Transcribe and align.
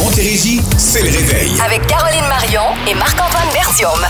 Montérégie, 0.00 0.62
c'est 0.78 1.02
le 1.02 1.10
réveil. 1.10 1.52
Avec 1.60 1.86
Caroline 1.86 2.26
Marion 2.26 2.62
et 2.88 2.94
Marc-Antoine 2.94 3.52
Bertium. 3.52 4.00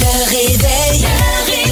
Le 0.00 0.24
réveil. 0.30 1.02
Le 1.02 1.50
réveil. 1.50 1.67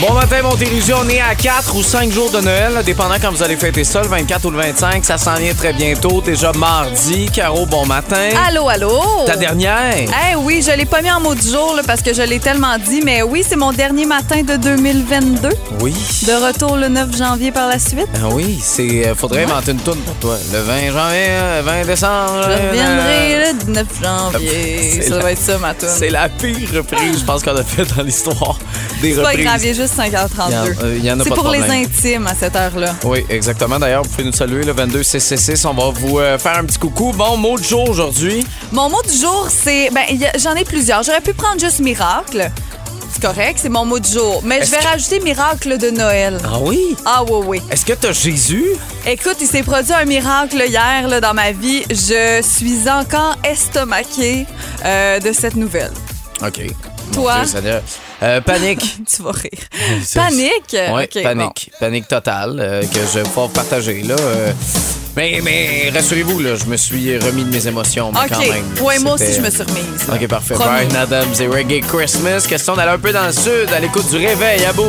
Bon 0.00 0.12
matin, 0.12 0.42
Montérégie. 0.42 0.92
On 0.92 1.08
est 1.08 1.20
à 1.20 1.34
4 1.34 1.74
ou 1.76 1.82
5 1.82 2.10
jours 2.10 2.30
de 2.30 2.40
Noël, 2.40 2.72
dépendant 2.84 3.14
quand 3.20 3.30
vous 3.30 3.42
allez 3.42 3.56
fêter 3.56 3.84
ça, 3.84 4.02
le 4.02 4.08
24 4.08 4.44
ou 4.46 4.50
le 4.50 4.58
25. 4.58 5.04
Ça 5.04 5.16
s'en 5.16 5.34
vient 5.36 5.54
très 5.54 5.72
bientôt. 5.72 6.20
Déjà 6.20 6.52
mardi. 6.52 7.26
Caro, 7.32 7.64
bon 7.64 7.86
matin. 7.86 8.28
Allô, 8.48 8.68
allô? 8.68 9.00
Ta 9.24 9.36
dernière? 9.36 9.94
Eh 10.32 10.34
oui, 10.36 10.62
je 10.66 10.76
l'ai 10.76 10.84
pas 10.84 11.00
mis 11.00 11.10
en 11.10 11.20
mot 11.20 11.34
du 11.34 11.48
jour 11.48 11.74
là, 11.76 11.82
parce 11.86 12.02
que 12.02 12.12
je 12.12 12.22
l'ai 12.22 12.38
tellement 12.40 12.76
dit, 12.78 13.00
mais 13.02 13.22
oui, 13.22 13.44
c'est 13.48 13.56
mon 13.56 13.72
dernier 13.72 14.04
matin 14.04 14.42
de 14.42 14.56
2022. 14.56 15.48
Oui. 15.80 15.94
De 16.26 16.32
retour 16.46 16.76
le 16.76 16.88
9 16.88 17.16
janvier 17.16 17.52
par 17.52 17.68
la 17.68 17.78
suite. 17.78 18.08
Ah 18.16 18.28
oui, 18.32 18.58
c'est. 18.62 19.06
euh, 19.06 19.14
faudrait 19.14 19.44
inventer 19.44 19.70
une 19.72 19.78
toune 19.80 20.00
pour 20.00 20.16
toi. 20.16 20.36
Le 20.52 20.58
20 20.60 20.74
janvier, 20.92 21.28
euh, 21.30 21.62
20 21.64 21.84
décembre. 21.86 22.40
Je 22.42 22.50
euh, 22.50 22.68
reviendrai 22.70 23.54
le 23.68 23.72
9 23.72 23.86
janvier. 24.02 24.90
C'est 25.00 25.08
Ça 25.08 25.16
la- 25.16 25.22
va 25.22 25.32
être 25.32 25.40
ça, 25.40 25.56
ma 25.58 25.72
toune. 25.72 25.88
C'est 25.96 26.10
la 26.10 26.28
pire 26.28 26.68
reprise, 26.74 27.20
je 27.20 27.24
pense, 27.24 27.42
qu'on 27.42 27.56
a 27.56 27.62
fait 27.64 27.84
dans 27.96 28.02
l'histoire 28.02 28.58
des 29.00 29.14
C'est 29.14 29.22
pas 29.22 29.28
reprises. 29.30 29.44
grave, 29.46 29.60
il 29.64 29.68
est 29.70 29.74
juste 29.74 29.83
5h32. 29.86 30.96
Il 30.98 31.04
y 31.04 31.10
en- 31.10 31.18
euh, 31.18 31.24
C'est 31.24 31.30
pour 31.34 31.50
les 31.50 31.62
intimes 31.62 32.26
à 32.26 32.34
cette 32.34 32.56
heure-là. 32.56 32.94
Oui, 33.04 33.24
exactement. 33.28 33.78
D'ailleurs, 33.78 34.02
vous 34.02 34.10
pouvez 34.10 34.24
nous 34.24 34.32
saluer 34.32 34.64
le 34.64 34.72
22 34.72 35.02
666. 35.02 35.64
On 35.64 35.74
va 35.74 35.90
vous 35.90 36.18
euh, 36.18 36.38
faire 36.38 36.58
un 36.58 36.64
petit 36.64 36.78
coucou. 36.78 37.12
Bon 37.12 37.36
mot 37.36 37.58
du 37.58 37.64
jour 37.64 37.88
aujourd'hui. 37.88 38.44
Mon 38.72 38.88
mot 38.90 39.02
du 39.08 39.16
jour, 39.16 39.48
c'est. 39.50 39.90
Ben, 39.90 40.04
j'en 40.38 40.54
ai 40.54 40.64
plusieurs. 40.64 41.02
J'aurais 41.02 41.20
pu 41.20 41.32
prendre 41.34 41.60
juste 41.60 41.80
miracle. 41.80 42.50
C'est 43.12 43.22
correct, 43.22 43.60
c'est 43.62 43.68
mon 43.68 43.84
mot 43.84 44.00
du 44.00 44.10
jour. 44.10 44.42
Mais 44.44 44.64
je 44.64 44.70
vais 44.72 44.78
que- 44.78 44.84
rajouter 44.84 45.20
miracle 45.20 45.78
de 45.78 45.90
Noël. 45.90 46.36
Ah 46.44 46.58
oui? 46.60 46.96
Ah, 47.06 47.22
oui, 47.22 47.42
oui. 47.46 47.62
Est-ce 47.70 47.84
que 47.84 47.92
t'as 47.92 48.10
Jésus? 48.12 48.64
Écoute, 49.06 49.36
il 49.40 49.46
s'est 49.46 49.62
produit 49.62 49.92
un 49.92 50.04
miracle 50.04 50.60
hier 50.66 51.06
là, 51.08 51.20
dans 51.20 51.32
ma 51.32 51.52
vie. 51.52 51.84
Je 51.90 52.42
suis 52.42 52.90
encore 52.90 53.36
estomaquée 53.44 54.46
euh, 54.84 55.20
de 55.20 55.32
cette 55.32 55.54
nouvelle. 55.54 55.92
OK. 56.44 56.60
Toi? 57.12 57.42
Dieu. 57.44 57.80
Euh, 58.24 58.40
panique. 58.40 58.96
Tu 59.14 59.22
vas 59.22 59.32
rire. 59.32 59.50
Panique? 60.14 60.76
Oui, 60.92 61.02
Ok, 61.04 61.22
panique. 61.22 61.70
Panique 61.78 62.08
totale 62.08 62.56
euh, 62.58 62.80
que 62.82 62.98
je 63.12 63.18
vais 63.18 63.22
pouvoir 63.24 63.50
partager. 63.50 64.02
Là, 64.02 64.16
euh, 64.18 64.52
mais 65.16 65.40
mais 65.44 65.90
rassurez-vous, 65.94 66.40
là, 66.40 66.56
je 66.56 66.64
me 66.64 66.76
suis 66.76 67.18
remis 67.18 67.44
de 67.44 67.50
mes 67.50 67.66
émotions 67.68 68.10
mais 68.12 68.20
bon. 68.20 68.26
quand 68.34 68.40
OK. 68.40 68.48
même. 68.48 68.64
Ouais, 68.84 68.98
moi 69.00 69.14
aussi, 69.14 69.32
je 69.34 69.40
me 69.40 69.50
suis 69.50 69.62
remise. 69.62 70.08
là. 70.08 70.14
OK, 70.14 70.26
parfait. 70.26 70.54
Promis. 70.54 70.86
Brian 70.86 71.00
Adams 71.02 71.34
et 71.38 71.46
Reggae 71.46 71.80
Christmas. 71.86 72.46
Question 72.48 72.74
d'aller 72.74 72.92
un 72.92 72.98
peu 72.98 73.12
dans 73.12 73.26
le 73.26 73.32
sud, 73.32 73.68
à 73.74 73.80
l'écoute 73.80 74.08
du 74.08 74.16
réveil, 74.16 74.64
à 74.64 74.72
boum. 74.72 74.88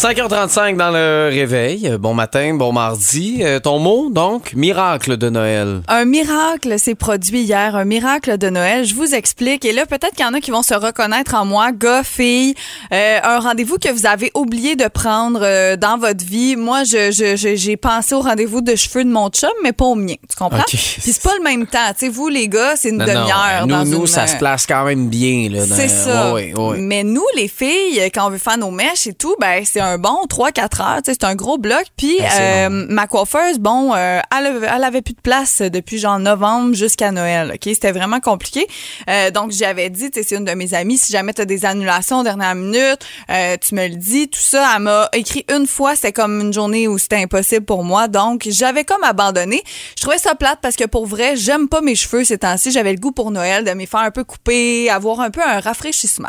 5h35 0.00 0.76
dans 0.76 0.90
le 0.90 1.30
réveil. 1.32 1.88
Euh, 1.88 1.96
Bon 1.96 2.12
matin, 2.12 2.52
bon 2.52 2.70
mardi. 2.70 3.38
Euh, 3.40 3.60
ton 3.60 3.78
mot, 3.78 4.10
donc, 4.10 4.52
miracle 4.52 5.16
de 5.16 5.30
Noël. 5.30 5.80
Un 5.88 6.04
miracle 6.04 6.78
s'est 6.78 6.94
produit 6.94 7.40
hier, 7.40 7.74
un 7.74 7.86
miracle 7.86 8.36
de 8.36 8.50
Noël. 8.50 8.84
Je 8.84 8.94
vous 8.94 9.14
explique. 9.14 9.64
Et 9.64 9.72
là, 9.72 9.86
peut-être 9.86 10.10
qu'il 10.14 10.26
y 10.26 10.28
en 10.28 10.34
a 10.34 10.40
qui 10.40 10.50
vont 10.50 10.62
se 10.62 10.74
reconnaître 10.74 11.34
en 11.34 11.46
moi, 11.46 11.72
gars, 11.72 12.02
filles. 12.04 12.54
Euh, 12.92 13.18
un 13.24 13.38
rendez-vous 13.40 13.78
que 13.78 13.90
vous 13.90 14.04
avez 14.04 14.30
oublié 14.34 14.76
de 14.76 14.86
prendre 14.86 15.40
euh, 15.42 15.76
dans 15.76 15.96
votre 15.96 16.22
vie. 16.26 16.56
Moi, 16.56 16.84
je, 16.84 17.10
je- 17.10 17.34
je- 17.36 17.56
j'ai 17.56 17.78
pensé 17.78 18.14
au 18.14 18.20
rendez-vous 18.20 18.60
de 18.60 18.76
cheveux 18.76 19.02
de 19.02 19.08
mon 19.10 19.30
chum, 19.30 19.48
mais 19.62 19.72
pas 19.72 19.86
au 19.86 19.94
mien. 19.94 20.16
Tu 20.28 20.36
comprends? 20.36 20.58
OK. 20.58 20.66
Puis 20.68 21.00
c'est 21.00 21.22
pas 21.22 21.32
le 21.38 21.42
même 21.42 21.66
temps. 21.66 21.78
Tu 21.98 22.04
sais, 22.04 22.08
vous, 22.10 22.28
les 22.28 22.48
gars, 22.48 22.76
c'est 22.76 22.90
une 22.90 22.98
Non, 22.98 23.06
non, 23.06 23.12
demi-heure. 23.14 23.62
Nous, 23.62 23.66
dans 23.74 23.84
nous 23.86 24.00
une- 24.00 24.06
ça 24.06 24.26
se 24.26 24.36
place 24.36 24.66
quand 24.66 24.84
même 24.84 25.08
bien. 25.08 25.48
là, 25.50 25.64
dans- 25.64 25.74
C'est 25.74 25.88
ça. 25.88 26.34
Ouais, 26.34 26.52
ouais, 26.54 26.60
ouais. 26.60 26.78
Mais 26.80 27.02
nous, 27.02 27.24
les 27.34 27.48
filles, 27.48 27.98
quand 28.14 28.26
on 28.26 28.30
veut 28.30 28.36
faire 28.36 28.58
nos 28.58 28.70
mèches 28.70 29.06
et 29.06 29.14
tout, 29.14 29.34
ben 29.40 29.62
c'est 29.64 29.80
un 29.80 29.85
bon 29.98 30.26
3-4 30.28 30.82
heures. 30.82 31.02
Tu 31.02 31.10
sais, 31.12 31.18
C'est 31.20 31.24
un 31.24 31.34
gros 31.34 31.58
bloc. 31.58 31.84
Puis 31.96 32.16
c'est 32.30 32.66
euh, 32.66 32.86
ma 32.88 33.06
coiffeuse, 33.06 33.58
bon, 33.58 33.94
euh, 33.94 34.20
elle, 34.36 34.46
avait- 34.46 34.66
elle 34.74 34.84
avait 34.84 35.02
plus 35.02 35.14
de 35.14 35.20
place 35.20 35.62
depuis 35.62 35.98
genre 35.98 36.18
novembre 36.18 36.74
jusqu'à 36.74 37.10
Noël. 37.12 37.52
Ok, 37.54 37.60
C'était 37.64 37.92
vraiment 37.92 38.20
compliqué. 38.20 38.66
Euh, 39.08 39.30
donc, 39.30 39.52
j'avais 39.52 39.88
dit, 39.90 40.10
tu 40.10 40.20
sais, 40.20 40.26
c'est 40.28 40.36
une 40.36 40.44
de 40.44 40.52
mes 40.52 40.74
amies, 40.74 40.98
si 40.98 41.12
jamais 41.12 41.32
tu 41.32 41.42
as 41.42 41.44
des 41.46 41.64
annulations 41.64 42.22
dernière 42.22 42.54
minute, 42.54 42.98
tu 43.28 43.74
me 43.74 43.86
le 43.88 43.94
dis, 43.96 44.28
tout 44.28 44.40
ça. 44.40 44.72
Elle 44.76 44.82
m'a 44.82 45.08
écrit 45.12 45.44
une 45.54 45.66
fois, 45.66 45.94
c'était 45.94 46.12
comme 46.12 46.40
une 46.40 46.52
journée 46.52 46.88
où 46.88 46.98
c'était 46.98 47.22
impossible 47.22 47.64
pour 47.64 47.84
moi. 47.84 48.08
Donc, 48.08 48.46
j'avais 48.50 48.84
comme 48.84 49.04
abandonné. 49.04 49.62
Je 49.96 50.02
trouvais 50.02 50.18
ça 50.18 50.34
plate 50.34 50.58
parce 50.62 50.76
que 50.76 50.84
pour 50.84 51.06
vrai, 51.06 51.36
j'aime 51.36 51.68
pas 51.68 51.80
mes 51.80 51.94
cheveux 51.94 52.24
ces 52.24 52.38
temps-ci. 52.38 52.70
J'avais 52.72 52.92
le 52.92 52.98
goût 52.98 53.12
pour 53.12 53.30
Noël 53.30 53.64
de 53.64 53.72
me 53.72 53.86
faire 53.86 54.00
un 54.00 54.10
peu 54.10 54.24
couper, 54.24 54.90
avoir 54.90 55.20
un 55.20 55.30
peu 55.30 55.42
un 55.42 55.60
rafraîchissement. 55.60 56.28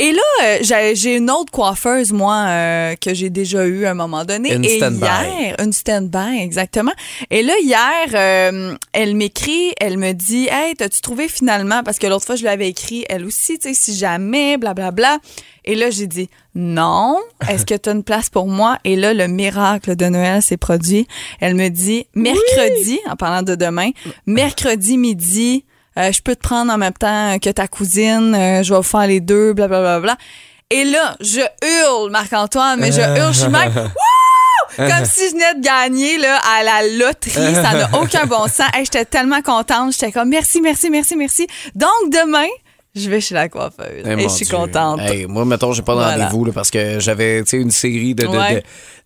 Et 0.00 0.10
là, 0.10 0.22
euh, 0.42 0.58
j'ai 0.62 0.96
j'ai 0.96 1.16
une 1.16 1.30
autre 1.30 1.52
coiffeuse, 1.52 2.12
moi, 2.12 2.46
euh, 2.48 2.94
que 2.96 3.14
j'ai 3.14 3.30
déjà 3.30 3.64
eu 3.64 3.84
à 3.84 3.92
un 3.92 3.94
moment 3.94 4.24
donné. 4.24 4.52
Une 4.52 4.64
Et 4.64 4.78
stand-by. 4.78 5.06
hier, 5.06 5.56
une 5.60 5.72
stand-by, 5.72 6.40
exactement. 6.40 6.92
Et 7.30 7.42
là, 7.42 7.54
hier, 7.62 8.08
euh, 8.14 8.74
elle 8.92 9.14
m'écrit, 9.14 9.72
elle 9.80 9.96
me 9.98 10.12
dit, 10.12 10.48
Hey, 10.50 10.74
t'as-tu 10.74 11.00
trouvé 11.00 11.28
finalement, 11.28 11.84
parce 11.84 12.00
que 12.00 12.08
l'autre 12.08 12.26
fois, 12.26 12.34
je 12.34 12.42
lui 12.42 12.48
avais 12.48 12.68
écrit, 12.68 13.04
elle 13.08 13.24
aussi, 13.24 13.56
tu 13.58 13.68
sais, 13.68 13.74
si 13.74 13.96
jamais, 13.96 14.56
blablabla. 14.56 15.18
Et 15.64 15.76
là, 15.76 15.88
j'ai 15.90 16.06
dit, 16.06 16.28
non, 16.54 17.18
est-ce 17.48 17.64
que 17.64 17.74
tu 17.74 17.88
as 17.88 17.92
une 17.92 18.04
place 18.04 18.28
pour 18.28 18.46
moi? 18.48 18.78
Et 18.84 18.96
là, 18.96 19.14
le 19.14 19.28
miracle 19.28 19.96
de 19.96 20.06
Noël 20.06 20.42
s'est 20.42 20.58
produit. 20.58 21.06
Elle 21.40 21.54
me 21.54 21.68
dit, 21.68 22.06
mercredi, 22.14 22.98
en 23.08 23.16
parlant 23.16 23.42
de 23.42 23.54
demain, 23.54 23.90
mercredi 24.26 24.98
midi, 24.98 25.64
euh, 25.98 26.12
je 26.12 26.20
peux 26.20 26.34
te 26.34 26.42
prendre 26.42 26.72
en 26.72 26.78
même 26.78 26.92
temps 26.92 27.38
que 27.38 27.50
ta 27.50 27.68
cousine, 27.68 28.34
euh, 28.34 28.62
je 28.62 28.72
vais 28.72 28.76
vous 28.76 28.82
faire 28.82 29.06
les 29.06 29.20
deux, 29.20 29.52
blablabla. 29.52 30.00
Bla, 30.00 30.14
bla. 30.14 30.24
Et 30.70 30.84
là, 30.84 31.16
je 31.20 31.40
hurle, 31.62 32.10
Marc-Antoine, 32.10 32.80
mais 32.80 32.90
je 32.90 33.00
hurle, 33.00 33.32
je 33.32 33.40
suis 33.40 33.48
même! 33.48 33.72
Comme 34.76 35.04
si 35.04 35.28
je 35.28 35.32
venais 35.32 35.54
de 35.54 35.60
gagner 35.60 36.18
là, 36.18 36.38
à 36.38 36.62
la 36.64 36.88
loterie. 36.98 37.54
Ça 37.54 37.74
n'a 37.74 37.90
aucun 38.00 38.26
bon 38.26 38.44
sens. 38.48 38.66
Hey, 38.74 38.84
J'étais 38.84 39.04
tellement 39.04 39.40
contente. 39.40 39.92
J'étais 39.92 40.10
comme 40.10 40.28
merci, 40.28 40.60
merci, 40.60 40.90
merci, 40.90 41.14
merci. 41.14 41.46
Donc, 41.76 41.90
demain, 42.08 42.48
je 42.94 43.10
vais 43.10 43.20
chez 43.20 43.34
la 43.34 43.48
coiffeuse. 43.48 44.02
Eh, 44.04 44.10
et 44.12 44.22
je 44.22 44.28
suis 44.28 44.46
Dieu. 44.46 44.56
contente. 44.56 45.00
Hey, 45.00 45.26
moi, 45.26 45.44
mettons, 45.44 45.72
j'ai 45.72 45.82
pas 45.82 45.92
de 45.94 45.98
Voilà. 45.98 46.26
rendez-vous 46.28 46.52
parce 46.52 46.70
que 46.70 47.00
j'avais 47.00 47.42
une 47.52 47.70
série 47.70 48.14
de, 48.14 48.22
de, 48.24 48.28
Ouais. 48.28 48.54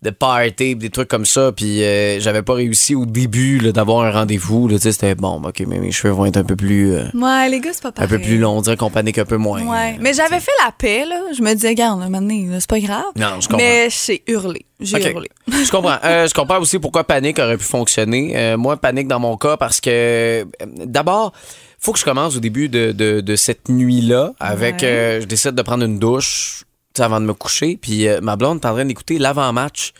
de, 0.03 0.09
de 0.09 0.15
parties, 0.15 0.75
des 0.75 0.89
trucs 0.89 1.07
comme 1.07 1.25
ça, 1.25 1.51
puis 1.51 1.83
euh, 1.83 2.19
j'avais 2.19 2.41
pas 2.43 2.53
réussi 2.53 2.95
au 2.95 3.05
début 3.05 3.71
d'avoir 3.71 4.05
un 4.05 4.11
rendez-vous. 4.11 4.69
C'était 4.79 5.15
bon, 5.15 5.41
ok, 5.43 5.63
mais 5.67 5.79
mes 5.79 5.91
cheveux 5.91 6.13
vont 6.13 6.25
être 6.25 6.37
un 6.37 6.43
peu 6.43 6.55
plus, 6.55 6.93
euh, 6.93 7.03
Ouais, 7.13 7.49
les 7.49 7.59
gars, 7.59 7.71
c'est 7.73 7.81
pas 7.83 7.91
un 7.97 8.07
peu 8.07 8.19
plus 8.19 8.37
longs, 8.37 8.57
on 8.57 8.61
dirait 8.61 8.77
qu'on 8.77 8.89
panique 8.89 9.17
un 9.17 9.25
peu 9.25 9.37
moins. 9.37 9.61
Ouais. 9.63 9.97
Mais 9.99 10.13
j'avais 10.13 10.39
fait 10.39 10.51
la 10.65 10.71
paix, 10.71 11.05
là. 11.05 11.21
Je 11.35 11.41
me 11.41 11.53
disais, 11.53 11.69
regarde, 11.69 11.99
là, 11.99 12.09
maintenant, 12.09 12.35
là, 12.51 12.59
c'est 12.59 12.69
pas 12.69 12.79
grave. 12.79 13.03
Non, 13.15 13.39
je 13.41 13.47
comprends. 13.47 13.57
Mais 13.57 13.89
j'ai 13.89 14.23
hurlé. 14.27 14.65
J'ai 14.79 15.11
hurlé. 15.11 15.29
Je 15.51 15.69
comprends. 15.71 15.97
Euh, 16.05 16.25
je 16.25 16.33
comprends 16.33 16.59
aussi 16.59 16.79
pourquoi 16.79 17.03
panique 17.03 17.37
aurait 17.39 17.57
pu 17.57 17.65
fonctionner. 17.65 18.31
Euh, 18.37 18.55
moi, 18.57 18.77
panique 18.77 19.07
dans 19.09 19.19
mon 19.19 19.35
cas 19.35 19.57
parce 19.57 19.81
que 19.81 20.45
d'abord, 20.85 21.33
faut 21.79 21.93
que 21.93 21.99
je 21.99 22.03
commence 22.05 22.35
au 22.35 22.39
début 22.39 22.69
de, 22.69 22.91
de, 22.91 23.21
de 23.21 23.35
cette 23.35 23.69
nuit-là 23.69 24.33
avec. 24.39 24.75
Ouais. 24.81 24.85
euh, 24.87 25.21
je 25.21 25.25
décide 25.25 25.51
de 25.51 25.61
prendre 25.61 25.83
une 25.85 25.99
douche 25.99 26.63
avant 26.97 27.19
de 27.21 27.25
me 27.25 27.33
coucher. 27.33 27.77
Puis 27.81 28.07
euh, 28.07 28.19
ma 28.21 28.35
blonde 28.35 28.59
est 28.61 28.67
en 28.67 28.73
train 28.73 28.85
d'écouter 28.85 29.17
l'avant-match. 29.19 29.93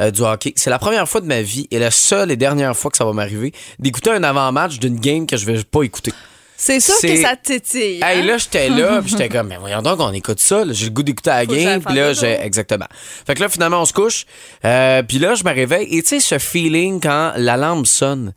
euh, 0.00 0.10
du 0.10 0.22
hockey. 0.22 0.52
C'est 0.56 0.70
la 0.70 0.78
première 0.80 1.08
fois 1.08 1.20
de 1.20 1.26
ma 1.26 1.40
vie 1.40 1.68
et 1.70 1.78
la 1.78 1.90
seule 1.92 2.30
et 2.32 2.36
dernière 2.36 2.76
fois 2.76 2.90
que 2.90 2.96
ça 2.96 3.04
va 3.04 3.12
m'arriver 3.12 3.52
d'écouter 3.78 4.10
un 4.10 4.24
avant-match 4.24 4.78
d'une 4.80 4.98
game 4.98 5.24
que 5.26 5.36
je 5.36 5.46
vais 5.46 5.62
pas 5.62 5.82
écouter. 5.84 6.12
C'est 6.56 6.80
sûr 6.80 6.94
C'est- 7.00 7.14
que 7.14 7.22
ça 7.22 7.36
te 7.36 7.52
titille. 7.52 8.00
Hey, 8.02 8.20
hein? 8.20 8.24
là, 8.26 8.38
j'étais 8.38 8.68
là, 8.68 9.00
puis 9.02 9.10
j'étais 9.12 9.28
comme, 9.28 9.48
mais 9.48 9.56
voyons 9.56 9.82
donc, 9.82 10.00
on 10.00 10.12
écoute 10.12 10.40
ça. 10.40 10.64
J'ai 10.70 10.86
le 10.86 10.90
goût 10.90 11.02
d'écouter 11.04 11.30
la 11.30 11.44
Faut 11.44 11.52
game, 11.52 11.80
puis 11.82 11.94
là, 11.94 12.12
j'ai. 12.12 12.32
Exactement. 12.40 12.86
Fait 13.26 13.34
que 13.34 13.40
là, 13.40 13.48
finalement, 13.48 13.82
on 13.82 13.84
se 13.84 13.92
couche. 13.92 14.24
Euh, 14.64 15.02
puis 15.04 15.18
là, 15.18 15.34
je 15.36 15.44
me 15.44 15.52
réveille. 15.54 15.86
Et 15.96 16.02
tu 16.02 16.08
sais, 16.08 16.20
ce 16.20 16.38
feeling 16.38 17.00
quand 17.00 17.32
l'alarme 17.36 17.84
sonne. 17.86 18.32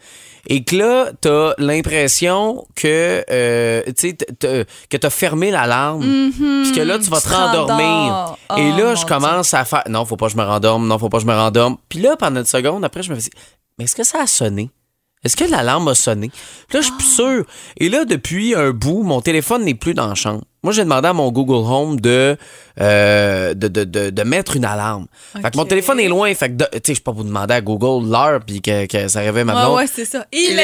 Et 0.49 0.63
que 0.63 0.75
là, 0.77 1.11
t'as 1.19 1.53
l'impression 1.57 2.65
que, 2.75 3.23
euh, 3.29 3.81
tu 3.97 4.15
que 4.15 4.97
t'as 4.97 5.09
fermé 5.09 5.51
l'alarme. 5.51 6.01
Puis 6.63 6.71
que 6.71 6.81
là, 6.81 6.97
tu 6.99 7.09
vas 7.09 7.19
Tu 7.21 7.27
te 7.27 7.33
rendormir. 7.33 8.35
Et 8.57 8.71
Oh, 8.73 8.77
là, 8.77 8.89
mon 8.89 8.95
je 8.95 9.05
commence 9.05 9.53
à 9.53 9.65
faire, 9.65 9.83
non, 9.89 10.05
faut 10.05 10.15
pas 10.15 10.27
que 10.27 10.31
je 10.33 10.37
me 10.37 10.43
rendorme, 10.43 10.87
non, 10.87 10.97
faut 10.97 11.09
pas 11.09 11.17
que 11.17 11.23
je 11.23 11.27
me 11.27 11.35
rendorme. 11.35 11.77
Puis 11.89 11.99
là, 11.99 12.15
pendant 12.17 12.39
une 12.39 12.45
seconde, 12.45 12.85
après, 12.85 13.03
je 13.03 13.11
me 13.13 13.19
fais, 13.19 13.29
mais 13.77 13.85
est-ce 13.85 13.95
que 13.95 14.03
ça 14.05 14.21
a 14.21 14.27
sonné? 14.27 14.69
Est-ce 15.25 15.35
que 15.35 15.43
l'alarme 15.43 15.89
a 15.89 15.95
sonné? 15.95 16.29
Puis 16.69 16.77
là, 16.77 16.81
je 16.81 16.85
suis 16.85 16.95
plus 16.95 17.13
sûr. 17.15 17.45
Et 17.77 17.89
là, 17.89 18.05
depuis 18.05 18.55
un 18.55 18.71
bout, 18.71 19.03
mon 19.03 19.19
téléphone 19.19 19.65
n'est 19.65 19.73
plus 19.73 19.93
dans 19.93 20.07
la 20.07 20.15
chambre. 20.15 20.43
Moi, 20.67 20.73
j'ai 20.73 20.83
demandé 20.83 21.07
à 21.07 21.13
mon 21.13 21.31
Google 21.31 21.65
Home 21.65 21.97
de, 22.01 22.35
euh, 22.81 23.53
de, 23.53 23.69
de, 23.69 23.85
de, 23.85 24.09
de 24.09 24.23
mettre 24.23 24.57
une 24.57 24.65
alarme. 24.65 25.05
Fait 25.41 25.49
que 25.49 25.55
mon 25.55 25.63
téléphone 25.63 25.97
est 26.01 26.09
loin. 26.09 26.33
Fait 26.35 26.49
que, 26.49 26.61
tu 26.65 26.79
sais, 26.87 26.93
je 26.95 26.99
peux 26.99 27.13
pas 27.13 27.17
vous 27.17 27.23
demander 27.23 27.53
à 27.53 27.61
Google 27.61 28.05
l'heure 28.11 28.41
puis 28.45 28.61
que, 28.61 28.85
que 28.85 29.07
ça 29.07 29.21
réveille 29.21 29.45
ma 29.45 29.53
blonde. 29.53 29.77
ouais, 29.77 29.87
c'est 29.87 30.03
ça. 30.03 30.25
Il 30.33 30.51
Il 30.51 30.59
est. 30.59 30.63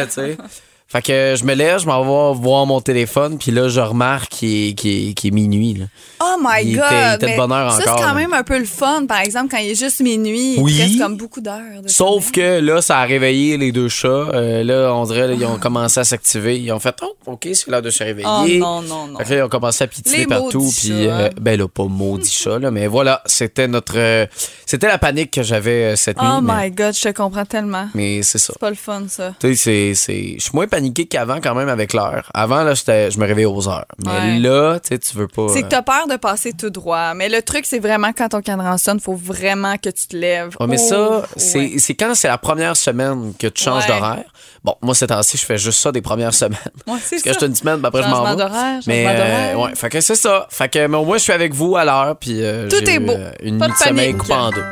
est, 0.00 0.06
tu 0.06 0.12
sais. 0.12 0.38
Fait 0.92 1.00
que 1.00 1.34
je 1.38 1.44
me 1.44 1.54
lève, 1.54 1.78
je 1.80 1.86
m'en 1.86 2.02
vais 2.02 2.38
voir 2.38 2.66
mon 2.66 2.82
téléphone, 2.82 3.38
puis 3.38 3.50
là, 3.50 3.68
je 3.68 3.80
remarque 3.80 4.28
qu'il 4.28 4.68
est, 4.68 4.72
qu'il 4.74 5.10
est- 5.10 5.14
qu'il 5.14 5.28
est 5.28 5.34
minuit. 5.34 5.72
là. 5.74 5.86
Oh 6.22 6.36
my 6.38 6.62
Il 6.64 6.76
God! 6.76 6.84
était- 6.84 6.94
il 7.10 7.14
était 7.14 7.32
de 7.32 7.36
bonne 7.38 7.50
heure 7.52 7.72
ça, 7.72 7.80
encore, 7.80 7.96
c'est 7.98 8.02
quand 8.04 8.08
là. 8.08 8.14
même 8.14 8.32
un 8.34 8.42
peu 8.42 8.58
le 8.58 8.66
fun, 8.66 9.06
par 9.06 9.20
exemple, 9.20 9.48
quand 9.50 9.56
il 9.56 9.70
est 9.70 9.74
juste 9.78 10.00
minuit, 10.00 10.56
Oui. 10.58 10.72
il 10.72 10.76
te 10.78 10.82
reste 10.82 10.98
comme 11.00 11.16
beaucoup 11.16 11.40
d'heures. 11.40 11.62
Sauf 11.86 12.30
que 12.30 12.60
là, 12.60 12.82
ça 12.82 12.98
a 12.98 13.04
réveillé 13.04 13.56
les 13.56 13.72
deux 13.72 13.88
chats. 13.88 14.08
Euh, 14.08 14.62
là, 14.62 14.92
on 14.94 15.04
dirait, 15.04 15.28
là, 15.28 15.32
ils 15.34 15.46
ont 15.46 15.56
commencé 15.58 15.98
à 15.98 16.04
s'activer. 16.04 16.58
Ils 16.60 16.70
ont 16.72 16.78
fait, 16.78 16.94
oh, 17.02 17.16
OK, 17.26 17.48
c'est 17.54 17.68
l'heure 17.68 17.80
de 17.80 17.88
se 17.90 18.02
Oh 18.02 18.06
réveiller. 18.06 18.58
non, 18.58 18.82
non, 18.82 19.06
non. 19.06 19.18
Fait 19.18 19.24
que 19.24 19.30
là, 19.30 19.36
ils 19.38 19.42
ont 19.44 19.48
commencé 19.48 19.84
à 19.84 19.88
Les 20.14 20.26
partout. 20.26 20.70
Puis, 20.78 20.90
euh, 21.08 21.30
ben 21.40 21.58
là, 21.58 21.66
pas 21.68 21.84
maudit 21.84 22.30
chat, 22.30 22.58
là, 22.58 22.70
mais 22.70 22.86
voilà, 22.86 23.22
c'était 23.24 23.66
notre. 23.66 23.94
euh, 23.96 24.26
c'était 24.66 24.88
la 24.88 24.98
panique 24.98 25.30
que 25.30 25.42
j'avais 25.42 25.92
euh, 25.92 25.96
cette 25.96 26.20
nuit. 26.20 26.28
Oh 26.30 26.40
mais, 26.42 26.68
my 26.68 26.70
God, 26.70 26.94
je 26.94 27.00
te 27.02 27.12
comprends 27.12 27.46
tellement. 27.46 27.88
mais 27.94 28.22
c'est 28.22 28.38
ça. 28.38 28.52
C'est 28.52 28.60
pas 28.60 28.68
le 28.70 28.76
fun, 28.76 29.04
ça. 29.08 29.34
Tu 29.40 29.56
sais, 29.56 29.92
je 29.94 30.02
suis 30.38 30.50
moins 30.52 30.66
paniqué 30.82 31.06
qu'avant 31.06 31.40
quand 31.40 31.54
même 31.54 31.68
avec 31.68 31.92
l'heure. 31.92 32.28
Avant, 32.34 32.62
là, 32.64 32.74
je 32.74 33.18
me 33.18 33.26
réveillais 33.26 33.46
aux 33.46 33.68
heures. 33.68 33.86
Mais 34.04 34.10
Ouais. 34.10 34.38
là, 34.38 34.78
tu 34.80 34.88
sais, 34.88 34.98
tu 34.98 35.16
veux 35.16 35.28
pas. 35.28 35.48
C'est 35.48 35.60
que 35.62 35.66
euh, 35.66 35.70
t'as 35.70 35.82
peur 35.82 36.06
de 36.08 36.16
passer 36.16 36.52
tout 36.52 36.70
droit. 36.70 37.14
Mais 37.14 37.28
le 37.28 37.40
truc, 37.42 37.64
c'est 37.66 37.78
vraiment 37.78 38.12
quand 38.16 38.30
ton 38.30 38.40
cadran 38.40 38.76
sonne, 38.78 38.98
faut 39.00 39.14
vraiment 39.14 39.76
que 39.76 39.90
tu 39.90 40.08
te 40.08 40.16
lèves. 40.16 40.56
Ouais, 40.60 40.66
mais 40.66 40.76
Oh, 40.80 40.88
ça, 40.88 41.28
c'est, 41.36 41.58
ouais. 41.58 41.74
c'est 41.78 41.94
quand 41.94 42.14
c'est 42.14 42.28
la 42.28 42.38
première 42.38 42.76
semaine 42.76 43.32
que 43.38 43.46
tu 43.46 43.62
changes 43.62 43.86
d'horaire. 43.86 44.24
Bon, 44.64 44.76
moi, 44.80 44.94
ces 44.94 45.08
temps-ci, 45.08 45.36
je 45.38 45.44
fais 45.44 45.58
juste 45.58 45.80
ça 45.80 45.90
des 45.90 46.02
premières 46.02 46.34
semaines. 46.42 46.58
Ouais, 46.86 46.94
c'est 47.02 47.16
Parce 47.16 47.22
que 47.22 47.32
ça. 47.32 47.38
je 47.40 47.46
une 47.46 47.54
semaine, 47.56 47.78
puis 47.78 47.86
après, 47.88 48.02
je 48.02 48.08
m'en 48.08 48.22
vais. 48.36 48.80
Mais, 48.86 49.06
euh, 49.08 49.54
ouais, 49.56 49.74
fait 49.74 49.88
que 49.88 50.00
c'est 50.00 50.14
ça. 50.14 50.46
Fait 50.50 50.68
que, 50.68 50.86
mais 50.86 50.96
au 50.96 51.04
moins, 51.04 51.18
je 51.18 51.22
suis 51.24 51.32
avec 51.32 51.52
vous 51.52 51.76
à 51.76 51.84
l'heure, 51.84 52.16
puis 52.20 52.42
euh, 52.44 52.68
Tout 52.68 52.76
j'ai 52.84 52.92
est 52.92 52.96
eu, 52.96 53.00
beau. 53.00 53.12
euh, 53.12 53.32
une 53.42 53.58
Pas 53.58 53.66
nuit 53.66 53.74
de 53.74 53.78
de 53.78 53.84
sommeil 53.84 54.06
panique. 54.12 54.18
coupée 54.22 54.34
en 54.34 54.50
deux. 54.50 54.64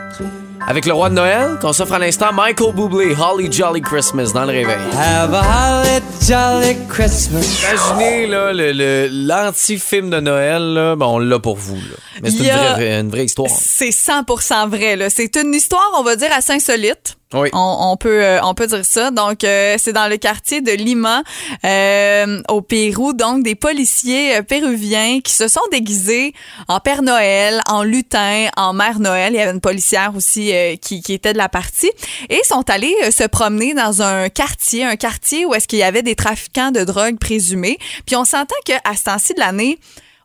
Avec 0.68 0.84
le 0.84 0.92
roi 0.92 1.08
de 1.08 1.14
Noël, 1.14 1.58
qu'on 1.60 1.72
s'offre 1.72 1.94
à 1.94 1.98
l'instant, 1.98 2.32
Michael 2.34 2.74
Bublé, 2.74 3.16
Holly 3.18 3.50
Jolly 3.50 3.80
Christmas 3.80 4.30
dans 4.34 4.42
le 4.44 4.52
réveil. 4.52 4.76
Have 4.96 5.34
a 5.34 5.40
holly 5.42 6.02
jolly 6.28 6.76
Christmas. 6.86 7.40
Imaginez 7.72 8.26
là, 8.26 8.52
le, 8.52 8.72
le- 8.72 9.08
l'anti-film 9.10 10.10
de 10.10 10.20
Noël, 10.20 10.62
là, 10.74 10.96
ben, 10.96 11.06
on 11.06 11.18
l'a 11.18 11.38
pour 11.38 11.56
vous. 11.56 11.76
Là. 11.76 11.96
Mais 12.22 12.30
c'est 12.30 12.36
Il 12.36 12.40
une, 12.42 12.46
y 12.48 12.50
a- 12.50 12.74
vraie, 12.74 13.00
une 13.00 13.10
vraie 13.10 13.24
histoire. 13.24 13.48
C'est 13.50 13.88
100% 13.88 14.68
vrai. 14.68 14.96
là. 14.96 15.08
C'est 15.08 15.34
une 15.36 15.54
histoire, 15.54 15.90
on 15.98 16.02
va 16.02 16.14
dire, 16.16 16.28
assez 16.32 16.52
insolite. 16.52 17.16
Oui. 17.32 17.48
On, 17.52 17.76
on 17.92 17.96
peut 17.96 18.24
euh, 18.24 18.40
on 18.42 18.54
peut 18.54 18.66
dire 18.66 18.84
ça. 18.84 19.12
Donc 19.12 19.44
euh, 19.44 19.76
c'est 19.78 19.92
dans 19.92 20.08
le 20.08 20.16
quartier 20.16 20.60
de 20.62 20.72
Lima 20.72 21.22
euh, 21.64 22.42
au 22.48 22.60
Pérou. 22.60 23.12
Donc 23.12 23.44
des 23.44 23.54
policiers 23.54 24.36
euh, 24.36 24.42
péruviens 24.42 25.20
qui 25.20 25.32
se 25.32 25.46
sont 25.46 25.60
déguisés 25.70 26.34
en 26.66 26.80
Père 26.80 27.02
Noël, 27.02 27.60
en 27.68 27.84
lutin, 27.84 28.48
en 28.56 28.72
Mère 28.72 28.98
Noël. 28.98 29.32
Il 29.32 29.36
y 29.36 29.40
avait 29.40 29.52
une 29.52 29.60
policière 29.60 30.12
aussi 30.16 30.52
euh, 30.52 30.74
qui, 30.74 31.02
qui 31.02 31.12
était 31.12 31.32
de 31.32 31.38
la 31.38 31.48
partie 31.48 31.92
et 32.28 32.40
sont 32.44 32.68
allés 32.68 32.96
euh, 33.04 33.12
se 33.12 33.24
promener 33.24 33.74
dans 33.74 34.02
un 34.02 34.28
quartier, 34.28 34.84
un 34.84 34.96
quartier 34.96 35.46
où 35.46 35.54
est-ce 35.54 35.68
qu'il 35.68 35.78
y 35.78 35.84
avait 35.84 36.02
des 36.02 36.16
trafiquants 36.16 36.72
de 36.72 36.82
drogue 36.82 37.18
présumés. 37.18 37.78
Puis 38.06 38.16
on 38.16 38.24
s'entend 38.24 38.56
que 38.66 38.72
à 38.84 38.96
ce 38.96 39.04
temps-ci 39.04 39.34
de 39.34 39.40
l'année 39.40 39.78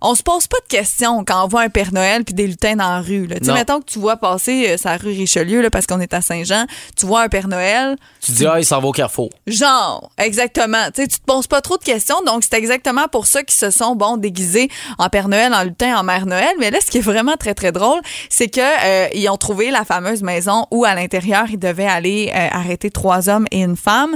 on 0.06 0.14
se 0.14 0.22
pose 0.22 0.46
pas 0.46 0.58
de 0.60 0.68
questions 0.68 1.24
quand 1.26 1.44
on 1.44 1.48
voit 1.48 1.62
un 1.62 1.70
Père 1.70 1.92
Noël 1.92 2.24
puis 2.24 2.36
des 2.36 2.46
lutins 2.46 2.76
dans 2.76 2.90
la 2.90 3.02
rue. 3.02 3.28
Tu 3.28 3.44
sais, 3.44 3.54
mettons 3.54 3.80
que 3.80 3.86
tu 3.86 3.98
vois 3.98 4.18
passer 4.18 4.68
euh, 4.70 4.78
sa 4.78 4.98
rue 4.98 5.10
Richelieu 5.10 5.62
là, 5.62 5.72
parce 5.72 5.88
qu'on 5.88 6.00
est 6.00 6.14
à 6.14 6.22
Saint-Jean, 6.22 6.66
tu 6.96 7.08
vois 7.08 7.24
un 7.24 7.28
Père 7.28 7.48
Noël, 7.48 7.96
Tu 8.22 8.32
dis, 8.32 8.46
ah, 8.46 8.60
il 8.60 8.66
s'en 8.66 8.80
va 8.80 8.88
au 8.88 8.92
carrefour. 8.92 9.30
genre, 9.48 10.12
exactement. 10.18 10.86
Tu 10.94 11.02
sais, 11.02 11.08
tu 11.08 11.20
te 11.20 11.26
poses 11.26 11.48
pas 11.48 11.62
trop 11.62 11.78
de 11.78 11.84
questions, 11.84 12.22
donc 12.24 12.44
c'est 12.44 12.58
exactement 12.58 13.08
pour 13.08 13.26
ça 13.26 13.42
qu'ils 13.44 13.58
se 13.58 13.72
sont 13.72 13.96
bon 13.96 14.18
déguisés 14.18 14.70
en 15.00 15.10
Père 15.10 15.28
Noël, 15.28 15.54
en 15.54 15.64
lutin, 15.64 15.98
en 15.98 16.04
Mère 16.04 16.28
Noël. 16.28 16.54
Mais 16.60 16.70
là, 16.70 16.78
ce 16.86 16.92
qui 16.92 17.00
est 17.00 17.02
vraiment 17.02 17.36
très 17.36 17.56
très 17.56 17.72
drôle, 17.72 18.02
c'est 18.30 18.48
que 18.48 18.62
euh, 18.62 19.08
ils 19.16 19.28
ont 19.30 19.38
trouvé 19.38 19.72
la 19.72 19.86
fameuse 19.86 20.22
maison 20.22 20.68
où 20.70 20.86
à 20.86 20.94
l'intérieur 20.94 21.46
ils 21.50 21.60
devaient 21.60 21.88
aller 21.88 22.32
euh, 22.36 22.48
arrêter 22.52 22.92
trois 22.92 23.28
hommes 23.28 23.48
et 23.52 23.62
une 23.62 23.78
femme. 23.78 24.16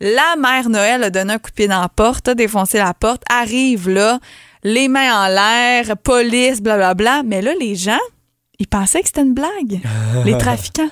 La 0.00 0.36
mère 0.36 0.68
Noël 0.68 1.02
a 1.02 1.10
donné 1.10 1.34
un 1.34 1.38
coup 1.38 1.50
de 1.50 1.54
pied 1.54 1.66
dans 1.68 1.80
la 1.80 1.88
porte, 1.88 2.28
a 2.28 2.34
défoncé 2.34 2.78
la 2.78 2.94
porte, 2.94 3.22
arrive 3.28 3.88
là, 3.88 4.20
les 4.62 4.88
mains 4.88 5.26
en 5.26 5.28
l'air, 5.28 5.96
police, 5.96 6.60
blablabla. 6.60 7.22
Mais 7.24 7.42
là, 7.42 7.52
les 7.60 7.74
gens, 7.76 7.98
ils 8.58 8.66
pensaient 8.66 9.00
que 9.00 9.06
c'était 9.06 9.22
une 9.22 9.34
blague, 9.34 9.80
les 10.24 10.36
trafiquants. 10.38 10.90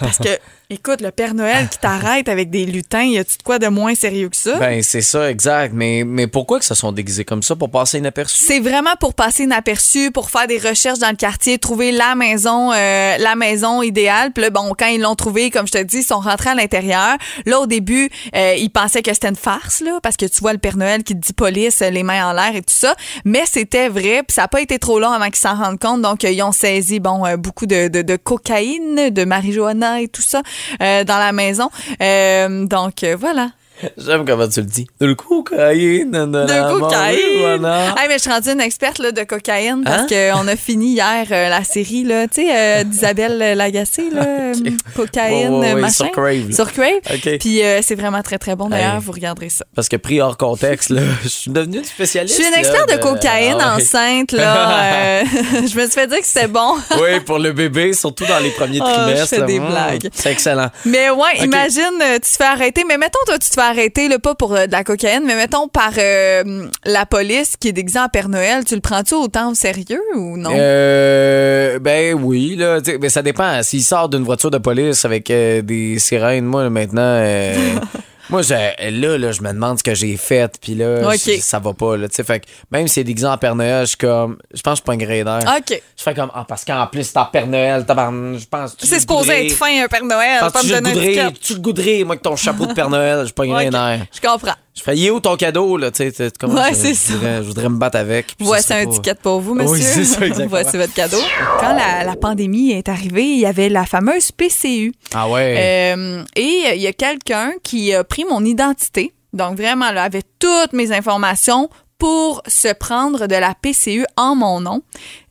Parce 0.00 0.18
que, 0.18 0.38
écoute, 0.74 1.00
le 1.00 1.10
Père 1.10 1.34
Noël 1.34 1.68
qui 1.68 1.78
t'arrête 1.78 2.28
avec 2.28 2.50
des 2.50 2.66
lutins, 2.66 3.04
y 3.04 3.18
a-tu 3.18 3.38
de 3.38 3.42
quoi 3.42 3.58
de 3.58 3.68
moins 3.68 3.94
sérieux 3.94 4.28
que 4.28 4.36
ça? 4.36 4.56
Ben, 4.58 4.82
c'est 4.82 5.02
ça, 5.02 5.30
exact. 5.30 5.72
Mais, 5.72 6.04
mais 6.04 6.26
pourquoi 6.26 6.58
que 6.58 6.64
se 6.64 6.74
sont 6.74 6.92
déguisés 6.92 7.24
comme 7.24 7.42
ça? 7.42 7.56
Pour 7.56 7.70
passer 7.70 7.98
inaperçu? 7.98 8.44
c'est 8.46 8.60
vraiment 8.60 8.94
pour 8.98 9.14
passer 9.14 9.44
inaperçu, 9.44 10.10
pour 10.10 10.30
faire 10.30 10.46
des 10.46 10.58
recherches 10.58 10.98
dans 10.98 11.10
le 11.10 11.16
quartier, 11.16 11.58
trouver 11.58 11.92
la 11.92 12.14
maison, 12.14 12.72
euh, 12.72 13.16
la 13.18 13.36
maison 13.36 13.82
idéale. 13.82 14.32
Puis 14.32 14.42
là, 14.42 14.50
bon, 14.50 14.72
quand 14.76 14.86
ils 14.86 15.00
l'ont 15.00 15.14
trouvé, 15.14 15.50
comme 15.50 15.66
je 15.66 15.72
te 15.72 15.82
dis, 15.82 15.98
ils 15.98 16.04
sont 16.04 16.20
rentrés 16.20 16.50
à 16.50 16.54
l'intérieur. 16.54 17.16
Là, 17.46 17.60
au 17.60 17.66
début, 17.66 18.10
euh, 18.34 18.54
ils 18.58 18.70
pensaient 18.70 19.02
que 19.02 19.12
c'était 19.14 19.28
une 19.28 19.36
farce, 19.36 19.80
là, 19.80 20.00
parce 20.02 20.16
que 20.16 20.26
tu 20.26 20.40
vois 20.40 20.52
le 20.52 20.58
Père 20.58 20.76
Noël 20.76 21.04
qui 21.04 21.14
te 21.14 21.20
dit 21.20 21.32
police, 21.32 21.82
euh, 21.82 21.90
les 21.90 22.02
mains 22.02 22.30
en 22.30 22.32
l'air 22.32 22.56
et 22.56 22.62
tout 22.62 22.74
ça. 22.74 22.94
Mais 23.24 23.44
c'était 23.46 23.88
vrai, 23.88 24.22
puis 24.26 24.34
ça 24.34 24.42
n'a 24.42 24.48
pas 24.48 24.60
été 24.60 24.78
trop 24.78 24.98
long 24.98 25.10
avant 25.10 25.26
qu'ils 25.26 25.36
s'en 25.36 25.54
rendent 25.54 25.78
compte. 25.78 26.02
Donc, 26.02 26.24
euh, 26.24 26.30
ils 26.30 26.42
ont 26.42 26.52
saisi, 26.52 26.98
bon, 27.00 27.24
euh, 27.24 27.36
beaucoup 27.36 27.66
de, 27.66 27.88
de, 27.88 28.02
de 28.02 28.16
cocaïne, 28.16 29.10
de 29.10 29.24
marijuana 29.24 30.00
et 30.00 30.08
tout 30.08 30.22
ça 30.22 30.42
dans 30.80 31.18
la 31.18 31.32
maison. 31.32 31.70
Euh, 32.00 32.66
donc, 32.66 33.02
euh, 33.02 33.16
voilà. 33.18 33.50
J'aime 33.98 34.24
comment 34.24 34.48
tu 34.48 34.60
le 34.60 34.66
dis. 34.66 34.86
De 35.00 35.06
le 35.06 35.14
cocaïne. 35.14 36.10
De, 36.10 36.24
De 36.26 36.78
cocaïne. 36.78 37.64
Hey, 37.98 38.08
mais 38.08 38.14
je 38.14 38.18
suis 38.22 38.30
rendue 38.30 38.50
une 38.50 38.60
experte 38.60 38.98
là, 38.98 39.12
de 39.12 39.22
cocaïne 39.24 39.82
parce 39.84 40.02
Hein? 40.12 40.32
qu'on 40.34 40.48
a 40.48 40.56
fini 40.56 40.92
hier 40.94 41.26
euh, 41.30 41.48
la 41.48 41.64
série 41.64 42.04
là, 42.04 42.26
tu 42.28 42.42
sais, 42.42 42.48
euh, 42.56 42.84
d'Isabelle 42.84 43.56
Lagacé, 43.56 44.10
là, 44.10 44.22
euh, 44.26 44.54
cocaïne, 44.94 45.54
ouais, 45.54 45.74
machin. 45.74 45.92
sur 46.04 46.10
Crave. 46.12 46.52
Sur 46.52 46.72
Crave. 46.72 47.38
Puis 47.40 47.62
euh, 47.62 47.80
c'est 47.82 47.94
vraiment 47.94 48.22
très, 48.22 48.38
très 48.38 48.54
bon. 48.56 48.68
D'ailleurs, 48.68 48.94
Hey. 48.96 49.00
vous 49.02 49.12
regarderez 49.12 49.48
ça. 49.50 49.64
Parce 49.74 49.88
que 49.88 49.96
pris 49.96 50.20
hors 50.20 50.36
contexte, 50.36 50.90
là, 50.90 51.02
je 51.22 51.28
suis 51.28 51.50
devenu 51.50 51.78
une 51.78 51.84
Je 51.84 51.88
spécialiste. 51.88 52.34
suis 52.36 52.44
une 52.44 52.52
là, 52.52 52.58
experte 52.58 52.90
de 52.90 52.96
cocaïne 52.98 53.56
Ah 53.60 53.76
ouais. 53.76 53.82
enceinte, 53.82 54.32
là. 54.32 55.24
je 55.24 55.58
me 55.76 55.82
suis 55.82 55.90
fait 55.90 56.06
dire 56.06 56.18
que 56.20 56.26
c'était 56.26 56.46
bon. 56.48 56.74
Oui, 57.00 57.20
pour 57.26 57.38
le 57.38 57.52
bébé, 57.52 57.92
surtout 57.92 58.24
dans 58.26 58.38
les 58.38 58.50
premiers 58.50 58.80
Oh, 58.82 58.86
je 58.88 58.92
trimestres. 58.94 59.28
fais 59.36 59.42
des 59.42 59.60
Mmh, 59.60 59.66
blagues. 59.68 60.08
C'est 60.12 60.32
excellent. 60.32 60.68
Mais 60.84 61.10
ouais, 61.10 61.38
imagine, 61.44 61.82
tu 62.14 62.20
te 62.20 62.26
fais 62.36 62.44
arrêter. 62.44 62.84
Mais 62.86 62.98
mettons, 62.98 63.18
toi, 63.26 63.38
tu 63.38 63.48
te 63.48 63.54
fais 63.54 63.60
arrêter, 63.68 64.08
là, 64.08 64.18
pas 64.18 64.34
pour 64.34 64.54
euh, 64.54 64.66
de 64.66 64.72
la 64.72 64.84
cocaïne, 64.84 65.24
mais 65.26 65.36
mettons 65.36 65.68
par 65.68 65.92
euh, 65.98 66.66
la 66.84 67.06
police 67.06 67.56
qui 67.58 67.68
est 67.68 67.72
déguisée 67.72 67.98
en 67.98 68.08
Père 68.08 68.28
Noël. 68.28 68.64
Tu 68.64 68.74
le 68.74 68.80
prends-tu 68.80 69.14
autant 69.14 69.50
au 69.50 69.54
sérieux 69.54 70.02
ou 70.16 70.36
non? 70.36 70.50
Euh, 70.54 71.78
ben 71.78 72.14
oui, 72.14 72.56
là, 72.56 72.78
ça 73.08 73.22
dépend. 73.22 73.62
S'il 73.62 73.82
sort 73.82 74.08
d'une 74.08 74.24
voiture 74.24 74.50
de 74.50 74.58
police 74.58 75.04
avec 75.04 75.30
euh, 75.30 75.62
des 75.62 75.98
sirènes, 75.98 76.44
moi, 76.44 76.62
là, 76.62 76.70
maintenant, 76.70 77.22
moi, 78.30 78.42
je- 78.42 78.54
là, 79.00 79.18
là, 79.18 79.32
je 79.32 79.42
me 79.42 79.48
demande 79.52 79.78
ce 79.78 79.82
que 79.84 79.94
j'ai 79.94 80.16
fait, 80.16 80.58
puis 80.60 80.74
là, 80.74 81.02
je- 81.36 81.40
ça 81.42 81.58
va 81.58 81.72
pas, 81.74 81.96
là, 81.96 82.08
tu 82.08 82.14
sais, 82.16 82.24
fait 82.24 82.40
que 82.40 82.46
même 82.70 82.88
si 82.88 82.94
c'est 82.94 83.04
déguisé 83.04 83.26
en 83.26 83.36
Père 83.38 83.54
Noël, 83.54 83.82
je 83.82 83.88
suis 83.88 83.96
comme, 83.96 84.38
je 84.52 84.60
pense 84.62 84.80
que 84.80 84.86
je 84.88 84.92
suis 84.92 84.98
pas 84.98 85.04
un 85.04 85.06
gré 85.08 85.24
d'air. 85.24 85.54
OK. 85.58 85.82
Je 85.96 86.02
fais 86.02 86.14
comme, 86.14 86.30
ah, 86.34 86.44
parce 86.48 86.64
qu'en 86.64 86.86
plus, 86.86 87.04
c'est 87.04 87.16
en 87.18 87.26
Père 87.26 87.46
Noël, 87.46 87.84
je 87.88 88.46
pense. 88.46 88.76
C'est 88.78 89.00
supposé 89.00 89.46
être 89.46 89.52
fin, 89.56 89.84
un 89.84 89.88
Père 89.88 90.04
Noël. 90.04 90.40
Pas 90.40 90.62
me 90.62 90.80
donner 90.80 91.32
tu 91.40 91.54
le 91.54 91.60
goudrais, 91.60 92.04
moi, 92.04 92.16
que 92.16 92.22
ton 92.22 92.36
chapeau 92.36 92.66
de 92.66 92.72
Père 92.72 92.90
Noël, 92.90 93.20
je 93.20 93.24
suis 93.26 93.32
pas 93.34 93.44
un 93.44 93.48
gré 93.48 93.66
Ok, 93.66 93.72
d'air. 93.72 94.06
Je 94.14 94.20
comprends. 94.20 94.54
Je 94.76 94.82
ferais, 94.82 94.96
il 94.96 95.06
est 95.06 95.10
où 95.10 95.20
ton 95.20 95.36
cadeau, 95.36 95.76
là, 95.76 95.92
tu 95.92 96.10
sais, 96.10 96.32
comment 96.38 96.54
Ouais, 96.54 96.70
je, 96.70 96.74
c'est 96.74 96.94
ça. 96.94 97.12
voudrais, 97.14 97.36
je 97.42 97.48
voudrais 97.48 97.68
me 97.68 97.76
battre 97.76 97.96
avec. 97.96 98.34
Voici 98.40 98.72
un 98.72 98.86
ticket 98.86 99.14
pour 99.14 99.40
vous, 99.40 99.54
monsieur. 99.54 99.70
Oui, 99.72 99.80
c'est 99.80 100.04
ça, 100.04 100.20
exactement. 100.26 100.48
Voici 100.48 100.76
votre 100.76 100.92
cadeau. 100.94 101.20
Quand 101.60 101.74
la, 101.74 102.02
la 102.02 102.16
pandémie 102.16 102.72
est 102.72 102.88
arrivée, 102.88 103.22
il 103.24 103.38
y 103.38 103.46
avait 103.46 103.68
la 103.68 103.86
fameuse 103.86 104.32
PCU. 104.32 104.92
Ah 105.14 105.28
ouais. 105.28 105.94
Euh, 105.96 106.24
et 106.34 106.64
euh, 106.66 106.74
il 106.74 106.82
y 106.82 106.88
a 106.88 106.92
quelqu'un 106.92 107.52
qui 107.62 107.94
a 107.94 108.02
pris 108.02 108.24
mon 108.28 108.44
identité, 108.44 109.12
donc 109.32 109.56
vraiment, 109.56 109.92
là, 109.92 110.02
avait 110.04 110.24
toutes 110.40 110.72
mes 110.72 110.90
informations 110.90 111.70
pour 111.96 112.42
se 112.48 112.72
prendre 112.74 113.28
de 113.28 113.36
la 113.36 113.54
PCU 113.54 114.04
en 114.16 114.34
mon 114.34 114.60
nom. 114.60 114.82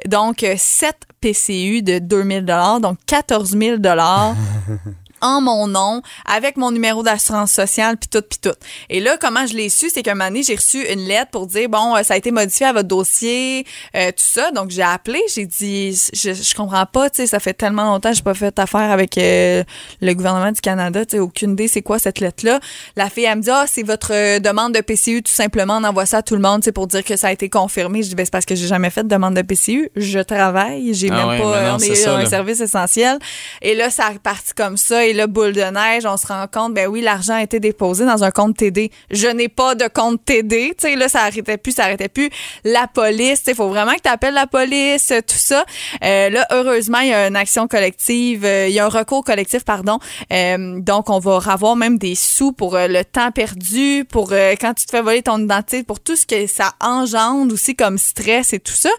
Donc, 0.08 0.44
euh, 0.44 0.56
7 0.58 0.96
PCU 1.20 1.82
de 1.82 2.00
2000 2.00 2.46
donc 2.82 2.98
14 3.06 3.58
000 3.58 3.76
en 5.24 5.42
mon 5.42 5.68
nom, 5.68 6.02
avec 6.26 6.58
mon 6.58 6.70
numéro 6.70 7.02
d'assurance 7.02 7.52
sociale, 7.52 7.98
puis 7.98 8.10
tout, 8.10 8.22
puis 8.22 8.38
tout. 8.40 8.56
Et 8.90 9.00
là, 9.00 9.18
comment 9.20 9.48
je 9.48 9.56
l'ai 9.56 9.70
su, 9.70 9.90
c'est 9.90 10.04
qu'un 10.04 10.14
moment 10.14 10.28
donné, 10.30 10.44
j'ai 10.44 10.56
reçu 10.56 10.86
une 10.92 11.08
lettre 11.08 11.32
pour 11.32 11.48
dire, 11.48 11.68
bon, 11.70 11.96
euh, 11.96 12.04
ça 12.04 12.14
a 12.14 12.18
été 12.18 12.30
modifié 12.30 12.68
à 12.68 12.74
votre 12.74 12.88
dossier, 12.88 13.66
euh, 13.96 14.10
tout 14.10 14.24
ça. 14.24 14.52
Donc, 14.52 14.70
j'ai 14.70 14.84
appelé, 14.84 15.20
j'ai 15.34 15.46
dit, 15.48 16.00
je, 16.14 16.34
je 16.34 16.56
comprends 16.56 16.86
pas, 16.86 17.10
tu 17.10 17.18
sais, 17.18 17.28
ça 17.28 17.40
fait 17.40 17.54
tellement 17.54 17.86
longtemps 17.86 18.12
que 18.12 18.18
j'ai 18.18 18.22
pas 18.24 18.34
fait 18.36 18.58
affaire 18.60 18.92
avec 18.92 19.18
euh, 19.18 19.64
le 20.02 20.14
gouvernement 20.14 20.52
du 20.52 20.62
Canada, 20.62 21.06
tu 21.06 21.14
sais, 21.14 21.20
aucune 21.20 21.54
idée 21.54 21.68
c'est 21.68 21.82
quoi 21.82 21.98
cette 21.98 22.20
lettre-là. 22.20 22.60
La 22.96 23.10
fille, 23.10 23.24
elle 23.24 23.38
me 23.38 23.42
dit, 23.42 23.50
ah, 23.50 23.66
c'est 23.68 23.84
votre 23.84 24.12
euh, 24.14 24.40
demande 24.40 24.74
de 24.74 24.82
PCU, 24.82 25.24
tout 25.24 25.32
simplement, 25.34 25.78
on 25.78 25.84
envoie 25.86 26.06
ça 26.06 26.18
à 26.18 26.22
tout 26.22 26.36
le 26.36 26.42
monde, 26.42 26.62
tu 26.62 26.66
sais, 26.66 26.72
pour 26.72 26.88
dire 26.88 27.04
que 27.04 27.16
ça 27.16 27.28
a 27.30 27.32
été 27.32 27.50
confirmé. 27.50 28.04
Je 28.04 28.10
dis, 28.10 28.16
ben, 28.16 28.26
c'est 28.26 28.32
parce 28.32 28.46
que 28.46 28.56
j'ai 28.56 28.68
jamais 28.68 28.90
fait 28.90 29.04
de 29.04 29.08
demande 29.08 29.36
de 29.36 29.42
PCU. 29.42 29.90
Je 29.96 30.20
travaille, 30.20 30.94
j'ai 30.94 31.10
Ah 31.12 31.16
même 31.16 31.28
ouais, 31.30 31.40
pas, 31.40 31.62
non, 31.72 31.76
on 31.76 31.80
est 31.80 31.96
ça, 31.96 32.16
un 32.16 32.24
là. 32.24 32.26
service 32.30 32.60
essentiel. 32.60 33.18
Et 33.62 33.76
là, 33.76 33.90
ça 33.90 34.08
a 34.08 34.12
parti 34.22 34.54
comme 34.56 34.78
ça. 34.78 35.06
Et 35.06 35.13
Et 35.14 35.16
là, 35.16 35.28
boule 35.28 35.54
de 35.54 35.62
neige, 35.62 36.08
on 36.08 36.18
se 36.18 36.26
rend 36.26 36.48
compte, 36.52 36.74
ben 36.74 36.88
oui, 36.88 37.02
l'argent 37.02 37.36
a 37.36 37.44
été 37.44 37.60
déposé 37.60 38.04
dans 38.04 38.24
un 38.24 38.32
compte 38.32 38.58
TD. 38.58 38.90
Je 39.12 39.28
n'ai 39.28 39.48
pas 39.48 39.76
de 39.76 39.88
compte 39.88 40.26
TD. 40.26 40.74
Tu 40.76 40.88
sais, 40.88 40.96
là, 40.96 41.08
ça 41.08 41.22
arrêtait 41.22 41.58
plus, 41.58 41.74
ça 41.74 41.84
arrêtait 41.84 42.10
plus. 42.10 42.32
La 42.64 42.88
police, 42.88 43.44
il 43.46 43.54
faut 43.54 43.70
vraiment 43.70 43.94
que 43.94 44.02
tu 44.02 44.10
appelles 44.10 44.34
la 44.34 44.48
police, 44.48 45.14
tout 45.28 45.36
ça. 45.38 45.66
Euh, 46.04 46.32
là, 46.32 46.48
heureusement, 46.50 46.98
il 47.02 47.10
y 47.10 47.14
a 47.14 47.28
une 47.28 47.36
action 47.36 47.68
collective, 47.68 48.44
euh, 48.44 48.68
il 48.68 48.74
y 48.74 48.80
a 48.80 48.88
un 48.88 48.90
recours 48.90 49.24
collectif, 49.24 49.64
pardon. 49.64 50.00
Euh, 50.32 50.80
donc, 50.80 51.12
on 51.12 51.20
va 51.20 51.38
avoir 51.46 51.76
même 51.76 52.00
des 52.00 52.16
sous 52.16 52.52
pour 52.52 52.76
euh, 52.76 52.88
le 52.88 53.06
temps 53.06 53.30
perdu, 53.30 54.06
pour 54.10 54.30
euh, 54.32 54.56
quand 54.60 54.74
tu 54.74 54.88
te 54.88 54.90
fais 54.90 55.04
voler 55.04 55.22
ton 55.22 55.38
identité, 55.38 55.84
pour 55.84 56.00
tout 56.00 56.16
ce 56.16 56.26
que 56.26 56.48
ça 56.48 56.74
engendre 56.82 57.54
aussi 57.54 57.76
comme 57.76 58.00
stress 58.00 58.54
et 58.54 58.60
tout 58.60 58.74
ça. 58.74 58.90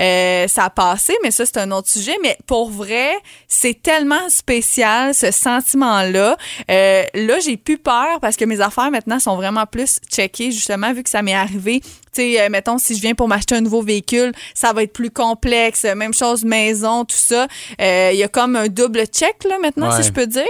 Euh, 0.00 0.48
ça 0.48 0.64
a 0.64 0.70
passé, 0.70 1.16
mais 1.22 1.30
ça, 1.30 1.46
c'est 1.46 1.58
un 1.58 1.70
autre 1.70 1.88
sujet. 1.88 2.16
Mais 2.24 2.36
pour 2.48 2.70
vrai, 2.70 3.12
c'est 3.46 3.80
tellement 3.80 4.28
spécial, 4.30 5.14
ce 5.14 5.30
sentiment-là. 5.60 6.36
Euh, 6.70 7.02
là, 7.14 7.40
j'ai 7.40 7.56
plus 7.56 7.78
peur 7.78 8.20
parce 8.20 8.36
que 8.36 8.44
mes 8.44 8.60
affaires 8.60 8.90
maintenant 8.90 9.18
sont 9.18 9.36
vraiment 9.36 9.66
plus 9.66 9.98
checkées, 10.10 10.50
justement, 10.50 10.92
vu 10.92 11.02
que 11.02 11.10
ça 11.10 11.22
m'est 11.22 11.34
arrivé. 11.34 11.82
Tu 12.14 12.22
sais, 12.22 12.40
euh, 12.40 12.48
mettons, 12.50 12.78
si 12.78 12.96
je 12.96 13.00
viens 13.00 13.14
pour 13.14 13.28
m'acheter 13.28 13.54
un 13.54 13.60
nouveau 13.60 13.82
véhicule, 13.82 14.32
ça 14.54 14.72
va 14.72 14.82
être 14.82 14.92
plus 14.92 15.10
complexe. 15.10 15.84
Même 15.84 16.12
chose, 16.14 16.44
maison, 16.44 17.04
tout 17.04 17.16
ça. 17.16 17.46
Euh, 17.80 18.10
Il 18.12 18.18
y 18.18 18.22
a 18.24 18.28
comme 18.28 18.56
un 18.56 18.68
double 18.68 19.06
check, 19.06 19.44
là, 19.48 19.58
maintenant, 19.60 19.90
Ouais. 19.90 20.02
si 20.02 20.08
je 20.08 20.12
peux 20.12 20.26
dire. 20.26 20.42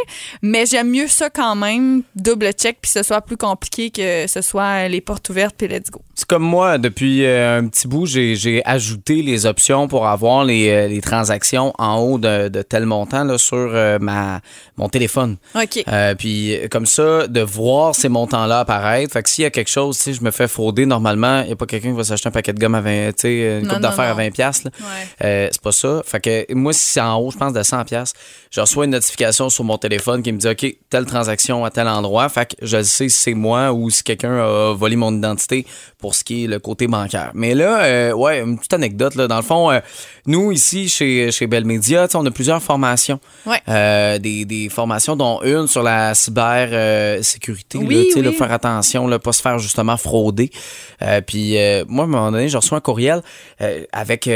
Mais 0.43 0.67
j'aime 0.67 0.91
mieux 0.91 1.07
ça 1.09 1.29
quand 1.31 1.55
même, 1.57 2.03
double 2.17 2.53
check, 2.53 2.79
puis 2.81 2.91
que 2.93 2.99
ce 3.01 3.03
soit 3.03 3.21
plus 3.21 3.37
compliqué 3.37 3.91
que 3.91 4.27
ce 4.27 4.41
soit 4.43 4.89
les 4.89 5.01
portes 5.01 5.29
ouvertes, 5.31 5.55
puis 5.59 5.69
let's 5.69 5.91
go. 5.91 6.01
C'est 6.15 6.27
comme 6.27 6.43
moi, 6.43 6.79
depuis 6.79 7.25
euh, 7.25 7.59
un 7.59 7.69
petit 7.69 7.87
bout, 7.89 8.07
j'ai 8.07 8.35
j'ai 8.37 8.63
ajouté 8.65 9.23
les 9.23 9.47
options 9.47 9.89
pour 9.89 10.07
avoir 10.07 10.45
les, 10.45 10.69
euh, 10.71 10.89
les 10.89 11.01
transactions 11.01 11.73
en 11.79 11.97
haut 11.99 12.19
de, 12.19 12.49
de 12.49 12.63
tel 12.63 12.85
montant 12.87 13.25
là, 13.25 13.39
sur 13.39 13.57
euh, 13.57 13.99
ma, 14.01 14.41
mon 14.77 14.89
téléphone. 14.89 15.37
OK. 15.55 15.83
Euh, 15.89 16.15
puis 16.15 16.55
euh, 16.57 16.69
comme 16.69 16.87
ça, 16.87 17.27
de 17.27 17.41
voir 17.41 17.95
ces 17.95 18.09
montants-là 18.09 18.61
apparaître. 18.61 19.13
Fait 19.13 19.23
que 19.23 19.29
s'il 19.31 19.43
y 19.43 19.47
a 19.47 19.51
quelque 19.51 19.71
chose, 19.71 19.97
sais, 19.97 20.13
je 20.13 20.23
me 20.23 20.31
fais 20.31 20.49
frauder 20.49 20.87
normalement, 20.87 21.43
n'y 21.51 21.55
a 21.55 21.57
pas 21.57 21.67
quelqu'un 21.67 21.91
qui 21.91 21.97
va 21.97 22.05
s'acheter 22.05 22.29
un 22.29 22.33
paquet 22.33 22.53
de 22.53 22.59
gomme 22.59 22.75
à 22.75 22.81
20, 22.81 23.13
tu 23.13 23.15
sais, 23.19 23.61
une 23.61 23.69
coupe 23.69 23.81
d'affaires 23.81 24.05
à 24.07 24.11
non. 24.11 24.25
20 24.25 24.31
pièces. 24.31 24.65
Ouais. 24.65 24.71
Euh, 25.25 25.49
c'est 25.51 25.63
pas 25.63 25.73
ça. 25.73 26.03
Fait 26.05 26.21
que 26.21 26.55
moi, 26.55 26.73
si 26.73 26.81
c'est 26.81 27.01
en 27.01 27.17
haut, 27.19 27.31
je 27.31 27.37
pense 27.37 27.53
de 27.53 27.63
100 27.63 27.85
pièces, 27.85 28.13
je 28.51 28.61
reçois 28.61 28.85
une 28.85 28.93
notification 28.93 29.49
sur 29.49 29.65
mon 29.65 29.79
téléphone 29.79 30.23
qui 30.23 30.33
me 30.33 30.39
dit 30.39 30.49
OK, 30.49 30.77
telle 30.89 31.07
transaction 31.07 31.65
à 31.65 31.71
tel 31.71 31.89
endroit. 31.89 32.29
Fait 32.29 32.47
que 32.47 32.67
je 32.67 32.83
sais 32.83 33.09
si 33.09 33.19
c'est 33.19 33.35
moi 33.35 33.73
ou 33.73 33.91
si 33.91 34.03
quelqu'un 34.03 34.37
a 34.37 34.75
volé 34.75 34.97
mon 34.97 35.15
identité 35.17 35.67
pour 36.01 36.15
ce 36.15 36.25
qui 36.25 36.45
est 36.45 36.47
le 36.47 36.59
côté 36.59 36.87
bancaire. 36.87 37.31
Mais 37.35 37.55
là, 37.55 37.83
euh, 37.85 38.13
ouais, 38.13 38.41
une 38.41 38.57
petite 38.57 38.73
anecdote 38.73 39.15
là. 39.15 39.29
Dans 39.29 39.37
le 39.37 39.43
fond, 39.43 39.71
euh, 39.71 39.81
nous 40.27 40.53
ici 40.53 40.89
chez 40.89 41.31
chez 41.31 41.47
Bell 41.47 41.65
Media, 41.65 42.07
on 42.15 42.25
a 42.27 42.31
plusieurs 42.31 42.63
formations. 42.63 43.21
Ouais. 43.47 43.61
Euh, 43.69 44.19
des, 44.19 44.45
des 44.45 44.69
formations 44.69 45.17
dont 45.17 45.41
une 45.43 45.67
sur 45.67 45.83
la 45.83 46.15
cyber 46.15 47.23
sécurité, 47.23 47.79
là, 47.79 47.85
Oui, 47.87 48.05
tu 48.09 48.13
sais, 48.15 48.23
là, 48.23 48.31
oui. 48.31 48.37
faire 48.37 48.53
attention, 48.53 49.07
là, 49.07 49.19
pas 49.19 49.33
se 49.33 49.43
faire 49.43 49.59
justement 49.59 49.97
frauder. 49.97 50.51
Puis 51.27 51.57
moi, 51.89 52.05
à 52.05 52.07
un 52.07 52.11
moment 52.11 52.31
donné, 52.33 52.49
je 52.49 52.57
reçois 52.57 52.79
un 52.79 52.81
courriel 52.81 53.23
avec 53.93 54.29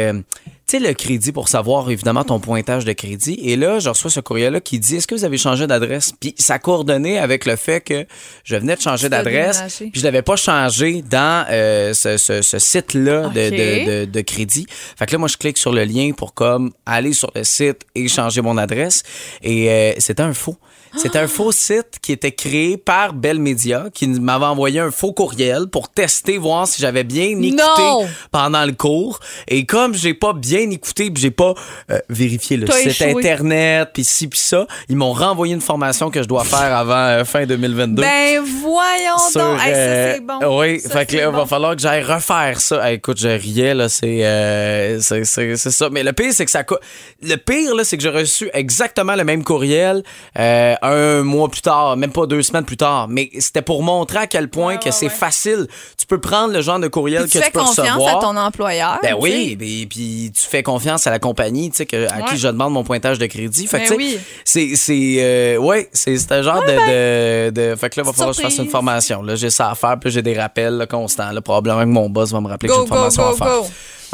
sais, 0.78 0.86
le 0.88 0.94
crédit 0.94 1.32
pour 1.32 1.48
savoir 1.48 1.90
évidemment 1.90 2.24
ton 2.24 2.40
pointage 2.40 2.84
de 2.84 2.92
crédit. 2.92 3.38
Et 3.42 3.56
là, 3.56 3.78
je 3.78 3.88
reçois 3.88 4.10
ce 4.10 4.20
courriel-là 4.20 4.60
qui 4.60 4.78
dit 4.78 4.96
Est-ce 4.96 5.06
que 5.06 5.14
vous 5.14 5.24
avez 5.24 5.38
changé 5.38 5.66
d'adresse? 5.66 6.12
Puis 6.18 6.34
ça 6.38 6.58
coordonnait 6.58 7.18
avec 7.18 7.44
le 7.46 7.56
fait 7.56 7.80
que 7.80 8.06
je 8.44 8.56
venais 8.56 8.76
de 8.76 8.80
changer 8.80 9.08
d'adresse, 9.08 9.58
puis 9.90 10.00
je 10.00 10.04
l'avais 10.04 10.22
pas 10.22 10.36
changé 10.36 11.02
dans 11.08 11.46
euh, 11.50 11.94
ce, 11.94 12.16
ce- 12.16 12.42
ce 12.42 12.58
site-là 12.58 13.28
de, 13.28 13.50
de- 13.86 14.04
de 14.06 14.20
crédit. 14.20 14.66
Fait 14.98 15.06
que 15.06 15.12
là, 15.12 15.18
moi, 15.18 15.28
je 15.28 15.36
clique 15.36 15.58
sur 15.58 15.72
le 15.72 15.84
lien 15.84 16.12
pour 16.16 16.34
comme 16.34 16.72
aller 16.86 17.12
sur 17.12 17.30
le 17.34 17.44
site 17.44 17.82
et 17.94 18.08
changer 18.08 18.40
mon 18.40 18.56
adresse. 18.58 19.02
Et 19.42 19.70
euh, 19.70 19.92
c'était 19.98 20.22
un 20.22 20.34
faux. 20.34 20.56
C'était 20.96 21.18
un 21.18 21.26
faux 21.28 21.52
site 21.52 21.98
qui 22.00 22.12
était 22.12 22.32
créé 22.32 22.76
par 22.76 23.12
Bell 23.14 23.38
Media, 23.38 23.86
qui 23.92 24.06
m'avait 24.08 24.44
envoyé 24.44 24.80
un 24.80 24.90
faux 24.90 25.12
courriel 25.12 25.66
pour 25.68 25.88
tester, 25.88 26.38
voir 26.38 26.66
si 26.66 26.80
j'avais 26.80 27.04
bien 27.04 27.24
écouté 27.40 27.62
Non! 27.82 28.06
pendant 28.30 28.64
le 28.64 28.72
cours. 28.72 29.18
Et 29.48 29.66
comme 29.66 29.94
j'ai 29.94 30.14
pas 30.14 30.32
bien 30.32 30.70
écouté, 30.70 31.10
puis 31.10 31.22
j'ai 31.22 31.30
pas 31.30 31.54
euh, 31.90 31.98
vérifié 32.08 32.56
le 32.56 32.66
T'as 32.66 32.74
site 32.74 32.86
échoué. 33.00 33.10
internet, 33.18 33.90
puis 33.92 34.04
ci 34.04 34.28
puis 34.28 34.38
ça, 34.38 34.66
ils 34.88 34.96
m'ont 34.96 35.12
renvoyé 35.12 35.54
une 35.54 35.60
formation 35.60 36.10
que 36.10 36.22
je 36.22 36.28
dois 36.28 36.44
faire 36.44 36.74
avant 36.76 36.94
euh, 36.96 37.24
fin 37.24 37.44
2022. 37.46 38.02
Ben 38.02 38.42
voyons 38.42 39.18
Sur, 39.30 39.40
donc. 39.40 39.60
Hey, 39.60 39.72
ça, 39.74 39.78
euh, 39.78 40.14
c'est 40.14 40.20
bon. 40.20 40.58
Oui, 40.60 40.80
Ça, 40.80 40.90
fait 40.90 41.06
que 41.06 41.16
là, 41.16 41.24
il 41.30 41.36
va 41.36 41.46
falloir 41.46 41.74
que 41.76 41.82
j'aille 41.82 42.02
refaire 42.02 42.60
ça. 42.60 42.88
Hey, 42.88 42.96
écoute, 42.96 43.18
je 43.20 43.28
riais, 43.28 43.74
là, 43.74 43.88
c'est, 43.88 44.24
euh, 44.24 45.00
c'est, 45.00 45.24
c'est, 45.24 45.56
c'est 45.56 45.70
ça. 45.70 45.88
Mais 45.90 46.02
le 46.02 46.12
pire, 46.12 46.32
c'est 46.32 46.44
que 46.44 46.50
ça. 46.50 46.62
co- 46.64 46.78
Le 47.22 47.36
pire, 47.36 47.74
là, 47.74 47.84
c'est 47.84 47.96
que 47.96 48.02
j'ai 48.02 48.08
reçu 48.10 48.48
exactement 48.52 49.14
le 49.16 49.24
même 49.24 49.42
courriel 49.44 50.02
euh, 50.38 50.74
un 50.90 51.22
mois 51.22 51.48
plus 51.48 51.60
tard, 51.62 51.96
même 51.96 52.12
pas 52.12 52.26
deux 52.26 52.42
semaines 52.42 52.64
plus 52.64 52.76
tard. 52.76 53.08
Mais 53.08 53.30
c'était 53.38 53.62
pour 53.62 53.82
montrer 53.82 54.18
à 54.18 54.26
quel 54.26 54.48
point 54.48 54.64
Ouais, 54.74 54.78
que 54.78 54.86
ouais, 54.86 54.92
c'est 54.92 55.06
ouais. 55.06 55.12
facile. 55.12 55.66
Tu 55.98 56.06
peux 56.06 56.20
prendre 56.20 56.52
le 56.52 56.60
genre 56.62 56.78
de 56.78 56.88
courriel 56.88 57.22
Puis 57.22 57.32
que 57.32 57.38
tu 57.38 57.38
fais 57.38 57.50
tu 57.50 57.52
peux 57.52 57.60
confiance 57.60 57.88
recevoir. 57.88 58.18
à 58.18 58.20
ton 58.20 58.36
employeur. 58.36 58.98
Ben 59.02 59.14
oui, 59.18 59.50
sais. 59.60 59.86
puis, 59.86 60.32
tu 60.34 60.42
fais 60.42 60.62
confiance 60.62 61.06
à 61.06 61.10
la 61.10 61.18
compagnie, 61.18 61.70
tu 61.70 61.76
sais, 61.78 61.86
que, 61.86 62.06
à 62.12 62.22
qui 62.22 62.36
je 62.38 62.48
demande 62.48 62.72
mon 62.72 62.84
pointage 62.84 63.18
de 63.18 63.26
crédit. 63.26 63.66
Fait 63.66 63.82
que, 63.82 63.90
Ben 63.90 63.96
oui. 63.96 64.18
c'est, 64.44 64.76
c'est, 64.76 65.16
euh, 65.18 65.56
ouais, 65.58 65.88
c'est, 65.92 66.16
un 66.32 66.42
genre 66.42 66.62
de, 66.62 67.48
de, 67.48 67.50
de- 67.50 67.76
fait 67.76 67.90
que 67.90 68.00
là, 68.00 68.04
il 68.04 68.06
va 68.06 68.12
falloir 68.12 68.30
que 68.36 68.42
je 68.42 68.46
fasse 68.46 68.58
une 68.58 68.68
formation. 68.70 69.22
Là, 69.22 69.36
j'ai 69.36 69.50
ça 69.50 69.70
à 69.70 69.74
faire, 69.74 69.98
puis 70.00 70.10
j'ai 70.10 70.22
des 70.22 70.38
rappels 70.38 70.74
là, 70.76 70.86
constants. 70.86 71.30
Là, 71.30 71.40
probablement 71.40 71.80
que 71.80 71.84
mon 71.86 72.08
boss 72.10 72.32
va 72.32 72.40
me 72.40 72.48
rappeler 72.48 72.68
que 72.68 72.74
j'ai 72.74 72.80
une 72.80 72.86
go, 72.88 72.94
formation 72.94 73.22
go, 73.22 73.28
à 73.28 73.34
faire. 73.36 73.70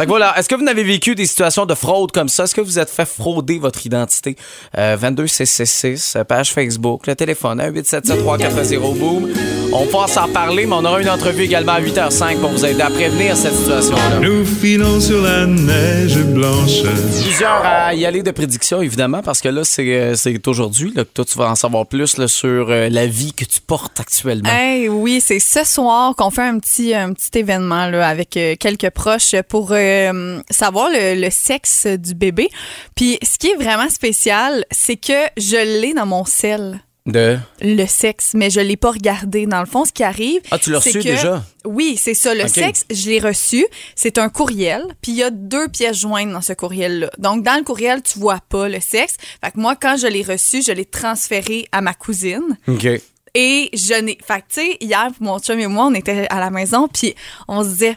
Voilà, 0.09 0.38
est-ce 0.38 0.49
que 0.49 0.54
vous 0.54 0.64
n'avez 0.64 0.85
vécu 0.85 1.14
des 1.14 1.26
situations 1.26 1.66
de 1.66 1.75
fraude 1.75 2.12
comme 2.12 2.28
ça? 2.28 2.45
Est-ce 2.45 2.54
que 2.54 2.61
vous 2.61 2.78
êtes 2.78 2.90
fait 2.90 3.07
frauder 3.07 3.59
votre 3.59 3.85
identité? 3.85 4.37
Euh, 4.78 4.97
22666, 4.97 6.16
euh, 6.16 6.25
page 6.25 6.52
Facebook, 6.52 7.07
le 7.07 7.14
téléphone, 7.14 7.61
1-877-340-BOOM. 7.61 9.30
On 9.73 9.87
passe 9.87 10.17
en 10.17 10.29
parler, 10.29 10.67
mais 10.67 10.75
on 10.75 10.85
aura 10.85 11.00
une 11.00 11.09
entrevue 11.09 11.45
également 11.45 11.73
à 11.73 11.81
8h05 11.81 12.41
pour 12.41 12.50
vous 12.50 12.67
aider 12.67 12.81
à 12.83 12.91
prévenir 12.91 13.37
cette 13.37 13.55
situation-là. 13.55 14.19
Nous 14.19 14.45
filons 14.45 14.99
sur 14.99 15.23
la 15.23 15.47
neige 15.47 16.19
blanche. 16.25 16.83
Plusieurs 17.23 17.65
à 17.65 17.95
y 17.95 18.05
aller 18.05 18.25
de 18.25 18.33
prédictions, 18.33 18.83
évidemment, 18.83 19.23
parce 19.23 19.41
que 19.41 19.49
là, 19.49 19.62
c'est 19.62 19.87
euh, 19.95 20.15
c'est 20.17 20.49
aujourd'hui 20.49 20.93
là, 20.93 21.05
que 21.05 21.11
toi, 21.11 21.25
tu 21.25 21.39
vas 21.39 21.50
en 21.50 21.55
savoir 21.55 21.87
plus 21.87 22.17
là, 22.17 22.27
sur 22.27 22.69
euh, 22.69 22.89
la 22.89 23.07
vie 23.07 23.33
que 23.33 23.45
tu 23.45 23.61
portes 23.61 24.00
actuellement. 24.00 24.50
Hey, 24.50 24.89
oui, 24.89 25.21
c'est 25.25 25.39
ce 25.39 25.65
soir 25.65 26.17
qu'on 26.17 26.31
fait 26.31 26.43
un 26.43 26.59
petit, 26.59 26.93
un 26.93 27.12
petit 27.12 27.39
événement 27.39 27.87
là, 27.87 28.09
avec 28.09 28.37
euh, 28.37 28.57
quelques 28.59 28.91
proches 28.91 29.37
pour 29.49 29.69
euh, 29.71 30.41
savoir 30.50 30.89
le, 30.91 31.15
le 31.21 31.31
sexe 31.31 31.87
du 31.87 32.15
bébé. 32.15 32.49
Puis 32.97 33.21
ce 33.23 33.39
qui 33.39 33.49
est 33.49 33.57
vraiment 33.57 33.89
spécial, 33.89 34.65
c'est 34.73 34.97
que 34.97 35.29
je 35.37 35.81
l'ai 35.81 35.95
dans 35.95 36.07
mon 36.07 36.25
sel. 36.25 36.81
De... 37.07 37.38
Le 37.62 37.87
sexe, 37.87 38.33
mais 38.35 38.50
je 38.50 38.61
l'ai 38.61 38.76
pas 38.76 38.90
regardé. 38.90 39.47
Dans 39.47 39.61
le 39.61 39.66
fond, 39.66 39.85
ce 39.85 39.92
qui 39.92 40.02
arrive. 40.02 40.40
Ah, 40.50 40.59
tu 40.59 40.71
l'as 40.71 40.78
reçu 40.78 40.92
que- 40.99 41.02
déjà? 41.02 41.42
Oui, 41.64 41.99
c'est 42.00 42.14
ça. 42.14 42.35
Le 42.35 42.47
sexe, 42.47 42.85
je 42.90 43.09
l'ai 43.09 43.19
reçu. 43.21 43.66
C'est 43.97 44.19
un 44.19 44.28
courriel, 44.28 44.85
puis 45.02 45.12
il 45.12 45.19
y 45.19 45.23
a 45.23 45.30
deux 45.30 45.69
pièces 45.69 45.99
jointes 45.99 46.30
dans 46.30 46.40
ce 46.42 46.52
courriel-là. 46.52 47.11
Donc, 47.19 47.42
dans 47.42 47.57
le 47.57 47.64
courriel, 47.64 48.02
tu 48.02 48.19
vois 48.19 48.40
pas 48.49 48.69
le 48.69 48.80
sexe. 48.80 49.16
Fait 49.42 49.50
que 49.50 49.59
moi, 49.59 49.76
quand 49.76 49.97
je 49.97 50.07
l'ai 50.07 50.23
reçu, 50.23 50.62
je 50.62 50.73
l'ai 50.73 50.85
transféré 50.85 51.66
à 51.73 51.80
ma 51.80 51.95
cousine. 51.95 52.59
OK. 52.69 52.87
Et 53.35 53.71
je 53.73 54.00
n'ai. 54.00 54.19
Fait 54.26 54.40
que, 54.40 54.47
tu 54.54 54.61
sais, 54.61 54.76
hier, 54.80 55.09
mon 55.21 55.38
chum 55.38 55.59
et 55.59 55.66
moi, 55.66 55.87
on 55.87 55.95
était 55.95 56.26
à 56.30 56.40
la 56.40 56.50
maison, 56.50 56.88
puis 56.88 57.14
on 57.49 57.62
se 57.62 57.69
disait. 57.69 57.97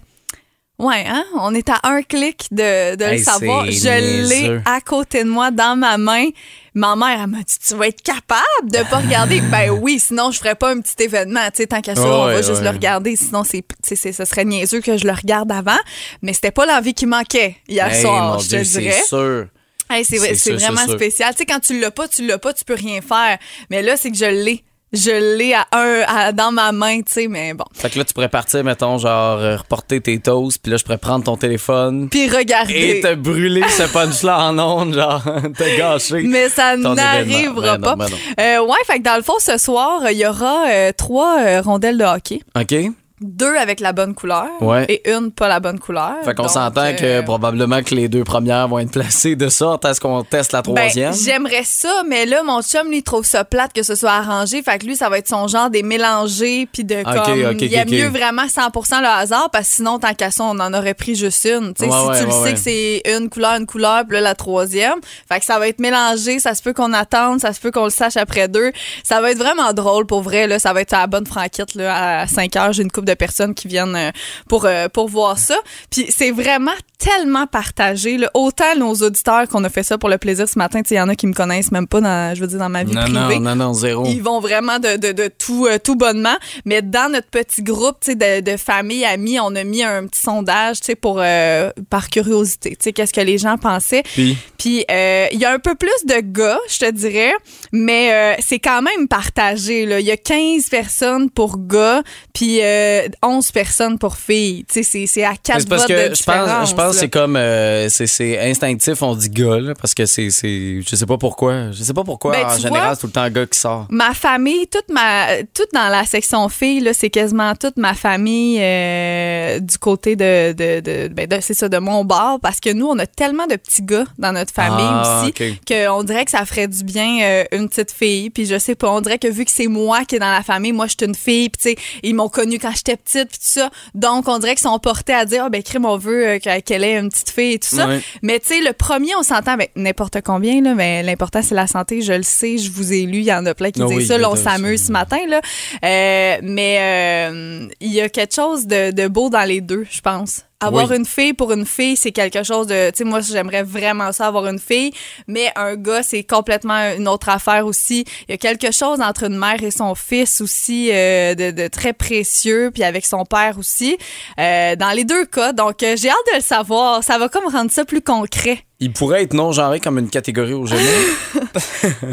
Ouais, 0.79 1.05
hein? 1.07 1.23
On 1.39 1.53
est 1.53 1.69
à 1.69 1.79
un 1.83 2.01
clic 2.01 2.47
de, 2.51 2.95
de 2.95 3.03
Hey, 3.03 3.17
le 3.19 3.23
savoir. 3.23 3.65
Je 3.69 4.27
l'ai 4.27 4.59
à 4.65 4.81
côté 4.81 5.23
de 5.23 5.29
moi, 5.29 5.51
dans 5.51 5.77
ma 5.77 5.97
main. 5.97 6.29
Ma 6.73 6.95
mère, 6.95 7.21
elle 7.21 7.27
m'a 7.29 7.37
dit 7.43 7.55
Tu 7.65 7.75
vas 7.75 7.87
être 7.87 8.01
capable 8.01 8.43
de 8.71 8.79
pas 8.89 8.97
regarder 8.97 9.39
Ben 9.51 9.69
oui, 9.69 9.99
sinon, 9.99 10.31
je 10.31 10.39
ferais 10.39 10.55
pas 10.55 10.71
un 10.71 10.81
petit 10.81 11.03
événement. 11.03 11.45
Tu 11.51 11.57
sais, 11.57 11.67
tant 11.67 11.79
qu'à 11.81 11.93
ça, 11.95 12.01
on 12.01 12.25
Ouais, 12.25 12.33
va 12.33 12.41
juste 12.41 12.57
ouais. 12.57 12.63
le 12.63 12.69
regarder. 12.71 13.15
Sinon, 13.15 13.43
c'est, 13.43 13.63
ce 13.83 14.25
serait 14.25 14.45
niaiseux 14.45 14.81
que 14.81 14.97
je 14.97 15.05
le 15.05 15.13
regarde 15.13 15.51
avant. 15.51 15.77
Mais 16.23 16.33
c'était 16.33 16.51
pas 16.51 16.65
l'envie 16.65 16.95
qui 16.95 17.05
manquait 17.05 17.55
hier 17.67 17.87
Hey, 17.93 18.01
soir, 18.01 18.39
je 18.39 18.47
Dieu, 18.49 18.59
te 18.63 18.63
dirais. 18.79 18.91
c'est 18.99 19.07
sûr. 19.07 19.45
Hey, 19.91 20.03
c'est, 20.03 20.17
vraiment 20.17 20.85
sûr. 20.85 20.95
spécial. 20.95 21.33
Tu 21.33 21.39
sais, 21.39 21.45
quand 21.45 21.59
tu 21.59 21.79
l'as 21.79 21.91
pas, 21.91 22.07
tu 22.07 22.25
l'as 22.25 22.39
pas, 22.39 22.51
tu 22.53 22.65
peux 22.65 22.73
rien 22.73 22.99
faire. 23.01 23.37
Mais 23.69 23.83
là, 23.83 23.95
c'est 23.95 24.09
que 24.09 24.17
je 24.17 24.25
l'ai. 24.25 24.63
Je 24.93 25.35
l'ai 25.37 25.53
à 25.55 25.65
un, 25.71 26.01
à- 26.07 26.31
dans 26.31 26.51
ma 26.51 26.71
main, 26.71 26.97
tu 27.01 27.11
sais, 27.11 27.27
mais 27.27 27.53
bon. 27.55 27.65
Fait 27.73 27.89
que 27.89 27.97
là, 27.97 28.05
tu 28.05 28.13
pourrais 28.13 28.29
partir, 28.29 28.63
mettons, 28.63 28.97
genre, 28.99 29.39
euh, 29.39 29.57
reporter 29.57 29.99
tes 30.01 30.19
toasts, 30.19 30.59
puis 30.61 30.71
là, 30.71 30.77
je 30.77 30.83
pourrais 30.83 30.99
prendre 30.99 31.23
ton 31.25 31.35
téléphone 31.35 32.09
Puis 32.09 32.29
regarder. 32.29 32.73
et 32.97 33.01
te 33.01 33.15
brûler 33.15 33.63
ce 33.69 33.83
punch-là 33.91 34.39
en 34.49 34.59
ondes, 34.59 34.93
genre, 34.93 35.23
te 35.57 35.77
gâcher. 35.77 36.21
Mais 36.23 36.47
ça 36.49 36.77
n'arrivera. 36.77 37.77
Ben 37.77 37.95
pas. 37.95 37.95
non, 37.95 38.15
ben 38.37 38.43
Euh, 38.43 38.65
ouais, 38.65 38.77
fait 38.85 38.99
que 38.99 39.03
dans 39.03 39.15
le 39.17 39.23
fond, 39.23 39.33
ce 39.39 39.57
soir, 39.57 40.01
il 40.11 40.17
y 40.17 40.25
aura 40.27 40.67
euh, 40.69 40.91
trois 40.95 41.39
euh, 41.39 41.61
rondelles 41.61 41.97
de 41.97 42.03
hockey. 42.05 42.41
OK? 42.55 42.91
Deux 43.21 43.55
avec 43.55 43.79
la 43.79 43.93
bonne 43.93 44.13
couleur 44.15 44.47
Ouais. 44.61 44.85
et 44.89 45.09
une 45.09 45.31
pas 45.31 45.47
la 45.47 45.59
bonne 45.59 45.79
couleur. 45.79 46.13
Fait 46.25 46.33
qu'on 46.33 46.47
s'entend 46.47 46.81
euh, 46.85 46.93
que 46.93 47.21
probablement 47.21 47.81
que 47.81 47.95
les 47.95 48.07
deux 48.09 48.23
premières 48.23 48.67
vont 48.67 48.79
être 48.79 48.91
placées 48.91 49.35
de 49.35 49.49
sorte 49.49 49.85
à 49.85 49.93
ce 49.93 49.99
qu'on 50.01 50.23
teste 50.23 50.51
la 50.51 50.61
Ben, 50.61 50.73
troisième. 50.75 51.13
j'aimerais 51.13 51.63
ça, 51.63 52.03
mais 52.07 52.25
là, 52.25 52.43
mon 52.43 52.61
chum, 52.61 52.87
lui, 52.89 52.97
il 52.97 53.03
trouve 53.03 53.25
ça 53.25 53.43
plate 53.45 53.71
que 53.73 53.83
ce 53.83 53.95
soit 53.95 54.11
arrangé. 54.11 54.61
Fait 54.61 54.77
que 54.79 54.85
lui, 54.85 54.95
ça 54.95 55.09
va 55.09 55.17
être 55.19 55.27
son 55.29 55.47
genre 55.47 55.69
des 55.69 55.83
mélangés, 55.83 56.67
puis 56.71 56.83
de 56.83 56.95
Ok, 56.95 57.25
comme. 57.25 57.57
il 57.59 57.73
aime 57.73 57.87
ok, 57.87 57.91
mieux 57.93 58.07
vraiment 58.09 58.45
100% 58.45 58.99
le 59.01 59.07
hasard, 59.07 59.49
parce 59.51 59.69
que 59.69 59.75
sinon, 59.75 59.99
tant 59.99 60.13
qu'à 60.13 60.31
ça, 60.31 60.43
on 60.43 60.59
en 60.59 60.73
aurait 60.73 60.93
pris 60.93 61.15
juste 61.15 61.45
une. 61.45 61.73
Tu 61.73 61.85
sais, 61.85 61.89
Ouais, 61.89 61.97
si 62.01 62.07
ouais, 62.07 62.19
tu 62.19 62.25
le 62.25 62.31
sais 62.31 62.53
que 62.53 62.59
c'est 62.59 63.01
une 63.17 63.29
couleur, 63.29 63.55
une 63.55 63.65
couleur, 63.65 64.03
puis 64.05 64.15
là, 64.15 64.21
la 64.21 64.35
troisième. 64.35 64.99
Fait 65.31 65.39
que 65.39 65.45
ça 65.45 65.59
va 65.59 65.67
être 65.67 65.79
mélangé, 65.79 66.39
ça 66.39 66.55
se 66.55 66.61
peut 66.63 66.73
qu'on 66.73 66.93
attende, 66.93 67.39
ça 67.39 67.53
se 67.53 67.59
peut 67.59 67.71
qu'on 67.71 67.85
le 67.85 67.89
sache 67.89 68.17
après 68.17 68.47
deux. 68.47 68.71
Ça 69.03 69.21
va 69.21 69.31
être 69.31 69.37
vraiment 69.37 69.71
drôle 69.73 70.05
pour 70.05 70.21
vrai, 70.21 70.47
là. 70.47 70.59
Ça 70.59 70.73
va 70.73 70.81
être 70.81 70.93
à 70.93 70.99
la 71.01 71.07
bonne 71.07 71.25
franquette, 71.27 71.75
là. 71.75 72.21
À 72.21 72.27
5 72.27 72.55
heures, 72.55 72.73
j'ai 72.73 72.83
une 72.83 72.91
de 73.05 73.13
personnes 73.13 73.53
qui 73.53 73.67
viennent 73.67 73.95
euh, 73.95 74.11
pour, 74.47 74.65
euh, 74.65 74.87
pour 74.89 75.07
voir 75.07 75.37
ça. 75.37 75.55
Puis 75.89 76.07
c'est 76.09 76.31
vraiment 76.31 76.71
tellement 77.03 77.47
partagé, 77.47 78.17
là. 78.17 78.31
Autant 78.33 78.75
nos 78.77 78.93
auditeurs 78.95 79.47
qu'on 79.49 79.63
a 79.65 79.69
fait 79.69 79.83
ça 79.83 79.97
pour 79.97 80.07
le 80.09 80.17
plaisir 80.17 80.47
ce 80.47 80.57
matin, 80.57 80.81
il 80.89 80.95
y 80.95 81.01
en 81.01 81.09
a 81.09 81.15
qui 81.15 81.27
me 81.27 81.33
connaissent 81.33 81.71
même 81.71 81.85
pas 81.87 81.99
dans, 81.99 82.33
je 82.33 82.39
veux 82.39 82.47
dire, 82.47 82.59
dans 82.59 82.69
ma 82.69 82.85
vie 82.85 82.93
non, 82.95 83.01
privée. 83.01 83.39
non, 83.39 83.55
non, 83.55 83.55
non, 83.67 83.73
zéro. 83.73 84.05
Ils 84.05 84.21
vont 84.23 84.39
vraiment 84.39 84.79
de, 84.79 84.95
de, 84.95 85.11
de 85.11 85.27
tout, 85.27 85.67
euh, 85.67 85.77
tout 85.83 85.95
bonnement. 85.95 86.35
Mais 86.63 86.81
dans 86.81 87.11
notre 87.11 87.27
petit 87.27 87.61
groupe 87.61 87.97
tu 87.99 88.11
sais, 88.11 88.15
de, 88.15 88.51
de 88.51 88.57
famille, 88.57 89.03
amis, 89.03 89.37
on 89.39 89.53
a 89.55 89.63
mis 89.65 89.83
un 89.83 90.07
petit 90.07 90.21
sondage 90.21 90.79
tu 90.79 90.85
sais, 90.87 90.95
pour, 90.95 91.19
euh, 91.21 91.71
par 91.89 92.09
curiosité. 92.09 92.69
Tu 92.71 92.77
sais, 92.79 92.93
Qu'est-ce 92.93 93.11
que 93.13 93.21
les 93.21 93.37
gens 93.37 93.57
pensaient. 93.57 94.03
Puis, 94.03 94.37
Puis 94.57 94.85
euh, 94.89 95.27
il 95.33 95.39
y 95.39 95.45
a 95.45 95.51
un 95.51 95.59
peu 95.59 95.75
plus 95.75 95.89
de 96.05 96.21
gars, 96.21 96.59
je 96.69 96.79
te 96.79 96.89
dirais, 96.91 97.33
mais 97.73 98.13
euh, 98.13 98.41
c'est 98.45 98.59
quand 98.59 98.81
même 98.81 99.07
partagé. 99.09 99.85
là. 99.85 99.99
Il 99.99 100.05
y 100.05 100.11
a 100.11 100.17
15 100.17 100.69
personnes 100.69 101.29
pour 101.29 101.57
gars, 101.59 102.01
puis 102.33 102.59
euh, 102.61 103.07
11 103.21 103.51
personnes 103.51 103.97
pour 103.99 104.15
filles. 104.15 104.63
Tu 104.71 104.75
sais, 104.75 104.83
C'est 104.83 105.05
c'est 105.07 105.23
à 105.25 105.33
4 105.35 105.61
c'est 105.61 105.69
parce 105.69 105.81
votes 105.83 105.91
de 105.91 105.95
je 105.95 106.07
pense, 106.07 106.17
différence, 106.17 106.69
je 106.69 106.75
pense 106.75 106.92
que 106.93 106.99
c'est 106.99 107.09
comme 107.09 107.35
euh, 107.35 107.89
c'est- 107.89 108.39
instinctif, 108.49 109.01
on 109.01 109.15
dit 109.15 109.29
gars, 109.29 109.59
là, 109.59 109.73
parce 109.79 109.93
que 109.93 110.05
c'est, 110.05 110.29
c'est. 110.29 110.81
Je 110.87 110.95
sais 110.95 111.05
pas 111.05 111.17
pourquoi. 111.17 111.71
Je 111.71 111.83
sais 111.83 111.93
pas 111.93 112.03
pourquoi. 112.03 112.31
Ben, 112.31 112.45
en 112.45 112.57
général, 112.57 112.95
c'est 112.95 113.01
tout 113.01 113.07
le 113.07 113.13
temps 113.13 113.21
un 113.21 113.29
gars 113.29 113.45
qui 113.45 113.59
sort. 113.59 113.87
Ma 113.89 114.13
famille, 114.13 114.67
toute 114.67 114.89
ma, 114.89 115.27
toute 115.53 115.73
dans 115.73 115.89
la 115.89 116.05
section 116.05 116.47
filles, 116.49 116.79
là, 116.81 116.93
c'est 116.93 117.09
quasiment 117.09 117.55
toute 117.55 117.77
ma 117.77 117.93
famille 117.93 118.59
euh, 118.61 119.59
du 119.59 119.77
côté 119.77 120.15
de, 120.15 120.51
de, 120.53 120.79
de, 120.79 121.07
ben, 121.09 121.27
de- 121.27 121.37
c'est 121.41 121.53
ça, 121.53 121.69
de 121.69 121.77
mon 121.77 122.03
bar, 122.05 122.39
parce 122.39 122.59
que 122.59 122.71
nous, 122.71 122.87
on 122.87 122.97
a 122.99 123.05
tellement 123.05 123.47
de 123.47 123.55
petits 123.55 123.81
gars 123.83 124.05
dans 124.17 124.31
notre 124.31 124.53
famille 124.53 124.73
Ah, 124.87 125.23
aussi 125.23 125.33
qu'on 125.67 126.03
dirait 126.03 126.25
que 126.25 126.31
ça 126.31 126.45
ferait 126.45 126.67
du 126.67 126.83
bien 126.83 127.19
euh, 127.23 127.43
une 127.51 127.69
petite 127.69 127.91
fille. 127.91 128.29
Puis 128.29 128.45
je 128.45 128.57
sais 128.57 128.75
pas, 128.75 128.89
on 128.91 129.01
dirait 129.01 129.19
que 129.19 129.27
vu 129.27 129.45
que 129.45 129.51
c'est 129.51 129.67
moi 129.67 130.05
qui 130.05 130.15
est 130.15 130.19
dans 130.19 130.31
la 130.31 130.43
famille, 130.43 130.71
moi, 130.71 130.87
je 130.87 130.95
suis 130.99 131.05
une 131.07 131.15
fille, 131.15 131.49
puis 131.49 131.75
tu 131.75 131.81
sais, 131.81 131.85
ils 132.03 132.15
m'ont 132.15 132.29
connue 132.29 132.59
quand 132.59 132.71
j'étais 132.75 132.97
petite, 132.97 133.29
puis 133.29 133.37
tout 133.39 133.59
ça. 133.59 133.69
Donc, 133.95 134.27
on 134.27 134.37
dirait 134.39 134.55
qu'ils 134.55 134.67
sont 134.67 134.79
portés 134.79 135.13
à 135.13 135.25
dire, 135.25 135.43
ah, 135.45 135.49
ben, 135.49 135.61
crime, 135.63 135.85
on 135.85 135.97
veut 135.97 136.27
euh, 136.27 136.39
qu'elle 136.39 136.82
une 136.91 137.09
petite 137.09 137.29
fille 137.29 137.53
et 137.53 137.59
tout 137.59 137.75
ça. 137.75 137.87
Ouais. 137.87 138.01
Mais 138.21 138.39
tu 138.39 138.47
sais, 138.47 138.61
le 138.61 138.73
premier, 138.73 139.15
on 139.15 139.23
s'entend 139.23 139.51
avec 139.51 139.71
n'importe 139.75 140.21
combien, 140.21 140.61
là, 140.61 140.73
mais 140.75 141.03
l'important, 141.03 141.41
c'est 141.41 141.55
la 141.55 141.67
santé. 141.67 142.01
Je 142.01 142.13
le 142.13 142.23
sais, 142.23 142.57
je 142.57 142.71
vous 142.71 142.93
ai 142.93 143.03
lu, 143.03 143.19
il 143.19 143.25
y 143.25 143.33
en 143.33 143.45
a 143.45 143.53
plein 143.53 143.71
qui 143.71 143.81
Ah 143.81 143.85
disent 143.85 143.97
oui, 143.97 144.05
ça. 144.05 144.17
Là, 144.17 144.29
on 144.31 144.35
s'amuse 144.35 144.85
ce 144.85 144.91
matin, 144.91 145.19
là. 145.27 145.41
Euh, 145.83 146.37
mais 146.43 146.77
euh, 146.79 147.67
il 147.79 147.91
y 147.93 148.01
a 148.01 148.09
quelque 148.09 148.35
chose 148.35 148.67
de, 148.67 148.91
de 148.91 149.07
beau 149.07 149.29
dans 149.29 149.47
les 149.47 149.61
deux, 149.61 149.85
je 149.89 150.01
pense. 150.01 150.41
Avoir 150.63 150.89
Oui. 150.89 150.97
une 150.97 151.05
fille 151.05 151.33
pour 151.33 151.51
une 151.51 151.65
fille, 151.65 151.95
c'est 151.95 152.11
quelque 152.11 152.43
chose 152.43 152.67
de. 152.67 152.89
Tu 152.91 152.97
sais, 152.97 153.03
moi, 153.03 153.19
j'aimerais 153.21 153.63
vraiment 153.63 154.11
ça, 154.11 154.27
avoir 154.27 154.47
une 154.47 154.59
fille, 154.59 154.91
mais 155.27 155.51
un 155.55 155.75
gars, 155.75 156.03
c'est 156.03 156.23
complètement 156.23 156.93
une 156.97 157.07
autre 157.07 157.29
affaire 157.29 157.65
aussi. 157.65 158.05
Il 158.27 158.31
y 158.31 158.33
a 158.33 158.37
quelque 158.37 158.71
chose 158.71 159.01
entre 159.01 159.23
une 159.23 159.37
mère 159.37 159.61
et 159.63 159.71
son 159.71 159.95
fils 159.95 160.41
aussi 160.41 160.89
euh, 160.91 161.35
de, 161.35 161.51
de 161.51 161.67
très 161.67 161.93
précieux, 161.93 162.71
puis 162.73 162.83
avec 162.83 163.05
son 163.05 163.25
père 163.25 163.57
aussi. 163.57 163.97
Euh, 164.39 164.75
dans 164.75 164.91
les 164.91 165.03
deux 165.03 165.25
cas. 165.25 165.53
Donc, 165.53 165.83
euh, 165.83 165.95
j'ai 165.97 166.09
hâte 166.09 166.17
de 166.31 166.37
le 166.37 166.41
savoir. 166.41 167.03
Ça 167.03 167.17
va 167.17 167.29
comme 167.29 167.45
rendre 167.51 167.71
ça 167.71 167.85
plus 167.85 168.01
concret. 168.01 168.59
Il 168.79 168.91
pourrait 168.91 169.23
être 169.23 169.33
non-genré 169.33 169.79
comme 169.79 169.97
une 169.99 170.09
catégorie 170.09 170.53
au 170.53 170.65
génie. 170.65 170.81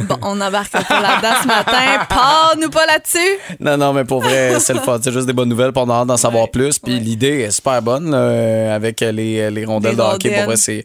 Bon, 0.08 0.16
on 0.22 0.34
n'embarque 0.36 0.70
pas 0.72 1.00
là-dedans 1.00 1.34
ce 1.42 1.46
matin. 1.46 2.04
Parle-nous 2.08 2.70
pas 2.70 2.84
là-dessus. 2.86 3.38
non, 3.60 3.76
non, 3.76 3.92
mais 3.92 4.04
pour 4.04 4.20
vrai, 4.20 4.58
c'est 4.60 4.74
le 4.74 4.80
fun. 4.80 4.98
C'est 5.02 5.12
juste 5.12 5.26
des 5.26 5.32
bonnes 5.32 5.48
nouvelles 5.48 5.72
pour 5.72 5.88
en 5.88 6.16
savoir 6.16 6.44
Ouais, 6.44 6.50
plus. 6.50 6.78
Puis 6.78 6.94
ouais. 6.94 7.00
l'idée 7.00 7.40
est 7.40 7.50
super 7.50 7.80
bonne 7.80 8.12
euh, 8.14 8.74
avec 8.74 9.00
les, 9.00 9.50
les 9.50 9.64
rondelles 9.64 9.92
Les 9.92 9.96
de 9.96 10.02
hockey. 10.02 10.30
Pour 10.34 10.44
vrai, 10.44 10.56
c'est. 10.56 10.84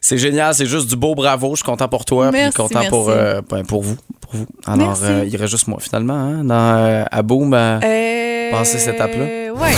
C'est 0.00 0.18
génial, 0.18 0.52
c'est 0.54 0.66
juste 0.66 0.86
du 0.90 0.96
beau 0.96 1.14
bravo. 1.14 1.52
Je 1.52 1.56
suis 1.56 1.64
content 1.64 1.88
pour 1.88 2.04
toi, 2.04 2.28
puis 2.30 2.38
Merci, 2.38 2.54
content 2.58 2.82
pour, 2.90 3.08
euh, 3.08 3.40
ben, 3.48 3.64
pour 3.64 3.82
vous. 3.82 3.96
Pour 4.20 4.34
vous. 4.34 4.46
Alors, 4.66 4.98
euh, 5.02 5.24
il 5.26 5.34
reste 5.34 5.52
juste 5.52 5.66
moi 5.66 5.78
finalement, 5.80 6.12
hein, 6.12 6.44
dans, 6.44 6.54
euh, 6.76 7.04
à 7.10 7.22
Boom. 7.22 7.54
Euh, 7.54 8.50
Passer 8.50 8.78
cette 8.78 8.96
étape-là? 8.96 9.24
Oui. 9.56 9.70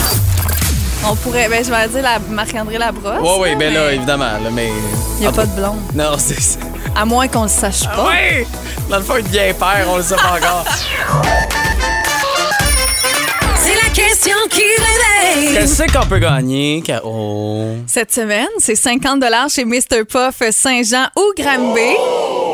On 1.05 1.15
pourrait, 1.17 1.49
ben, 1.49 1.65
je 1.65 1.71
vais 1.71 1.89
dire 1.89 2.03
la 2.03 2.19
Marc-André 2.19 2.79
Labrosse. 2.79 3.21
Ouais, 3.21 3.51
oui, 3.51 3.57
ben 3.57 3.73
là, 3.73 3.93
évidemment, 3.93 4.25
là, 4.25 4.51
mais. 4.53 4.71
Il 5.17 5.21
n'y 5.21 5.27
a 5.27 5.33
pas 5.33 5.47
de 5.47 5.55
blonde. 5.55 5.81
Non, 5.95 6.13
c'est 6.19 6.41
ça. 6.41 6.59
À 6.95 7.05
moins 7.05 7.29
qu'on 7.29 7.43
le 7.43 7.49
sache 7.49 7.85
pas. 7.85 8.09
Oui! 8.09 8.47
Dans 8.89 8.99
le 8.99 9.03
fond, 9.03 9.15
il 9.19 9.25
bien 9.25 9.53
père, 9.55 9.87
on 9.89 9.97
le 9.97 10.03
sait 10.03 10.17
pas 10.17 10.37
encore. 10.37 10.65
Question 13.97 14.37
qui 14.51 14.61
réveille. 14.61 15.55
Qu'est-ce 15.55 15.91
qu'on 15.91 16.07
peut 16.07 16.19
gagner, 16.19 16.83
Caro? 16.85 17.77
Cette 17.87 18.13
semaine, 18.13 18.47
c'est 18.59 18.77
50 18.77 19.25
chez 19.49 19.65
Mr. 19.65 20.05
Puff 20.07 20.51
Saint-Jean 20.51 21.07
ou 21.17 21.33
Granby. 21.35 21.97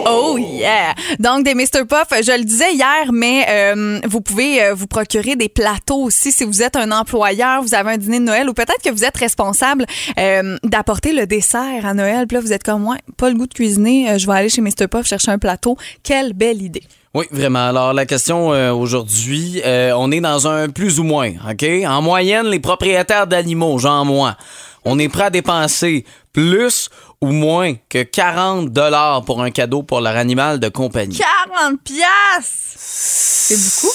Oh 0.06 0.38
yeah! 0.38 0.94
Donc 1.18 1.44
des 1.44 1.56
Mr. 1.56 1.84
Puff, 1.88 2.06
je 2.22 2.38
le 2.38 2.44
disais 2.44 2.72
hier, 2.74 3.12
mais 3.12 3.44
euh, 3.48 3.98
vous 4.06 4.20
pouvez 4.20 4.62
euh, 4.62 4.74
vous 4.74 4.86
procurer 4.86 5.34
des 5.34 5.48
plateaux 5.48 6.04
aussi 6.04 6.30
si 6.30 6.44
vous 6.44 6.62
êtes 6.62 6.76
un 6.76 6.92
employeur, 6.92 7.60
vous 7.60 7.74
avez 7.74 7.90
un 7.90 7.98
dîner 7.98 8.20
de 8.20 8.24
Noël 8.24 8.48
ou 8.48 8.54
peut-être 8.54 8.80
que 8.80 8.90
vous 8.90 9.02
êtes 9.04 9.16
responsable 9.16 9.84
euh, 10.20 10.58
d'apporter 10.62 11.12
le 11.12 11.26
dessert 11.26 11.84
à 11.84 11.92
Noël. 11.92 12.28
Puis 12.28 12.36
là, 12.36 12.40
vous 12.40 12.52
êtes 12.52 12.62
comme 12.62 12.82
moi, 12.82 12.98
pas 13.16 13.30
le 13.30 13.34
goût 13.34 13.48
de 13.48 13.54
cuisiner, 13.54 14.16
je 14.16 14.28
vais 14.28 14.34
aller 14.34 14.48
chez 14.48 14.60
Mr. 14.60 14.86
Puff 14.88 15.08
chercher 15.08 15.32
un 15.32 15.38
plateau. 15.40 15.76
Quelle 16.04 16.34
belle 16.34 16.62
idée! 16.62 16.84
Oui, 17.14 17.26
vraiment. 17.30 17.68
Alors, 17.68 17.92
la 17.92 18.06
question 18.06 18.54
euh, 18.54 18.72
aujourd'hui, 18.72 19.60
euh, 19.66 19.92
on 19.94 20.10
est 20.10 20.20
dans 20.20 20.48
un 20.48 20.70
plus 20.70 20.98
ou 20.98 21.04
moins, 21.04 21.32
OK? 21.50 21.64
En 21.86 22.00
moyenne, 22.00 22.46
les 22.46 22.58
propriétaires 22.58 23.26
d'animaux, 23.26 23.78
genre 23.78 24.06
moi, 24.06 24.36
on 24.86 24.98
est 24.98 25.10
prêt 25.10 25.24
à 25.24 25.30
dépenser 25.30 26.06
plus 26.32 26.88
ou 27.20 27.28
moins 27.28 27.74
que 27.90 28.02
40 28.02 28.70
dollars 28.70 29.24
pour 29.24 29.42
un 29.42 29.50
cadeau 29.50 29.82
pour 29.82 30.00
leur 30.00 30.16
animal 30.16 30.58
de 30.58 30.68
compagnie. 30.68 31.18
40 31.18 31.80
piastres! 31.82 32.76
C'est 32.78 33.56
beaucoup? 33.56 33.94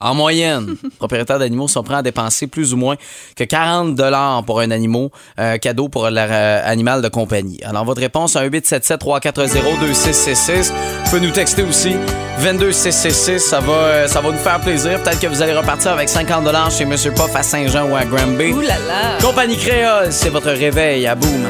En 0.00 0.14
moyenne, 0.14 0.76
les 0.82 0.90
propriétaires 0.90 1.38
d'animaux 1.38 1.68
sont 1.68 1.82
prêts 1.82 1.94
à 1.94 2.02
dépenser 2.02 2.46
plus 2.46 2.74
ou 2.74 2.76
moins 2.76 2.96
que 3.36 3.44
40 3.44 3.94
dollars 3.94 4.42
pour 4.44 4.60
un 4.60 4.70
animal, 4.70 5.08
euh, 5.38 5.56
cadeau 5.56 5.88
pour 5.88 6.10
leur 6.10 6.28
euh, 6.30 6.60
animal 6.64 7.00
de 7.00 7.08
compagnie. 7.08 7.60
Alors, 7.64 7.84
votre 7.84 8.00
réponse 8.00 8.36
à 8.36 8.40
1877 8.40 8.98
340 9.00 9.80
2666. 9.80 10.72
Vous 10.72 11.10
pouvez 11.10 11.20
nous 11.20 11.30
texter 11.30 11.62
aussi 11.62 11.94
22666. 12.38 13.38
Ça 13.38 13.60
va, 13.60 13.72
euh, 13.72 14.08
ça 14.08 14.20
va 14.20 14.30
nous 14.30 14.38
faire 14.38 14.60
plaisir. 14.60 15.00
Peut-être 15.02 15.20
que 15.20 15.28
vous 15.28 15.40
allez 15.40 15.56
repartir 15.56 15.92
avec 15.92 16.08
50 16.08 16.44
dollars 16.44 16.70
chez 16.70 16.84
Monsieur 16.84 17.12
Puff 17.12 17.34
à 17.34 17.42
Saint-Jean 17.42 17.88
ou 17.88 17.94
à 17.94 18.04
Granby. 18.04 18.52
Ouh 18.52 18.60
là 18.60 18.78
là! 18.88 19.18
Compagnie 19.22 19.56
Créole, 19.56 20.12
c'est 20.12 20.30
votre 20.30 20.50
réveil 20.50 21.06
à 21.06 21.14
boum. 21.14 21.46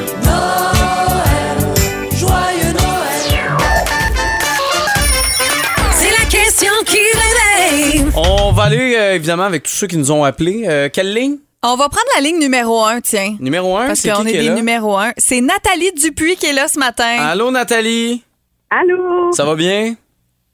On 8.16 8.52
va 8.52 8.64
aller 8.64 8.94
euh, 8.96 9.14
évidemment 9.14 9.42
avec 9.44 9.64
tous 9.64 9.72
ceux 9.72 9.86
qui 9.86 9.96
nous 9.96 10.12
ont 10.12 10.24
appelés. 10.24 10.64
Euh, 10.68 10.88
quelle 10.92 11.12
ligne? 11.12 11.36
On 11.62 11.76
va 11.76 11.88
prendre 11.88 12.06
la 12.14 12.20
ligne 12.20 12.38
numéro 12.38 12.84
1, 12.84 13.00
tiens. 13.00 13.36
Numéro 13.40 13.76
1, 13.76 13.86
Parce 13.88 14.00
c'est 14.00 14.10
qu'on 14.10 14.22
qui 14.22 14.28
est 14.28 14.32
qui 14.32 14.36
est 14.36 14.42
des 14.42 14.48
là? 14.50 14.54
numéros 14.54 14.96
1. 14.96 15.12
C'est 15.16 15.40
Nathalie 15.40 15.92
Dupuis 15.92 16.36
qui 16.36 16.46
est 16.46 16.52
là 16.52 16.68
ce 16.68 16.78
matin. 16.78 17.16
Allô, 17.20 17.50
Nathalie? 17.50 18.22
Allô? 18.70 19.32
Ça 19.32 19.44
va 19.44 19.54
bien? 19.56 19.94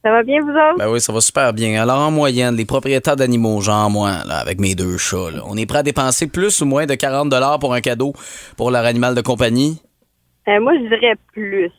Ça 0.02 0.10
va 0.10 0.22
bien, 0.22 0.40
vous 0.40 0.48
autres? 0.50 0.78
Ben 0.78 0.88
oui, 0.88 1.00
ça 1.00 1.12
va 1.12 1.20
super 1.20 1.52
bien. 1.52 1.82
Alors, 1.82 1.98
en 1.98 2.10
moyenne, 2.10 2.56
les 2.56 2.64
propriétaires 2.64 3.16
d'animaux, 3.16 3.60
genre 3.60 3.90
moi, 3.90 4.12
là, 4.26 4.38
avec 4.38 4.58
mes 4.60 4.74
deux 4.74 4.96
chats, 4.96 5.30
là, 5.30 5.42
on 5.46 5.56
est 5.58 5.66
prêt 5.66 5.78
à 5.80 5.82
dépenser 5.82 6.26
plus 6.28 6.62
ou 6.62 6.64
moins 6.64 6.86
de 6.86 6.94
40 6.94 7.30
pour 7.60 7.74
un 7.74 7.80
cadeau 7.82 8.14
pour 8.56 8.70
leur 8.70 8.84
animal 8.86 9.14
de 9.14 9.20
compagnie? 9.20 9.82
Euh, 10.48 10.58
moi, 10.60 10.72
je 10.76 10.88
dirais 10.88 11.14
plus. 11.34 11.70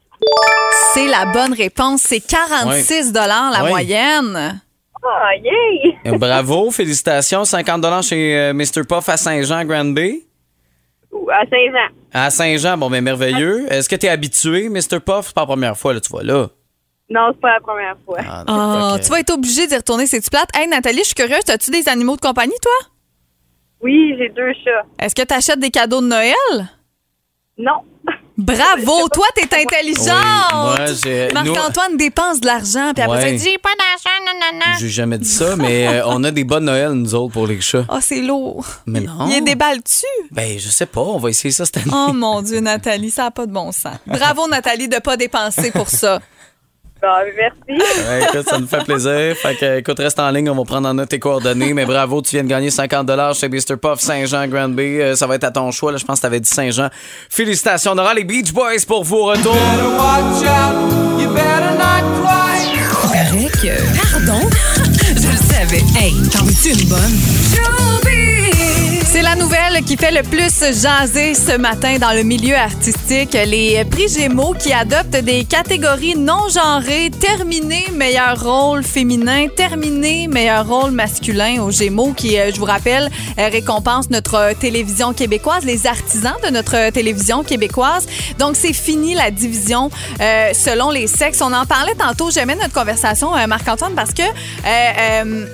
C'est 0.93 1.07
la 1.07 1.25
bonne 1.25 1.53
réponse. 1.53 2.01
C'est 2.03 2.19
46 2.19 3.11
dollars 3.11 3.49
la 3.51 3.63
moyenne. 3.67 4.61
Ah, 5.03 5.35
yay! 5.35 5.97
Euh, 6.05 6.17
Bravo, 6.17 6.71
félicitations. 6.71 7.43
50 7.45 8.03
chez 8.03 8.37
euh, 8.37 8.53
Mr. 8.53 8.83
Puff 8.87 9.09
à 9.09 9.17
Saint-Jean, 9.17 9.65
Grand 9.65 9.85
Bay. 9.85 10.21
Ou 11.11 11.29
À 11.29 11.41
16 11.41 11.51
ans. 11.75 11.95
À 12.13 12.29
Saint-Jean, 12.29 12.77
bon, 12.77 12.89
ben 12.89 13.03
merveilleux. 13.03 13.71
Est-ce 13.71 13.89
que 13.89 13.95
tu 13.95 14.05
es 14.05 14.09
habitué, 14.09 14.69
Mr. 14.69 14.99
Puff? 15.03 15.27
C'est 15.27 15.33
pas 15.35 15.41
la 15.41 15.47
première 15.47 15.77
fois, 15.77 15.93
là, 15.93 15.99
tu 15.99 16.09
vois, 16.09 16.23
là. 16.23 16.47
Non, 17.09 17.29
c'est 17.33 17.41
pas 17.41 17.53
la 17.55 17.59
première 17.59 17.97
fois. 18.05 18.19
Ah, 18.47 18.93
ok. 18.95 19.01
Tu 19.01 19.09
vas 19.09 19.19
être 19.19 19.33
obligé 19.33 19.67
d'y 19.67 19.75
retourner, 19.75 20.07
c'est-tu 20.07 20.29
plate? 20.29 20.49
Hey, 20.55 20.67
Nathalie, 20.67 20.99
je 20.99 21.07
suis 21.07 21.15
curieuse. 21.15 21.41
As-tu 21.49 21.69
des 21.71 21.89
animaux 21.89 22.15
de 22.15 22.21
compagnie, 22.21 22.55
toi? 22.61 22.87
Oui, 23.81 24.15
j'ai 24.17 24.29
deux 24.29 24.53
chats. 24.63 24.85
Est-ce 24.99 25.15
que 25.15 25.23
tu 25.23 25.33
achètes 25.33 25.59
des 25.59 25.71
cadeaux 25.71 26.01
de 26.01 26.07
Noël? 26.07 26.35
Non. 27.57 27.81
Bravo! 28.37 29.07
Toi, 29.09 29.25
t'es 29.35 29.43
intelligente! 29.43 30.15
Oui, 31.05 31.33
Marc-Antoine 31.33 31.95
dépense 31.97 32.39
de 32.41 32.47
l'argent, 32.47 32.91
puis 32.93 33.03
après 33.03 33.17
Ouais. 33.17 33.21
ça, 33.21 33.29
il 33.29 33.37
dit 33.37 33.43
J'ai 33.51 33.57
pas 33.59 33.69
d'argent, 33.77 34.17
nanana. 34.25 34.79
J'ai 34.79 34.89
jamais 34.89 35.17
dit 35.19 35.29
ça, 35.29 35.55
mais 35.57 35.87
euh, 35.87 36.03
on 36.07 36.23
a 36.23 36.31
des 36.31 36.43
bonnes 36.43 36.65
Noël, 36.65 36.91
nous 36.93 37.13
autres, 37.13 37.33
pour 37.33 37.45
les 37.45 37.61
chats. 37.61 37.85
Oh, 37.89 37.97
c'est 38.01 38.21
lourd. 38.21 38.65
Mais 38.87 39.01
non. 39.01 39.27
Il 39.27 39.33
y 39.33 39.37
a 39.37 39.41
des 39.41 39.55
balles 39.55 39.81
dessus? 39.83 40.05
Ben, 40.31 40.57
je 40.57 40.69
sais 40.69 40.87
pas, 40.87 41.01
on 41.01 41.17
va 41.19 41.29
essayer 41.29 41.51
ça 41.51 41.65
cette 41.65 41.77
année. 41.77 41.91
Oh 41.93 42.13
mon 42.13 42.41
Dieu, 42.41 42.61
Nathalie, 42.61 43.11
ça 43.11 43.23
n'a 43.23 43.31
pas 43.31 43.45
de 43.45 43.51
bon 43.51 43.71
sens. 43.71 43.97
Bravo, 44.07 44.47
Nathalie, 44.47 44.87
de 44.87 44.97
pas 44.97 45.17
dépenser 45.17 45.69
pour 45.71 45.89
ça. 45.89 46.19
Bon, 47.01 47.07
merci. 47.35 47.81
Ouais, 47.81 48.23
écoute, 48.23 48.47
ça 48.47 48.59
nous 48.59 48.67
fait 48.67 48.83
plaisir. 48.83 49.35
Fait 49.35 49.55
que, 49.55 49.79
écoute, 49.79 49.97
reste 49.97 50.19
en 50.19 50.29
ligne, 50.29 50.49
on 50.51 50.55
va 50.55 50.63
prendre 50.65 50.87
en 50.87 50.93
note 50.93 51.09
tes 51.09 51.17
coordonnées. 51.17 51.73
Mais 51.73 51.85
bravo, 51.85 52.21
tu 52.21 52.35
viens 52.35 52.43
de 52.43 52.49
gagner 52.49 52.69
50 52.69 53.09
chez 53.33 53.49
Mr. 53.49 53.77
Puff 53.81 53.99
Saint-Jean 53.99 54.47
Grand 54.47 54.69
Bay. 54.69 55.01
Euh, 55.01 55.15
ça 55.15 55.25
va 55.25 55.35
être 55.35 55.45
à 55.45 55.51
ton 55.51 55.71
choix. 55.71 55.91
Là, 55.91 55.97
je 55.97 56.05
pense 56.05 56.19
que 56.19 56.21
tu 56.21 56.27
avais 56.27 56.39
dit 56.39 56.49
Saint-Jean. 56.49 56.89
Félicitations. 57.29 57.93
On 57.93 57.97
aura 57.97 58.13
les 58.13 58.23
Beach 58.23 58.53
Boys 58.53 58.85
pour 58.87 59.03
vos 59.03 59.25
retours. 59.25 59.53
Watch 59.53 60.43
out, 60.43 61.19
you 61.19 61.29
better 61.29 61.71
not 61.77 62.03
cry. 62.21 62.51
Correct. 62.91 63.67
Pardon? 64.11 64.47
Je 65.15 65.27
le 65.27 65.37
savais. 65.37 65.83
Hey, 65.99 66.13
t'en 66.31 66.43
veux-tu 66.43 66.69
une 66.69 66.87
bonne? 66.87 67.80
Qui 69.85 69.97
fait 69.97 70.11
le 70.11 70.23
plus 70.23 70.59
jaser 70.81 71.33
ce 71.33 71.57
matin 71.57 71.97
dans 71.97 72.13
le 72.13 72.23
milieu 72.23 72.55
artistique. 72.55 73.33
Les 73.33 73.83
prix 73.85 74.07
Gémeaux 74.07 74.53
qui 74.53 74.71
adoptent 74.71 75.09
des 75.23 75.43
catégories 75.43 76.15
non 76.15 76.47
genrées. 76.49 77.09
Terminé 77.09 77.85
meilleur 77.93 78.41
rôle 78.43 78.83
féminin, 78.83 79.47
terminé 79.47 80.27
meilleur 80.27 80.67
rôle 80.67 80.91
masculin 80.91 81.61
aux 81.61 81.71
Gémeaux 81.71 82.13
qui, 82.13 82.39
euh, 82.39 82.51
je 82.53 82.59
vous 82.59 82.65
rappelle, 82.65 83.09
euh, 83.37 83.49
récompense 83.49 84.09
notre 84.09 84.53
télévision 84.59 85.13
québécoise, 85.13 85.65
les 85.65 85.87
artisans 85.87 86.35
de 86.43 86.49
notre 86.49 86.91
télévision 86.91 87.43
québécoise. 87.43 88.07
Donc, 88.39 88.55
c'est 88.55 88.73
fini 88.73 89.13
la 89.13 89.31
division 89.31 89.89
euh, 90.21 90.51
selon 90.53 90.91
les 90.91 91.07
sexes. 91.07 91.41
On 91.41 91.53
en 91.53 91.65
parlait 91.65 91.95
tantôt. 91.95 92.31
J'aimais 92.31 92.55
notre 92.55 92.73
conversation, 92.73 93.31
Marc-Antoine, 93.47 93.93
parce 93.95 94.13
que 94.13 94.23
euh, 94.23 95.45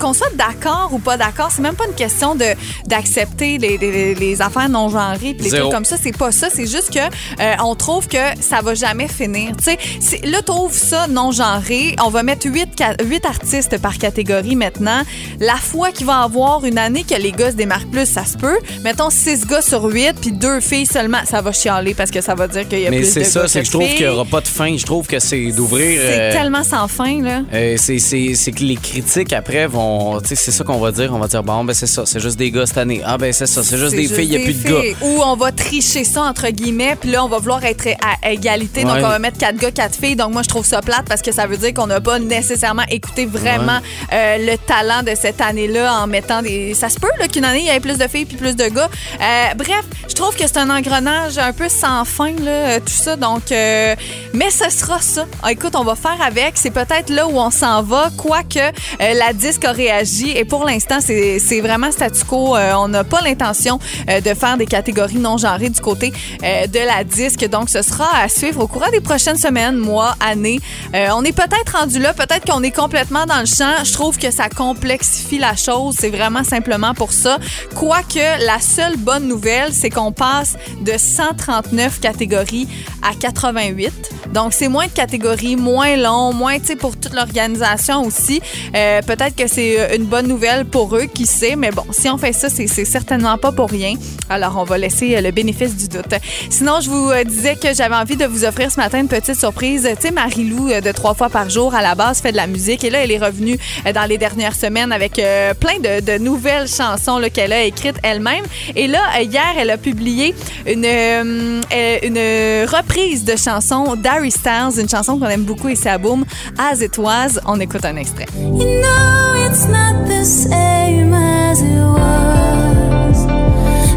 qu'on 0.00 0.12
soit 0.14 0.34
d'accord 0.36 0.88
ou 0.92 0.98
pas 0.98 1.16
d'accord, 1.16 1.50
c'est 1.54 1.62
même 1.62 1.74
pas 1.76 1.86
une 1.86 1.94
question 1.94 2.34
de 2.34 2.46
d'accepter 2.86 3.58
les, 3.58 3.78
les- 3.78 4.14
les 4.14 4.42
affaires 4.42 4.68
non 4.68 4.88
genrées 4.88 5.34
puis 5.34 5.44
les 5.44 5.50
Zéro. 5.50 5.64
trucs 5.68 5.74
comme 5.74 5.84
ça. 5.84 5.96
C'est 6.02 6.16
pas 6.16 6.32
ça. 6.32 6.48
C'est 6.52 6.66
juste 6.66 6.90
que 6.92 6.98
euh, 6.98 7.54
on 7.64 7.74
trouve 7.74 8.08
que 8.08 8.16
ça 8.40 8.60
va 8.62 8.74
jamais 8.74 9.06
finir. 9.08 9.52
Tu 9.58 9.64
sais, 9.64 9.78
c'est- 10.00 10.24
là 10.26 10.42
trouve 10.42 10.72
ça 10.72 11.06
non 11.06 11.30
genré. 11.30 11.94
On 12.04 12.08
va 12.10 12.22
mettre 12.22 12.46
huit 12.48 12.68
ca- 12.76 12.96
huit 13.04 13.24
artistes 13.24 13.78
par 13.78 13.98
catégorie 13.98 14.56
maintenant. 14.56 15.02
La 15.38 15.56
fois 15.56 15.90
qu'il 15.92 16.06
va 16.06 16.20
avoir 16.22 16.64
une 16.64 16.78
année 16.78 17.04
que 17.04 17.14
les 17.14 17.32
gars 17.32 17.50
se 17.50 17.56
démarquent 17.56 17.90
plus, 17.90 18.06
ça 18.06 18.24
se 18.24 18.36
peut. 18.36 18.58
Mettons 18.82 19.10
six 19.10 19.46
gars 19.46 19.62
sur 19.62 19.84
huit 19.84 20.14
puis 20.20 20.32
deux 20.32 20.60
filles 20.60 20.86
seulement, 20.86 21.18
ça 21.24 21.40
va 21.42 21.52
chialer 21.52 21.94
parce 21.94 22.10
que 22.10 22.20
ça 22.20 22.34
va 22.34 22.48
dire 22.48 22.66
qu'il 22.68 22.80
y 22.80 22.86
a 22.86 22.90
Mais 22.90 22.98
plus 23.00 23.12
c'est 23.12 23.20
de 23.20 23.24
ça, 23.26 23.40
gars 23.42 23.48
c'est 23.48 23.60
que 23.60 23.66
je 23.66 23.70
trouve 23.70 23.86
qu'il 23.88 24.06
n'y 24.06 24.12
aura 24.12 24.24
pas 24.24 24.40
de 24.40 24.48
fin. 24.48 24.76
Je 24.76 24.84
trouve 24.84 25.06
que 25.06 25.18
c'est 25.18 25.52
d'ouvrir. 25.52 26.00
C'est 26.00 26.20
euh, 26.20 26.32
tellement 26.32 26.64
sans 26.64 26.88
fin 26.88 27.22
là. 27.22 27.42
euh, 27.52 27.74
c'est, 27.78 27.98
c'est, 27.98 28.34
c'est 28.34 28.52
que 28.52 28.62
les 28.64 28.76
critiques 28.76 29.32
après 29.32 29.66
vont. 29.66 29.89
C'est 30.24 30.36
ça 30.36 30.64
qu'on 30.64 30.78
va 30.78 30.92
dire. 30.92 31.12
On 31.12 31.18
va 31.18 31.28
dire, 31.28 31.42
bon, 31.42 31.64
ben 31.64 31.74
c'est 31.74 31.86
ça, 31.86 32.04
c'est 32.06 32.20
juste 32.20 32.36
des 32.36 32.50
gars 32.50 32.66
cette 32.66 32.78
année. 32.78 33.02
Ah, 33.04 33.18
ben 33.18 33.32
c'est 33.32 33.46
ça, 33.46 33.62
c'est 33.62 33.78
juste 33.78 33.94
des 33.94 34.06
filles, 34.06 34.24
il 34.24 34.30
n'y 34.30 34.36
a 34.36 34.44
plus 34.44 34.54
de 34.54 34.68
gars. 34.68 34.80
filles. 34.80 34.96
Ou 35.02 35.20
on 35.22 35.36
va 35.36 35.52
tricher 35.52 36.04
ça, 36.04 36.22
entre 36.22 36.48
guillemets, 36.48 36.96
puis 37.00 37.10
là, 37.10 37.24
on 37.24 37.28
va 37.28 37.38
vouloir 37.38 37.64
être 37.64 37.88
à 37.88 38.30
égalité. 38.30 38.82
Donc, 38.82 38.96
on 38.96 39.08
va 39.08 39.18
mettre 39.18 39.38
quatre 39.38 39.56
gars, 39.56 39.70
quatre 39.70 39.96
filles. 39.96 40.16
Donc, 40.16 40.32
moi, 40.32 40.42
je 40.42 40.48
trouve 40.48 40.66
ça 40.66 40.80
plate 40.80 41.06
parce 41.08 41.22
que 41.22 41.32
ça 41.32 41.46
veut 41.46 41.56
dire 41.56 41.74
qu'on 41.74 41.86
n'a 41.86 42.00
pas 42.00 42.18
nécessairement 42.18 42.84
écouté 42.90 43.26
vraiment 43.26 43.80
euh, 44.12 44.36
le 44.38 44.56
talent 44.58 45.02
de 45.02 45.14
cette 45.14 45.40
année-là 45.40 46.02
en 46.02 46.06
mettant 46.06 46.42
des. 46.42 46.74
Ça 46.74 46.88
se 46.88 46.98
peut, 46.98 47.10
là, 47.18 47.28
qu'une 47.28 47.44
année, 47.44 47.60
il 47.60 47.66
y 47.66 47.70
ait 47.70 47.80
plus 47.80 47.98
de 47.98 48.06
filles 48.06 48.26
puis 48.26 48.36
plus 48.36 48.56
de 48.56 48.66
gars. 48.68 48.88
Euh, 49.20 49.54
bref, 49.56 49.84
je 50.08 50.14
trouve 50.14 50.34
que 50.34 50.46
c'est 50.46 50.58
un 50.58 50.70
engrenage 50.70 51.38
un 51.38 51.52
peu 51.52 51.68
sans 51.68 52.04
fin, 52.04 52.32
là, 52.32 52.50
euh, 52.50 52.78
tout 52.80 52.92
ça. 52.92 53.16
Donc, 53.16 53.52
euh, 53.52 53.94
mais 54.34 54.50
ce 54.50 54.70
sera 54.70 55.00
ça. 55.00 55.26
Ah, 55.42 55.52
écoute, 55.52 55.74
on 55.76 55.84
va 55.84 55.94
faire 55.94 56.18
avec. 56.24 56.52
C'est 56.54 56.70
peut-être 56.70 57.10
là 57.10 57.26
où 57.26 57.38
on 57.38 57.50
s'en 57.50 57.82
va, 57.82 58.10
quoique 58.16 58.58
la 58.98 59.32
disque 59.32 59.64
a 59.64 59.72
Et 59.88 60.44
pour 60.44 60.64
l'instant, 60.64 60.98
c'est 61.00 61.60
vraiment 61.60 61.90
statu 61.90 62.24
quo. 62.24 62.54
Euh, 62.56 62.72
on 62.74 62.88
n'a 62.88 63.02
pas 63.02 63.22
l'intention 63.22 63.78
euh, 64.08 64.20
de 64.20 64.34
faire 64.34 64.58
des 64.58 64.66
catégories 64.66 65.16
non 65.18 65.38
genrées 65.38 65.70
du 65.70 65.80
côté 65.80 66.12
euh, 66.42 66.66
de 66.66 66.78
la 66.78 67.02
disque. 67.02 67.48
Donc, 67.48 67.70
ce 67.70 67.80
sera 67.80 68.06
à 68.22 68.28
suivre 68.28 68.62
au 68.62 68.66
courant 68.66 68.90
des 68.90 69.00
prochaines 69.00 69.38
semaines, 69.38 69.76
mois, 69.76 70.16
années. 70.20 70.60
On 70.92 71.24
est 71.24 71.32
peut-être 71.32 71.78
rendu 71.78 71.98
là, 71.98 72.12
peut-être 72.12 72.44
qu'on 72.44 72.62
est 72.62 72.70
complètement 72.70 73.24
dans 73.24 73.40
le 73.40 73.46
champ. 73.46 73.84
Je 73.84 73.92
trouve 73.92 74.18
que 74.18 74.30
ça 74.30 74.48
complexifie 74.48 75.38
la 75.38 75.56
chose. 75.56 75.96
C'est 75.98 76.10
vraiment 76.10 76.44
simplement 76.44 76.92
pour 76.94 77.12
ça. 77.12 77.38
Quoique, 77.74 78.44
la 78.44 78.60
seule 78.60 78.96
bonne 78.96 79.26
nouvelle, 79.26 79.72
c'est 79.72 79.90
qu'on 79.90 80.12
passe 80.12 80.56
de 80.82 80.92
139 80.96 82.00
catégories 82.00 82.68
à 83.02 83.14
88. 83.14 83.92
Donc, 84.32 84.52
c'est 84.52 84.68
moins 84.68 84.86
de 84.86 84.92
catégories, 84.92 85.56
moins 85.56 85.96
long, 85.96 86.32
moins, 86.32 86.58
tu 86.58 86.66
sais, 86.66 86.76
pour 86.76 86.96
toute 86.96 87.14
l'organisation 87.14 88.02
aussi. 88.02 88.40
Peut-être 88.72 89.36
que 89.36 89.46
c'est 89.46 89.69
une 89.96 90.04
bonne 90.04 90.26
nouvelle 90.26 90.64
pour 90.64 90.96
eux, 90.96 91.06
qui 91.12 91.26
sait, 91.26 91.56
mais 91.56 91.70
bon, 91.70 91.84
si 91.90 92.08
on 92.08 92.18
fait 92.18 92.32
ça, 92.32 92.48
c'est 92.48 92.66
certainement 92.66 93.36
pas 93.38 93.52
pour 93.52 93.70
rien. 93.70 93.94
Alors, 94.28 94.56
on 94.58 94.64
va 94.64 94.78
laisser 94.78 95.16
euh, 95.16 95.20
le 95.20 95.30
bénéfice 95.30 95.76
du 95.76 95.88
doute. 95.88 96.14
Sinon, 96.50 96.80
je 96.80 96.90
vous 96.90 97.10
euh, 97.10 97.24
disais 97.24 97.56
que 97.56 97.74
j'avais 97.74 97.94
envie 97.94 98.16
de 98.16 98.26
vous 98.26 98.44
offrir 98.44 98.70
ce 98.70 98.76
matin 98.76 99.00
une 99.00 99.08
petite 99.08 99.38
surprise. 99.38 99.88
Tu 99.96 100.08
sais, 100.08 100.10
Marie-Lou, 100.12 100.70
euh, 100.70 100.80
de 100.80 100.92
trois 100.92 101.14
fois 101.14 101.28
par 101.28 101.50
jour, 101.50 101.74
à 101.74 101.82
la 101.82 101.94
base, 101.94 102.20
fait 102.20 102.32
de 102.32 102.36
la 102.36 102.46
musique. 102.46 102.84
Et 102.84 102.90
là, 102.90 103.02
elle 103.02 103.10
est 103.10 103.18
revenue 103.18 103.58
euh, 103.86 103.92
dans 103.92 104.04
les 104.04 104.18
dernières 104.18 104.54
semaines 104.54 104.92
avec 104.92 105.18
euh, 105.18 105.54
plein 105.54 105.78
de, 105.78 106.18
nouvelles 106.18 106.68
chansons 106.68 107.20
qu'elle 107.32 107.52
a 107.52 107.64
écrites 107.64 107.96
elle-même. 108.02 108.44
Et 108.76 108.86
là, 108.86 109.00
euh, 109.18 109.22
hier, 109.22 109.54
elle 109.58 109.70
a 109.70 109.78
publié 109.78 110.34
une, 110.66 110.84
euh, 110.84 111.60
euh, 111.72 111.98
une 112.02 112.68
reprise 112.68 113.24
de 113.24 113.36
chanson 113.36 113.96
d'Harry 113.96 114.30
Styles, 114.30 114.80
une 114.80 114.88
chanson 114.88 115.18
qu'on 115.18 115.28
aime 115.28 115.44
beaucoup 115.44 115.68
et 115.68 115.76
ça 115.76 115.98
boom, 115.98 116.24
As 116.58 116.80
It 116.80 116.96
Was. 116.98 117.40
On 117.46 117.58
écoute 117.60 117.84
un 117.84 117.96
extrait. 117.96 118.26
You 118.38 118.80
know 118.82 119.49
it's 119.50 119.66
not 119.66 120.06
the 120.06 120.24
same 120.24 121.12
as 121.12 121.60
it 121.60 121.82
was, 121.82 123.26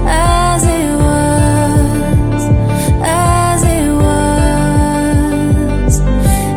as 0.08 0.64
it 0.64 0.90
was, 1.06 2.44
as 3.04 3.62
it 3.64 3.92
was. 4.04 5.94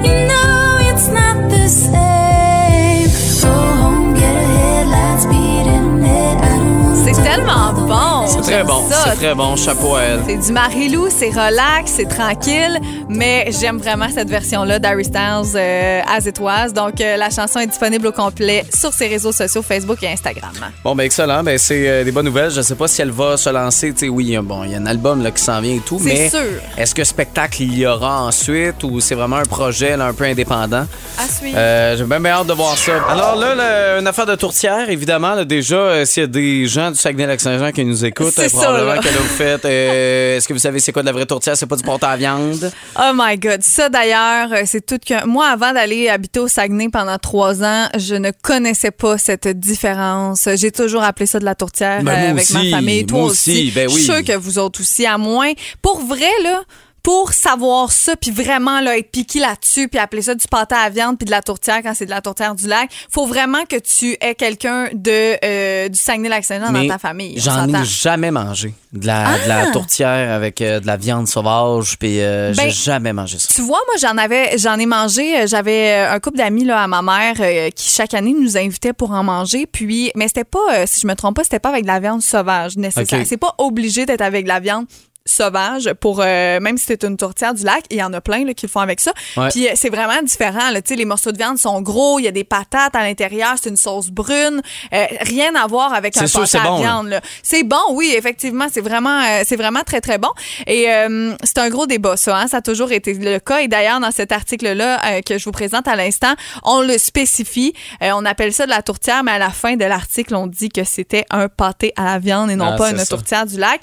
You 0.06 0.14
know 0.30 0.78
it's 0.90 1.08
not 1.08 1.36
the 1.50 1.68
same. 1.68 3.10
Go 3.42 3.52
home, 3.82 4.14
get 4.14 4.34
a 4.34 4.46
headlights 4.56 5.26
beating 5.26 6.02
it. 6.02 6.36
I 6.40 6.56
don't 6.56 6.80
wanna 6.82 8.26
C'est 8.26 8.40
très 8.40 8.64
bon, 8.64 8.82
c'est 8.88 9.16
très 9.16 9.34
bon. 9.34 9.56
Chapeau 9.56 9.94
à 9.96 10.02
elle. 10.02 10.22
C'est 10.26 10.38
du 10.46 10.52
Marie-Lou, 10.52 11.08
c'est 11.10 11.30
relax, 11.30 11.92
c'est 11.96 12.08
tranquille, 12.08 12.80
mais 13.08 13.46
j'aime 13.60 13.78
vraiment 13.78 14.08
cette 14.12 14.28
version-là 14.28 14.78
d'Harry 14.78 15.04
Styles, 15.04 15.54
euh, 15.54 16.00
As 16.06 16.26
It 16.26 16.38
Was. 16.40 16.70
Donc, 16.70 17.00
euh, 17.00 17.16
la 17.16 17.30
chanson 17.30 17.60
est 17.60 17.66
disponible 17.66 18.06
au 18.08 18.12
complet 18.12 18.64
sur 18.76 18.92
ses 18.92 19.06
réseaux 19.06 19.32
sociaux, 19.32 19.62
Facebook 19.62 20.02
et 20.02 20.08
Instagram. 20.08 20.50
Bon, 20.82 20.94
ben 20.96 21.04
excellent. 21.04 21.42
Ben, 21.42 21.56
c'est 21.58 21.88
euh, 21.88 22.04
des 22.04 22.10
bonnes 22.12 22.26
nouvelles. 22.26 22.50
Je 22.50 22.60
sais 22.62 22.74
pas 22.74 22.88
si 22.88 23.00
elle 23.02 23.10
va 23.12 23.36
se 23.36 23.48
lancer. 23.50 23.92
Tu 23.92 23.98
sais, 24.00 24.08
oui, 24.08 24.24
il 24.24 24.30
y 24.32 24.36
a- 24.36 24.42
bon, 24.42 24.64
il 24.64 24.72
y 24.72 24.74
a 24.74 24.78
un 24.78 24.86
album 24.86 25.22
là, 25.22 25.30
qui 25.30 25.42
s'en 25.42 25.60
vient 25.60 25.74
et 25.76 25.80
tout, 25.80 25.98
C'est 26.02 26.04
mais 26.14 26.30
sûr. 26.30 26.40
est-ce 26.76 26.94
que 26.94 27.04
spectacle 27.04 27.62
il 27.62 27.78
y 27.78 27.86
aura 27.86 28.22
ensuite 28.22 28.82
ou 28.82 29.00
c'est 29.00 29.14
vraiment 29.14 29.36
un 29.36 29.44
projet 29.44 29.96
là, 29.96 30.06
un 30.06 30.12
peu 30.12 30.24
indépendant? 30.24 30.86
À 31.18 31.28
suivre. 31.28 31.56
Euh, 31.56 31.96
J'ai 31.96 32.04
bien, 32.04 32.18
bien 32.20 32.32
hâte 32.32 32.46
de 32.48 32.52
voir 32.54 32.76
ça. 32.76 32.92
Alors 33.08 33.36
là, 33.36 33.54
là, 33.54 33.98
une 34.00 34.06
affaire 34.06 34.26
de 34.26 34.34
tourtière, 34.34 34.90
évidemment. 34.90 35.34
là, 35.34 35.44
déjà, 35.44 35.76
euh, 35.76 36.04
s'il 36.04 36.22
y 36.22 36.24
a 36.24 36.26
des 36.26 36.66
gens 36.66 36.90
du 36.90 36.96
Saguenay-Lac-Saint-Jean 36.98 37.70
qui 37.72 37.84
nous 37.84 38.04
écoutent, 38.04 38.32
C'est 38.34 38.48
ça, 38.48 38.58
probablement 38.62 38.94
là. 38.94 38.98
que 38.98 39.06
là, 39.06 39.12
vous 39.20 39.28
faites. 39.28 39.64
euh, 39.64 40.36
Est-ce 40.36 40.48
que 40.48 40.52
vous 40.52 40.58
savez 40.58 40.80
c'est 40.80 40.92
quoi 40.92 41.02
de 41.02 41.06
la 41.06 41.12
vraie 41.12 41.26
tourtière? 41.26 41.56
C'est 41.56 41.66
pas 41.66 41.76
du 41.76 41.82
porte 41.84 42.02
à 42.04 42.16
viande? 42.16 42.70
Oh 42.98 43.12
my 43.14 43.36
God. 43.36 43.62
Ça, 43.62 43.88
d'ailleurs, 43.88 44.52
euh, 44.52 44.62
c'est 44.64 44.84
tout 44.84 44.98
que. 45.04 45.26
Moi, 45.26 45.46
avant 45.46 45.72
d'aller 45.72 46.08
habiter 46.08 46.40
au 46.40 46.48
Saguenay 46.48 46.88
pendant 46.88 47.18
trois 47.18 47.62
ans, 47.62 47.88
je 47.98 48.14
ne 48.14 48.30
connaissais 48.30 48.90
pas 48.90 49.18
cette 49.18 49.48
différence. 49.48 50.48
J'ai 50.56 50.70
toujours 50.70 51.02
appelé 51.02 51.26
ça 51.26 51.38
de 51.38 51.44
la 51.44 51.54
tourtière 51.54 52.02
Ben, 52.02 52.12
euh, 52.12 52.30
avec 52.30 52.42
aussi, 52.44 52.70
ma 52.70 52.76
famille. 52.76 53.04
Toi 53.06 53.18
moi 53.18 53.30
aussi. 53.30 53.50
aussi, 53.50 53.70
ben 53.72 53.88
Je 53.88 53.94
oui. 53.94 54.00
suis 54.02 54.12
sûre 54.12 54.24
que 54.24 54.36
vous 54.36 54.58
autres 54.58 54.80
aussi. 54.80 55.04
À 55.06 55.18
moins. 55.18 55.52
Pour 55.82 56.00
vrai, 56.00 56.30
là. 56.42 56.62
Pour 57.06 57.32
savoir 57.32 57.92
ça, 57.92 58.16
puis 58.16 58.32
vraiment 58.32 58.80
là, 58.80 58.98
être 58.98 59.12
piqué 59.12 59.38
là-dessus, 59.38 59.86
puis 59.86 60.00
appeler 60.00 60.22
ça 60.22 60.34
du 60.34 60.44
pâté 60.48 60.74
à 60.74 60.90
viande, 60.90 61.16
puis 61.16 61.24
de 61.24 61.30
la 61.30 61.40
tourtière 61.40 61.80
quand 61.84 61.92
c'est 61.94 62.04
de 62.04 62.10
la 62.10 62.20
tourtière 62.20 62.56
du 62.56 62.66
lac, 62.66 62.90
faut 63.12 63.26
vraiment 63.26 63.64
que 63.64 63.76
tu 63.76 64.16
aies 64.20 64.34
quelqu'un 64.34 64.88
de 64.92 65.36
euh, 65.44 65.88
du 65.88 65.96
Saguenay-Lac-Saint-Jean 65.96 66.72
dans 66.72 66.88
ta 66.88 66.98
famille. 66.98 67.38
J'en 67.38 67.72
ai 67.72 67.84
jamais 67.84 68.32
mangé. 68.32 68.74
De 68.92 69.06
la, 69.06 69.38
de 69.44 69.48
la 69.48 69.70
tourtière 69.70 70.32
avec 70.32 70.60
euh, 70.60 70.80
de 70.80 70.86
la 70.88 70.96
viande 70.96 71.28
sauvage, 71.28 71.96
puis 71.96 72.20
euh, 72.20 72.52
Ben, 72.56 72.64
j'ai 72.64 72.70
jamais 72.72 73.12
mangé 73.12 73.38
ça. 73.38 73.54
Tu 73.54 73.60
vois, 73.60 73.78
moi, 73.86 73.94
j'en 74.00 74.18
avais, 74.18 74.58
j'en 74.58 74.76
ai 74.76 74.86
mangé. 74.86 75.42
euh, 75.42 75.46
J'avais 75.46 75.94
un 76.10 76.18
couple 76.18 76.38
d'amis 76.38 76.64
là 76.64 76.82
à 76.82 76.88
ma 76.88 77.02
mère 77.02 77.34
qui 77.72 77.88
chaque 77.88 78.14
année 78.14 78.34
nous 78.36 78.56
invitait 78.56 78.92
pour 78.94 79.12
en 79.12 79.22
manger. 79.22 79.66
Puis, 79.66 80.10
mais 80.16 80.26
c'était 80.26 80.42
pas, 80.42 80.86
si 80.86 81.02
je 81.02 81.06
me 81.06 81.14
trompe 81.14 81.36
pas, 81.36 81.44
c'était 81.44 81.60
pas 81.60 81.68
avec 81.68 81.82
de 81.82 81.88
la 81.88 82.00
viande 82.00 82.22
sauvage 82.22 82.76
nécessaire. 82.76 83.22
C'est 83.26 83.36
pas 83.36 83.54
obligé 83.58 84.06
d'être 84.06 84.22
avec 84.22 84.42
de 84.42 84.48
la 84.48 84.58
viande 84.58 84.86
sauvage 85.26 85.92
pour 86.00 86.20
euh, 86.20 86.60
même 86.60 86.78
si 86.78 86.84
c'est 86.86 87.04
une 87.04 87.16
tourtière 87.16 87.52
du 87.54 87.64
lac, 87.64 87.84
il 87.90 87.98
y 87.98 88.02
en 88.02 88.12
a 88.12 88.20
plein 88.20 88.44
là, 88.44 88.54
qui 88.54 88.66
le 88.66 88.70
font 88.70 88.80
avec 88.80 89.00
ça. 89.00 89.12
Ouais. 89.36 89.48
Puis 89.50 89.68
euh, 89.68 89.72
c'est 89.74 89.90
vraiment 89.90 90.22
différent. 90.22 90.70
Là. 90.70 90.80
Tu 90.82 90.88
sais, 90.88 90.96
Les 90.96 91.04
morceaux 91.04 91.32
de 91.32 91.36
viande 91.38 91.58
sont 91.58 91.80
gros, 91.82 92.18
il 92.18 92.24
y 92.24 92.28
a 92.28 92.32
des 92.32 92.44
patates 92.44 92.94
à 92.94 93.02
l'intérieur, 93.02 93.54
c'est 93.62 93.68
une 93.70 93.76
sauce 93.76 94.08
brune. 94.10 94.62
Euh, 94.92 95.04
rien 95.22 95.54
à 95.54 95.66
voir 95.66 95.92
avec 95.92 96.16
un 96.16 96.26
sûr, 96.26 96.40
pâté 96.40 96.50
c'est 96.52 96.58
à 96.58 96.62
bon, 96.62 96.76
là. 96.76 96.80
viande. 96.80 97.08
là. 97.08 97.20
C'est 97.42 97.62
bon, 97.64 97.76
oui, 97.92 98.14
effectivement, 98.16 98.66
c'est 98.72 98.80
vraiment, 98.80 99.20
euh, 99.22 99.42
c'est 99.46 99.56
vraiment 99.56 99.82
très 99.84 100.00
très 100.00 100.18
bon. 100.18 100.30
Et 100.66 100.90
euh, 100.90 101.34
c'est 101.44 101.58
un 101.58 101.68
gros 101.68 101.86
débat, 101.86 102.16
ça. 102.16 102.36
hein. 102.38 102.46
Ça 102.46 102.58
a 102.58 102.62
toujours 102.62 102.92
été 102.92 103.12
le 103.14 103.38
cas. 103.38 103.58
Et 103.60 103.68
d'ailleurs, 103.68 104.00
dans 104.00 104.10
cet 104.10 104.32
article-là 104.32 105.00
euh, 105.04 105.20
que 105.22 105.38
je 105.38 105.44
vous 105.44 105.52
présente 105.52 105.88
à 105.88 105.96
l'instant, 105.96 106.34
on 106.62 106.80
le 106.82 106.98
spécifie. 106.98 107.72
On 108.00 108.24
appelle 108.24 108.52
ça 108.52 108.64
de 108.66 108.70
la 108.70 108.82
tourtière, 108.82 109.24
mais 109.24 109.32
à 109.32 109.38
la 109.38 109.50
fin 109.50 109.76
de 109.76 109.84
l'article, 109.84 110.34
on 110.34 110.46
dit 110.46 110.68
que 110.68 110.84
c'était 110.84 111.24
un 111.30 111.48
pâté 111.48 111.92
à 111.96 112.04
la 112.04 112.18
viande 112.18 112.50
et 112.50 112.56
non 112.56 112.70
Ah, 112.72 112.76
pas 112.76 112.90
une 112.90 112.98
ça. 112.98 113.06
tourtière 113.06 113.46
du 113.46 113.58
lac. 113.58 113.80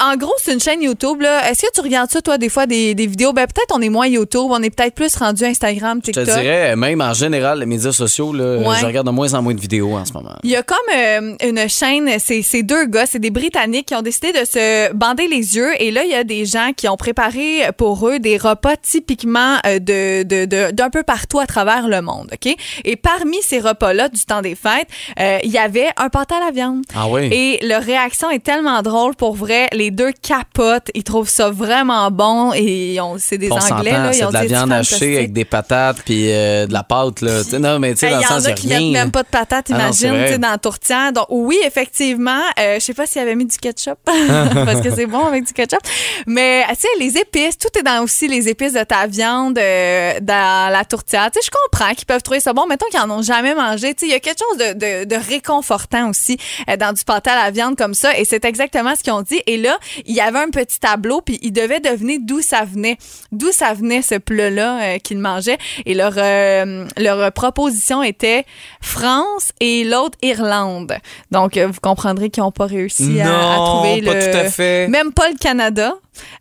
En 0.00 0.16
gros, 0.16 0.32
c'est 0.38 0.52
une 0.52 0.60
chaîne 0.60 0.79
YouTube. 0.82 1.20
là. 1.22 1.50
Est-ce 1.50 1.62
que 1.62 1.72
tu 1.74 1.80
regardes 1.80 2.10
ça, 2.10 2.20
toi, 2.22 2.38
des 2.38 2.48
fois, 2.48 2.66
des, 2.66 2.94
des 2.94 3.06
vidéos? 3.06 3.32
Ben, 3.32 3.46
peut-être 3.46 3.74
on 3.74 3.80
est 3.80 3.88
moins 3.88 4.06
YouTube, 4.06 4.46
on 4.50 4.62
est 4.62 4.70
peut-être 4.70 4.94
plus 4.94 5.14
rendu 5.16 5.44
Instagram, 5.44 5.98
Je 5.98 6.12
TikTok. 6.12 6.24
te 6.26 6.40
dirais, 6.40 6.76
même 6.76 7.00
en 7.00 7.12
général, 7.14 7.60
les 7.60 7.66
médias 7.66 7.92
sociaux, 7.92 8.32
là, 8.32 8.58
Ouais. 8.58 8.76
je 8.80 8.86
regarde 8.86 9.06
de 9.06 9.12
moins 9.12 9.32
en 9.34 9.42
moins 9.42 9.54
de 9.54 9.60
vidéos 9.60 9.96
en 9.96 10.04
ce 10.04 10.12
moment. 10.12 10.34
Il 10.42 10.50
y 10.50 10.56
a 10.56 10.62
comme 10.62 10.78
euh, 10.94 11.34
une 11.46 11.68
chaîne, 11.68 12.08
c'est 12.18 12.62
deux 12.62 12.86
gars, 12.86 13.06
c'est 13.06 13.18
des 13.18 13.30
Britanniques 13.30 13.86
qui 13.86 13.94
ont 13.94 14.02
décidé 14.02 14.32
de 14.32 14.44
se 14.44 14.92
bander 14.92 15.26
les 15.28 15.56
yeux 15.56 15.70
et 15.82 15.90
là 15.90 16.04
il 16.04 16.10
y 16.10 16.14
a 16.14 16.24
des 16.24 16.44
gens 16.46 16.70
qui 16.76 16.88
ont 16.88 16.96
préparé 16.96 17.62
pour 17.76 18.06
eux 18.08 18.18
des 18.18 18.36
repas 18.36 18.76
typiquement 18.76 19.56
euh, 19.66 19.78
de- 19.78 20.70
d'un 20.70 20.90
peu 20.90 21.02
partout 21.02 21.38
à 21.40 21.46
travers 21.46 21.88
le 21.88 22.00
monde, 22.02 22.28
ok? 22.32 22.54
Et 22.84 22.96
parmi 22.96 23.36
ces 23.42 23.58
repas-là 23.60 24.08
du 24.08 24.24
temps 24.24 24.42
des 24.42 24.54
fêtes, 24.54 24.88
euh, 25.18 25.38
il 25.44 25.50
y 25.50 25.58
avait 25.58 25.88
un 25.96 26.08
pâté 26.08 26.34
à 26.34 26.40
la 26.40 26.50
viande. 26.50 26.82
Ah 26.94 27.08
oui? 27.08 27.28
Et 27.32 27.58
leur 27.66 27.82
réaction 27.82 28.30
est 28.30 28.42
tellement 28.44 28.82
drôle 28.82 29.14
pour 29.14 29.34
vrai. 29.34 29.68
Les 29.72 29.90
deux 29.90 30.12
capotent. 30.22 30.69
Ils 30.94 31.04
trouvent 31.04 31.28
ça 31.28 31.50
vraiment 31.50 32.10
bon. 32.10 32.52
Et 32.54 32.98
c'est 33.18 33.38
des 33.38 33.50
On 33.50 33.56
Anglais. 33.56 33.92
Là, 33.92 34.10
ils 34.12 34.14
c'est 34.14 34.24
ont 34.24 34.28
de 34.28 34.34
la 34.34 34.44
viande 34.44 34.72
hachée 34.72 35.16
avec 35.18 35.32
des 35.32 35.44
patates 35.44 35.98
puis 36.04 36.30
euh, 36.32 36.66
de 36.66 36.72
la 36.72 36.82
pâte. 36.82 37.20
Là. 37.20 37.42
Non, 37.58 37.78
mais 37.78 37.92
tu 37.94 38.00
sais, 38.00 38.06
Hey, 38.06 38.12
dans 38.14 38.18
Il 38.18 38.22
le 38.22 38.22
y 38.22 38.26
en 38.26 38.28
sens, 38.28 38.46
a 38.46 38.50
il 38.50 38.54
qui 38.54 38.66
y 38.68 38.72
a 38.72 38.76
mettent 38.76 38.84
rien. 38.84 38.92
même 38.92 39.10
pas 39.10 39.22
de 39.22 39.28
patates, 39.28 39.66
Ah 39.70 39.72
non, 39.74 39.78
imagine, 39.80 40.26
sais, 40.26 40.38
dans 40.38 40.50
la 40.50 40.58
tourtière. 40.58 41.12
Donc, 41.12 41.26
oui, 41.30 41.58
effectivement, 41.64 42.40
euh, 42.58 42.74
je 42.76 42.80
sais 42.80 42.94
pas 42.94 43.06
s'il 43.06 43.20
avait 43.22 43.34
mis 43.34 43.46
du 43.46 43.56
ketchup, 43.56 43.98
parce 44.04 44.80
que 44.80 44.94
c'est 44.94 45.06
bon 45.06 45.24
avec 45.26 45.44
du 45.44 45.52
ketchup. 45.52 45.80
Mais, 46.26 46.64
tu 46.70 46.74
sais, 46.80 46.88
les 46.98 47.16
épices, 47.18 47.58
tout 47.58 47.68
est 47.78 47.82
dans 47.82 48.02
aussi 48.02 48.28
les 48.28 48.48
épices 48.48 48.72
de 48.72 48.82
ta 48.82 49.06
viande 49.06 49.58
euh, 49.58 50.14
dans 50.20 50.72
la 50.72 50.84
tourtière. 50.84 51.30
Tu 51.32 51.40
sais, 51.40 51.46
je 51.46 51.50
comprends 51.50 51.94
qu'ils 51.94 52.06
peuvent 52.06 52.22
trouver 52.22 52.40
ça 52.40 52.52
bon. 52.52 52.66
Mettons 52.66 52.86
qu'ils 52.90 53.00
en 53.00 53.10
ont 53.10 53.22
jamais 53.22 53.54
mangé. 53.54 53.94
Tu 53.94 54.00
sais, 54.00 54.06
il 54.06 54.12
y 54.12 54.14
a 54.14 54.20
quelque 54.20 54.38
chose 54.48 54.58
de, 54.58 54.72
de, 54.74 55.04
de 55.04 55.16
réconfortant 55.16 56.08
aussi 56.10 56.36
euh, 56.68 56.76
dans 56.76 56.92
du 56.92 57.04
pâté 57.04 57.30
à 57.30 57.44
la 57.44 57.50
viande 57.50 57.76
comme 57.76 57.94
ça. 57.94 58.16
Et 58.18 58.24
c'est 58.24 58.44
exactement 58.44 58.94
ce 58.96 59.02
qu'ils 59.02 59.12
ont 59.12 59.22
dit. 59.22 59.40
Et 59.46 59.56
là, 59.56 59.78
il 60.06 60.14
y 60.14 60.20
avait 60.20 60.38
un 60.38 60.50
petit 60.50 60.59
tableau, 60.64 61.20
puis 61.20 61.38
ils 61.42 61.52
devaient 61.52 61.80
deviner 61.80 62.18
d'où 62.18 62.40
ça 62.40 62.64
venait. 62.64 62.96
D'où 63.32 63.52
ça 63.52 63.74
venait 63.74 64.02
ce 64.02 64.16
plat-là 64.16 64.80
euh, 64.82 64.98
qu'ils 64.98 65.18
mangeaient. 65.18 65.58
Et 65.86 65.94
leur, 65.94 66.14
euh, 66.16 66.86
leur 66.96 67.32
proposition 67.32 68.02
était 68.02 68.44
France 68.80 69.52
et 69.60 69.84
l'autre 69.84 70.18
Irlande. 70.22 70.94
Donc, 71.30 71.56
euh, 71.56 71.66
vous 71.66 71.80
comprendrez 71.80 72.30
qu'ils 72.30 72.42
n'ont 72.42 72.52
pas 72.52 72.66
réussi 72.66 73.20
à, 73.20 73.56
trouver 73.56 74.02
pas 74.02 74.14
le... 74.14 74.20
tout 74.20 74.38
à 74.38 74.50
fait. 74.50 74.88
Même 74.88 75.12
pas 75.12 75.28
le 75.30 75.36
Canada. 75.36 75.94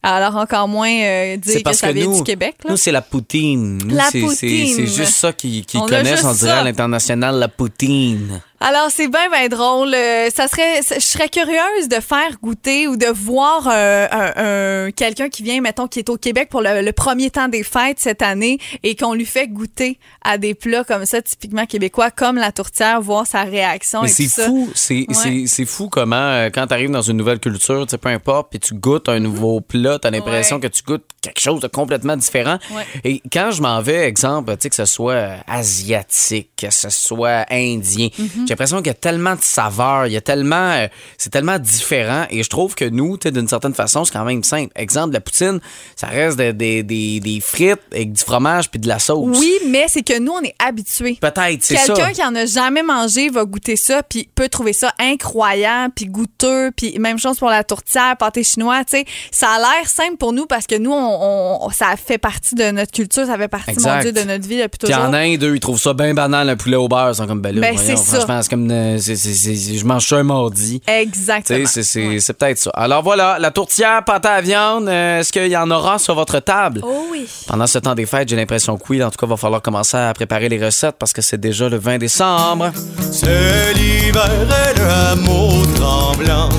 Alors, 0.03 0.35
encore 0.37 0.67
moins 0.67 0.89
euh, 0.91 1.37
dire 1.37 1.53
C'est 1.53 1.59
que 1.59 1.63
parce 1.63 1.77
ça 1.77 1.89
que 1.89 1.93
vient 1.93 2.05
nous, 2.05 2.17
du 2.17 2.23
Québec. 2.23 2.55
là. 2.63 2.71
nous 2.71 2.77
c'est 2.77 2.91
la 2.91 3.01
poutine. 3.01 3.77
Nous, 3.85 3.95
La 3.95 4.05
poutine. 4.05 4.73
C'est 4.75 4.87
juste 4.87 5.13
ça 5.15 5.33
qu'ils 5.33 5.65
connaissent, 5.65 6.23
on 6.23 6.33
dirait 6.33 6.51
ça. 6.51 6.59
à 6.59 6.63
l'international, 6.63 7.35
la 7.35 7.47
poutine. 7.47 8.41
Alors, 8.61 8.87
c'est 8.89 9.07
bien, 9.07 9.29
bien 9.31 9.47
drôle. 9.47 9.93
Euh, 9.93 10.29
Ça 10.35 10.49
serait, 10.49 10.81
je 10.81 10.99
serais 10.99 11.29
curieuse 11.29 11.87
de 11.89 12.01
faire 12.01 12.37
goûter 12.43 12.89
ou 12.89 12.97
de 12.97 13.05
voir 13.05 13.69
euh, 13.71 14.05
un, 14.11 14.87
un- 14.87 14.91
quelqu'un 14.91 15.29
qui 15.29 15.43
vient, 15.43 15.61
mettons, 15.61 15.87
qui 15.87 15.99
est 15.99 16.09
au 16.09 16.17
Québec 16.17 16.49
pour 16.49 16.61
le, 16.61 16.81
le 16.81 16.91
premier 16.91 17.29
temps 17.29 17.47
des 17.47 17.63
fêtes 17.63 17.99
cette 17.99 18.21
année 18.21 18.59
et 18.83 18.97
qu'on 18.97 19.13
lui 19.13 19.25
fait 19.25 19.47
goûter 19.47 19.97
à 20.25 20.37
des 20.37 20.55
plats 20.55 20.83
comme 20.83 21.05
ça, 21.05 21.21
typiquement 21.21 21.65
québécois, 21.65 22.11
comme 22.11 22.35
la 22.35 22.51
tourtière, 22.51 22.99
voir 23.01 23.25
sa 23.25 23.43
réaction 23.43 24.01
Mais 24.01 24.09
et 24.09 24.13
c'est 24.13 24.23
tout 24.25 24.29
ça. 24.29 24.45
fou, 24.47 24.69
c'est 24.75 24.93
Ouais. 25.07 25.13
c'est- 25.13 25.47
c'est 25.47 25.65
fou 25.65 25.87
comment, 25.87 26.15
euh, 26.17 26.49
quand 26.53 26.67
tu 26.67 26.73
arrives 26.73 26.91
dans 26.91 27.01
une 27.01 27.15
nouvelle 27.15 27.39
culture, 27.39 27.85
peu 27.87 28.09
importe, 28.09 28.49
puis 28.49 28.59
tu 28.59 28.73
goûtes 28.73 29.07
un 29.07 29.19
nouveau 29.19 29.61
plat, 29.69 29.99
tu 29.99 30.07
as 30.07 30.11
l'impression. 30.11 30.57
Ouais. 30.57 30.63
que 30.63 30.67
tu 30.67 30.83
goûtes 30.83 31.05
quelque 31.21 31.39
chose 31.39 31.61
de 31.61 31.67
complètement 31.67 32.17
différent. 32.17 32.57
Ouais. 32.71 32.85
Et 33.03 33.21
quand 33.31 33.51
je 33.51 33.61
m'en 33.61 33.81
vais, 33.81 34.03
exemple, 34.07 34.51
tu 34.53 34.63
sais, 34.63 34.69
que 34.69 34.75
ce 34.75 34.85
soit 34.85 35.35
asiatique, 35.47 36.49
que 36.57 36.69
ce 36.71 36.89
soit 36.89 37.45
indien, 37.51 38.09
Mm-hmm. 38.09 38.29
j'ai 38.41 38.45
l'impression 38.49 38.77
qu'il 38.77 38.87
y 38.87 38.89
a 38.89 38.93
tellement 38.95 39.35
de 39.35 39.41
saveurs, 39.41 40.07
il 40.07 40.13
y 40.13 40.17
a 40.17 40.21
tellement, 40.21 40.71
euh, 40.71 40.87
c'est 41.17 41.29
tellement 41.29 41.59
différent. 41.59 42.25
Et 42.29 42.43
je 42.43 42.49
trouve 42.49 42.73
que 42.75 42.85
nous, 42.85 43.17
tu 43.17 43.27
sais, 43.27 43.31
d'une 43.31 43.47
certaine 43.47 43.73
façon, 43.73 44.03
c'est 44.03 44.13
quand 44.13 44.25
même 44.25 44.43
simple. 44.43 44.71
Exemple, 44.75 45.13
la 45.13 45.19
poutine, 45.21 45.59
ça 45.95 46.07
reste 46.07 46.37
des, 46.37 46.53
des, 46.53 46.83
des, 46.83 47.19
des 47.19 47.39
frites 47.39 47.79
avec 47.93 48.13
du 48.13 48.21
fromage 48.23 48.69
puis 48.69 48.79
de 48.79 48.87
la 48.87 48.99
sauce. 48.99 49.37
Oui, 49.37 49.53
mais 49.67 49.85
c'est 49.87 50.01
que 50.01 50.17
nous, 50.19 50.31
on 50.31 50.41
est 50.41 50.55
habitués. 50.59 51.17
Peut-être, 51.21 51.61
c'est 51.63 51.77
ça. 51.77 51.93
Quelqu'un 51.93 52.13
qui 52.13 52.23
en 52.23 52.35
a 52.35 52.45
jamais 52.45 52.83
mangé 52.83 53.29
va 53.29 53.45
goûter 53.45 53.75
ça 53.75 54.01
puis 54.03 54.29
peut 54.33 54.49
trouver 54.49 54.73
ça 54.73 54.91
incroyable 54.99 55.93
puis 55.95 56.05
goûteux 56.05 56.71
puis 56.75 56.97
même 56.99 57.19
chose 57.19 57.37
pour 57.37 57.49
la 57.49 57.63
tourtière, 57.63 58.15
pâté 58.17 58.43
chinois, 58.43 58.83
tu 58.85 58.97
sais, 58.97 59.05
ça 59.31 59.51
a 59.51 59.58
l'air 59.59 59.87
simple 59.87 60.17
pour 60.17 60.33
nous 60.33 60.45
parce 60.45 60.65
que 60.67 60.75
nous 60.77 60.91
on, 60.91 61.65
on- 61.65 61.69
ça 61.69 61.87
fait 62.03 62.17
partie 62.17 62.55
de 62.55 62.71
notre 62.71 62.91
culture, 62.91 63.25
ça 63.25 63.37
fait 63.37 63.47
partie 63.47 63.71
Exact. 63.71 63.95
mon 63.97 64.01
Dieu 64.01 64.11
de 64.11 64.21
notre 64.27 64.47
vie 64.47 64.57
depuis 64.57 64.77
Puis 64.79 64.89
toujours. 64.89 65.03
en 65.09 65.13
Inde, 65.13 65.43
eux, 65.43 65.55
ils 65.55 65.59
trouvent 65.59 65.79
ça 65.79 65.93
bien 65.93 66.13
banal, 66.13 66.47
le 66.47 66.55
poulet 66.55 66.75
au 66.77 66.87
beurre. 66.87 67.09
Ils 67.11 67.15
sont 67.15 67.27
comme, 67.27 67.41
ben 67.41 67.53
là, 67.55 67.61
Ben, 67.61 67.75
voyons, 67.75 67.95
c'est 67.95 67.97
ça. 67.97 68.17
franchement, 68.19 68.41
c'est 68.41 68.49
comme, 68.49 68.71
euh, 68.71 68.97
c'est- 68.99 69.15
c'est- 69.15 69.33
c'est- 69.33 69.75
je 69.77 69.85
mange 69.85 70.07
ça 70.07 70.17
un 70.17 70.23
mardi. 70.23 70.81
Tu 70.85 70.91
Exactement. 70.93 71.59
sais, 71.67 71.83
c'est- 71.83 71.83
c'est 71.83 72.19
c'est 72.19 72.33
peut-être 72.33 72.57
ça. 72.57 72.71
Alors 72.73 73.03
voilà, 73.03 73.37
la 73.39 73.51
tourtière, 73.51 74.03
pâte 74.03 74.25
à 74.25 74.41
viande, 74.41 74.87
euh, 74.87 75.19
est-ce 75.19 75.31
qu'il 75.31 75.47
y 75.47 75.57
en 75.57 75.69
aura 75.71 75.99
sur 75.99 76.15
votre 76.15 76.39
table? 76.39 76.81
Oh 76.83 77.05
oui. 77.11 77.27
Pendant 77.47 77.67
ce 77.67 77.79
temps 77.79 77.95
des 77.95 78.05
fêtes, 78.05 78.29
j'ai 78.29 78.35
l'impression 78.35 78.77
que 78.77 78.83
oui. 78.89 79.03
En 79.03 79.09
tout 79.11 79.17
cas, 79.17 79.25
il 79.25 79.29
va 79.29 79.37
falloir 79.37 79.61
commencer 79.61 79.97
à 79.97 80.13
préparer 80.13 80.49
les 80.49 80.63
recettes 80.63 80.95
parce 80.97 81.13
que 81.13 81.21
c'est 81.21 81.39
déjà 81.39 81.69
le 81.69 81.77
20 81.77 81.97
décembre. 81.97 82.71
C'est 83.11 83.73
l'hiver 83.73 84.29
et 84.73 84.79
le 84.79 84.85
hameau 84.87 85.65
tremblant 85.75 86.49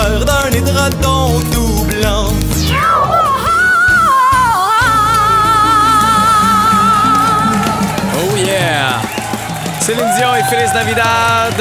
d'un 0.00 0.50
édraton 0.52 1.40
tout 1.50 1.86
blanc. 1.88 2.28
Oh 8.18 8.36
yeah! 8.36 9.00
Céline 9.80 10.04
Dion 10.18 10.34
et 10.34 10.42
Félix 10.50 10.74
Navidad. 10.74 11.54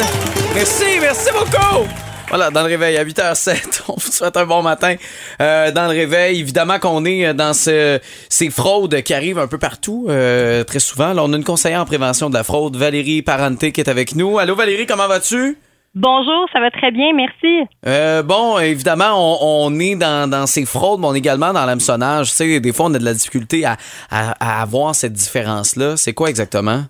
Merci, 0.53 0.85
merci 1.01 1.29
beaucoup! 1.37 1.87
Voilà, 2.29 2.49
dans 2.49 2.61
le 2.63 2.67
réveil 2.67 2.97
à 2.97 3.05
8h07, 3.05 3.81
on 3.87 3.93
vous 3.93 4.11
souhaite 4.11 4.35
un 4.35 4.45
bon 4.45 4.61
matin. 4.63 4.95
Euh, 5.41 5.71
dans 5.71 5.83
le 5.83 5.89
réveil, 5.89 6.39
évidemment 6.39 6.79
qu'on 6.79 7.05
est 7.05 7.33
dans 7.33 7.53
ce- 7.53 7.99
ces 8.29 8.49
fraudes 8.49 9.01
qui 9.03 9.13
arrivent 9.13 9.37
un 9.39 9.47
peu 9.47 9.59
partout, 9.59 10.07
euh, 10.09 10.63
très 10.63 10.79
souvent. 10.79 11.13
Là, 11.13 11.23
on 11.23 11.31
a 11.33 11.37
une 11.37 11.43
conseillère 11.43 11.81
en 11.81 11.85
prévention 11.85 12.29
de 12.29 12.33
la 12.35 12.43
fraude, 12.43 12.75
Valérie 12.77 13.21
Parenté, 13.21 13.71
qui 13.71 13.79
est 13.81 13.89
avec 13.89 14.15
nous. 14.15 14.39
Allô 14.39 14.55
Valérie, 14.55 14.87
comment 14.87 15.07
vas-tu? 15.07 15.57
Bonjour, 15.95 16.45
ça 16.51 16.59
va 16.59 16.69
très 16.71 16.91
bien, 16.91 17.13
merci. 17.13 17.69
Euh, 17.87 18.21
bon, 18.21 18.59
évidemment, 18.59 19.13
on, 19.15 19.67
on 19.67 19.79
est 19.79 19.95
dans, 19.95 20.29
dans 20.29 20.45
ces 20.45 20.65
fraudes, 20.65 20.99
mais 20.99 21.07
on 21.07 21.15
est 21.15 21.19
également 21.19 21.53
dans 21.53 21.65
l'hameçonnage. 21.65 22.31
Tu 22.31 22.35
sais, 22.35 22.59
des 22.59 22.73
fois, 22.73 22.87
on 22.87 22.93
a 22.95 22.99
de 22.99 23.05
la 23.05 23.13
difficulté 23.13 23.63
à, 23.65 23.77
à, 24.11 24.31
à 24.57 24.61
avoir 24.61 24.93
cette 24.93 25.13
différence-là. 25.13 25.95
C'est 25.95 26.13
quoi 26.13 26.29
exactement? 26.29 26.83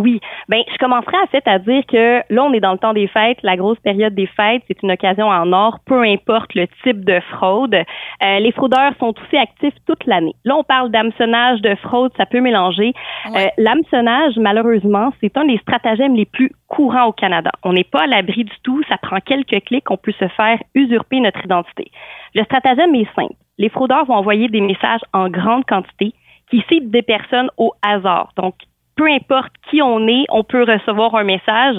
Oui, 0.00 0.18
ben 0.48 0.62
je 0.72 0.78
commencerai 0.78 1.18
en 1.22 1.26
fait 1.26 1.46
à 1.46 1.58
dire 1.58 1.84
que 1.86 2.22
là 2.30 2.42
on 2.42 2.54
est 2.54 2.60
dans 2.60 2.72
le 2.72 2.78
temps 2.78 2.94
des 2.94 3.06
fêtes, 3.06 3.36
la 3.42 3.54
grosse 3.58 3.78
période 3.80 4.14
des 4.14 4.26
fêtes, 4.28 4.62
c'est 4.66 4.82
une 4.82 4.90
occasion 4.90 5.26
en 5.26 5.52
or, 5.52 5.78
peu 5.84 6.02
importe 6.02 6.54
le 6.54 6.66
type 6.82 7.04
de 7.04 7.20
fraude. 7.32 7.74
Euh, 7.74 8.38
les 8.38 8.50
fraudeurs 8.52 8.92
sont 8.98 9.12
aussi 9.20 9.36
actifs 9.36 9.74
toute 9.86 10.06
l'année. 10.06 10.34
Là 10.46 10.56
on 10.56 10.64
parle 10.64 10.90
d'hameçonnage, 10.90 11.60
de 11.60 11.74
fraude, 11.74 12.12
ça 12.16 12.24
peut 12.24 12.40
mélanger. 12.40 12.94
Ouais. 13.30 13.44
Euh, 13.44 13.48
L'hameçonnage, 13.58 14.38
malheureusement, 14.38 15.12
c'est 15.20 15.36
un 15.36 15.44
des 15.44 15.58
stratagèmes 15.58 16.16
les 16.16 16.24
plus 16.24 16.50
courants 16.66 17.08
au 17.08 17.12
Canada. 17.12 17.50
On 17.62 17.74
n'est 17.74 17.84
pas 17.84 18.04
à 18.04 18.06
l'abri 18.06 18.44
du 18.44 18.56
tout, 18.62 18.82
ça 18.88 18.96
prend 18.96 19.20
quelques 19.20 19.62
clics, 19.66 19.90
on 19.90 19.98
peut 19.98 20.14
se 20.18 20.28
faire 20.28 20.58
usurper 20.74 21.20
notre 21.20 21.44
identité. 21.44 21.90
Le 22.34 22.42
stratagème 22.44 22.94
est 22.94 23.14
simple. 23.14 23.34
Les 23.58 23.68
fraudeurs 23.68 24.06
vont 24.06 24.14
envoyer 24.14 24.48
des 24.48 24.62
messages 24.62 25.02
en 25.12 25.28
grande 25.28 25.66
quantité 25.66 26.14
qui 26.50 26.64
ciblent 26.70 26.90
des 26.90 27.02
personnes 27.02 27.50
au 27.58 27.74
hasard. 27.82 28.32
Donc 28.36 28.54
peu 28.96 29.06
importe 29.10 29.52
qui 29.70 29.82
on 29.82 30.06
est, 30.08 30.24
on 30.28 30.44
peut 30.44 30.64
recevoir 30.64 31.14
un 31.14 31.24
message. 31.24 31.76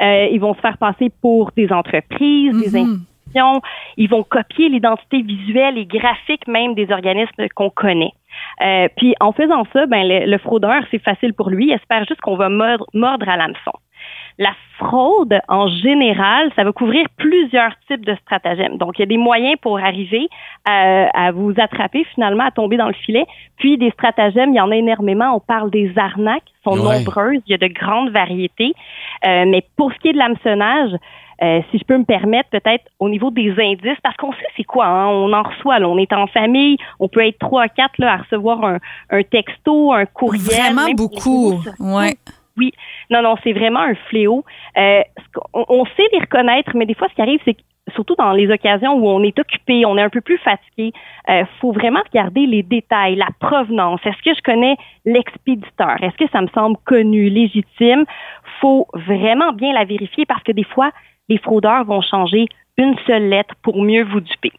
Euh, 0.00 0.28
ils 0.30 0.40
vont 0.40 0.54
se 0.54 0.60
faire 0.60 0.78
passer 0.78 1.10
pour 1.22 1.50
des 1.56 1.72
entreprises, 1.72 2.56
des 2.56 2.76
institutions. 2.76 3.62
Ils 3.96 4.08
vont 4.08 4.22
copier 4.22 4.68
l'identité 4.68 5.22
visuelle 5.22 5.78
et 5.78 5.86
graphique 5.86 6.46
même 6.46 6.74
des 6.74 6.90
organismes 6.90 7.48
qu'on 7.54 7.70
connaît. 7.70 8.12
Euh, 8.62 8.88
puis 8.96 9.14
en 9.20 9.32
faisant 9.32 9.64
ça, 9.72 9.86
ben 9.86 10.06
le, 10.06 10.30
le 10.30 10.38
fraudeur, 10.38 10.82
c'est 10.90 11.02
facile 11.02 11.34
pour 11.34 11.50
lui. 11.50 11.66
Il 11.66 11.72
espère 11.72 12.04
juste 12.06 12.20
qu'on 12.20 12.36
va 12.36 12.48
mordre, 12.48 12.86
mordre 12.94 13.28
à 13.28 13.36
l'hameçon. 13.36 13.72
La 14.40 14.52
fraude, 14.78 15.40
en 15.48 15.66
général, 15.66 16.52
ça 16.54 16.62
va 16.62 16.70
couvrir 16.70 17.04
plusieurs 17.16 17.72
types 17.88 18.04
de 18.06 18.14
stratagèmes. 18.22 18.76
Donc, 18.78 18.96
il 18.96 19.00
y 19.00 19.02
a 19.02 19.06
des 19.06 19.16
moyens 19.16 19.56
pour 19.60 19.78
arriver 19.80 20.28
à, 20.64 21.08
à 21.26 21.32
vous 21.32 21.52
attraper 21.58 22.04
finalement, 22.14 22.44
à 22.44 22.52
tomber 22.52 22.76
dans 22.76 22.86
le 22.86 22.92
filet. 22.94 23.26
Puis, 23.56 23.76
des 23.78 23.90
stratagèmes, 23.90 24.50
il 24.50 24.56
y 24.56 24.60
en 24.60 24.70
a 24.70 24.76
énormément. 24.76 25.34
On 25.34 25.40
parle 25.40 25.70
des 25.70 25.92
arnaques, 25.98 26.44
sont 26.62 26.78
Ouais. 26.78 26.98
nombreuses. 27.00 27.40
Il 27.46 27.50
y 27.50 27.54
a 27.54 27.58
de 27.58 27.66
grandes 27.66 28.10
variétés. 28.10 28.74
Euh, 29.26 29.44
mais 29.48 29.62
pour 29.76 29.92
ce 29.92 29.98
qui 29.98 30.08
est 30.08 30.12
de 30.12 30.18
l'hameçonnage, 30.18 30.92
Euh, 31.40 31.60
si 31.70 31.78
je 31.78 31.84
peux 31.84 31.96
me 31.96 32.04
permettre, 32.04 32.48
peut-être 32.50 32.82
au 32.98 33.08
niveau 33.08 33.30
des 33.30 33.50
indices, 33.52 34.00
parce 34.02 34.16
qu'on 34.16 34.32
sait 34.32 34.48
c'est 34.56 34.64
quoi, 34.64 34.86
hein, 34.86 35.06
on 35.06 35.32
en 35.32 35.44
reçoit, 35.44 35.78
là, 35.78 35.88
on 35.88 35.96
est 35.96 36.12
en 36.12 36.26
famille, 36.26 36.76
on 36.98 37.06
peut 37.06 37.24
être 37.24 37.38
trois 37.38 37.62
à 37.62 37.68
quatre 37.68 37.96
là, 37.98 38.14
à 38.14 38.16
recevoir 38.16 38.64
un, 38.64 38.78
un 39.10 39.22
texto, 39.22 39.92
un 39.92 40.04
courriel. 40.04 40.42
Vraiment 40.42 40.90
beaucoup. 40.96 41.52
sociaux. 41.62 41.74
Oui, 42.58 42.72
non, 43.10 43.22
non, 43.22 43.36
c'est 43.44 43.52
vraiment 43.52 43.80
un 43.80 43.94
fléau. 44.08 44.44
Euh, 44.76 45.02
on, 45.54 45.84
sait 45.84 46.08
les 46.12 46.18
reconnaître, 46.18 46.72
mais 46.74 46.86
des 46.86 46.94
fois, 46.94 47.08
ce 47.08 47.14
qui 47.14 47.22
arrive, 47.22 47.40
c'est 47.44 47.54
que 47.54 47.62
surtout 47.94 48.16
dans 48.16 48.32
les 48.32 48.50
occasions 48.50 48.94
où 48.94 49.08
on 49.08 49.22
est 49.22 49.38
occupé, 49.38 49.86
on 49.86 49.96
est 49.96 50.02
un 50.02 50.10
peu 50.10 50.20
plus 50.20 50.38
fatigué, 50.38 50.92
euh, 51.30 51.44
faut 51.60 51.72
vraiment 51.72 52.00
regarder 52.10 52.46
les 52.46 52.62
détails, 52.62 53.16
la 53.16 53.28
provenance. 53.40 54.00
Est-ce 54.04 54.22
que 54.22 54.36
je 54.36 54.42
connais 54.42 54.76
l'expéditeur? 55.04 56.02
Est-ce 56.02 56.16
que 56.16 56.30
ça 56.30 56.42
me 56.42 56.48
semble 56.48 56.76
connu, 56.84 57.30
légitime? 57.30 58.04
Faut 58.60 58.88
vraiment 58.92 59.52
bien 59.52 59.72
la 59.72 59.84
vérifier 59.84 60.26
parce 60.26 60.42
que 60.42 60.52
des 60.52 60.64
fois, 60.64 60.90
les 61.28 61.38
fraudeurs 61.38 61.84
vont 61.84 62.00
changer 62.00 62.46
une 62.76 62.96
seule 63.06 63.28
lettre 63.28 63.54
pour 63.62 63.82
mieux 63.82 64.04
vous 64.04 64.20
duper. 64.20 64.52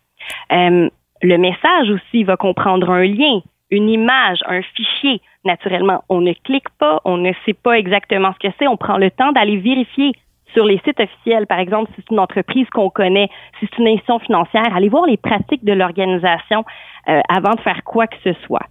Euh, 0.52 0.90
le 1.22 1.38
message 1.38 1.90
aussi 1.90 2.24
va 2.24 2.38
comprendre 2.38 2.90
un 2.90 3.04
lien, 3.04 3.42
une 3.72 3.90
image, 3.90 4.40
un 4.48 4.62
fichier. 4.62 5.22
Naturellement, 5.46 6.04
on 6.10 6.22
ne 6.22 6.34
clique 6.34 6.70
pas, 6.80 7.02
on 7.06 7.18
ne 7.18 7.32
sait 7.46 7.54
pas 7.54 7.78
exactement 7.78 8.34
ce 8.34 8.48
que 8.48 8.54
c'est, 8.60 8.68
on 8.68 8.78
prend 8.78 8.98
le 8.98 9.12
temps 9.12 9.32
d'aller 9.32 9.58
vérifier 9.58 10.14
sur 10.54 10.66
les 10.66 10.80
sites 10.84 11.00
officiels, 11.00 11.46
par 11.46 11.60
exemple, 11.60 11.92
si 11.92 11.98
c'est 11.98 12.12
une 12.12 12.20
entreprise 12.20 12.68
qu'on 12.72 12.90
connaît, 12.90 13.30
si 13.60 13.68
c'est 13.68 13.78
une 13.78 13.88
institution 13.88 14.20
financière, 14.20 14.76
aller 14.76 14.90
voir 14.90 15.06
les 15.06 15.18
pratiques 15.18 15.64
de 15.64 15.74
l'organisation 15.74 16.66
euh, 17.08 17.22
avant 17.30 17.54
de 17.54 17.62
faire 17.62 17.84
quoi 17.84 18.08
que 18.08 18.18
ce 18.24 18.34
soit. 18.46 18.66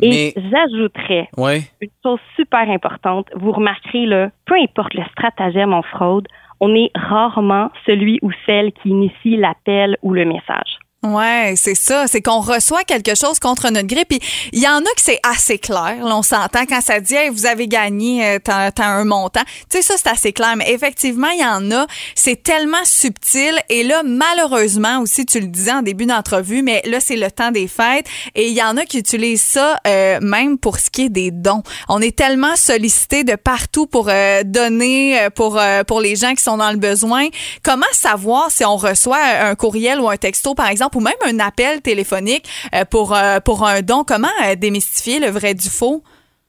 Et 0.00 0.32
j'ajouterais 0.36 1.28
Ouais. 1.36 1.62
une 1.80 1.90
chose 2.04 2.20
super 2.36 2.70
importante, 2.70 3.28
vous 3.34 3.50
remarquerez 3.50 4.06
là, 4.06 4.30
peu 4.46 4.54
importe 4.54 4.94
le 4.94 5.02
stratagème 5.12 5.72
en 5.72 5.82
fraude, 5.82 6.28
on 6.60 6.74
est 6.74 6.90
rarement 6.94 7.70
celui 7.86 8.18
ou 8.22 8.30
celle 8.46 8.72
qui 8.72 8.90
initie 8.90 9.36
l'appel 9.36 9.96
ou 10.02 10.12
le 10.12 10.24
message. 10.24 10.77
Ouais, 11.04 11.54
c'est 11.56 11.76
ça. 11.76 12.08
C'est 12.08 12.20
qu'on 12.20 12.40
reçoit 12.40 12.82
quelque 12.82 13.14
chose 13.14 13.38
contre 13.38 13.70
notre 13.70 13.86
gré. 13.86 14.04
Puis 14.04 14.18
il 14.52 14.60
y 14.60 14.66
en 14.66 14.78
a 14.78 14.94
que 14.96 15.00
c'est 15.00 15.20
assez 15.22 15.56
clair. 15.56 16.04
Là, 16.04 16.16
on 16.16 16.22
s'entend 16.22 16.66
quand 16.68 16.80
ça 16.80 16.98
dit 16.98 17.14
hey, 17.14 17.28
vous 17.28 17.46
avez 17.46 17.68
gagné 17.68 18.26
euh, 18.26 18.38
tant, 18.40 18.82
un 18.82 19.04
montant. 19.04 19.42
Tu 19.70 19.76
sais, 19.76 19.82
ça, 19.82 19.94
c'est 19.96 20.08
assez 20.08 20.32
clair. 20.32 20.56
Mais 20.56 20.72
effectivement, 20.72 21.28
il 21.28 21.40
y 21.40 21.44
en 21.44 21.70
a. 21.70 21.86
C'est 22.16 22.42
tellement 22.42 22.84
subtil. 22.84 23.54
Et 23.68 23.84
là, 23.84 24.02
malheureusement 24.04 24.98
aussi, 24.98 25.24
tu 25.24 25.38
le 25.38 25.46
disais 25.46 25.70
en 25.70 25.82
début 25.82 26.06
d'entrevue, 26.06 26.62
mais 26.62 26.82
là, 26.84 26.98
c'est 26.98 27.16
le 27.16 27.30
temps 27.30 27.52
des 27.52 27.68
fêtes. 27.68 28.06
Et 28.34 28.48
il 28.48 28.54
y 28.54 28.62
en 28.62 28.76
a 28.76 28.84
qui 28.84 28.98
utilisent 28.98 29.42
ça 29.42 29.78
euh, 29.86 30.18
même 30.20 30.58
pour 30.58 30.80
ce 30.80 30.90
qui 30.90 31.02
est 31.02 31.10
des 31.10 31.30
dons. 31.30 31.62
On 31.88 32.00
est 32.00 32.16
tellement 32.16 32.56
sollicité 32.56 33.22
de 33.22 33.36
partout 33.36 33.86
pour 33.86 34.08
euh, 34.08 34.42
donner 34.44 35.20
euh, 35.20 35.30
pour, 35.30 35.58
euh, 35.58 35.84
pour 35.84 36.00
les 36.00 36.16
gens 36.16 36.34
qui 36.34 36.42
sont 36.42 36.56
dans 36.56 36.72
le 36.72 36.76
besoin. 36.76 37.28
Comment 37.62 37.86
savoir 37.92 38.50
si 38.50 38.64
on 38.64 38.76
reçoit 38.76 39.22
un 39.22 39.54
courriel 39.54 40.00
ou 40.00 40.08
un 40.08 40.16
texto, 40.16 40.56
par 40.56 40.66
exemple, 40.66 40.87
ou 40.94 41.00
même 41.00 41.14
un 41.24 41.38
appel 41.40 41.80
téléphonique 41.82 42.48
euh, 42.74 42.84
pour, 42.84 43.14
euh, 43.14 43.40
pour 43.40 43.66
un 43.66 43.82
don? 43.82 44.04
Comment 44.06 44.28
euh, 44.44 44.54
démystifier 44.54 45.20
le 45.20 45.28
vrai 45.28 45.54
du 45.54 45.68
faux? 45.68 46.02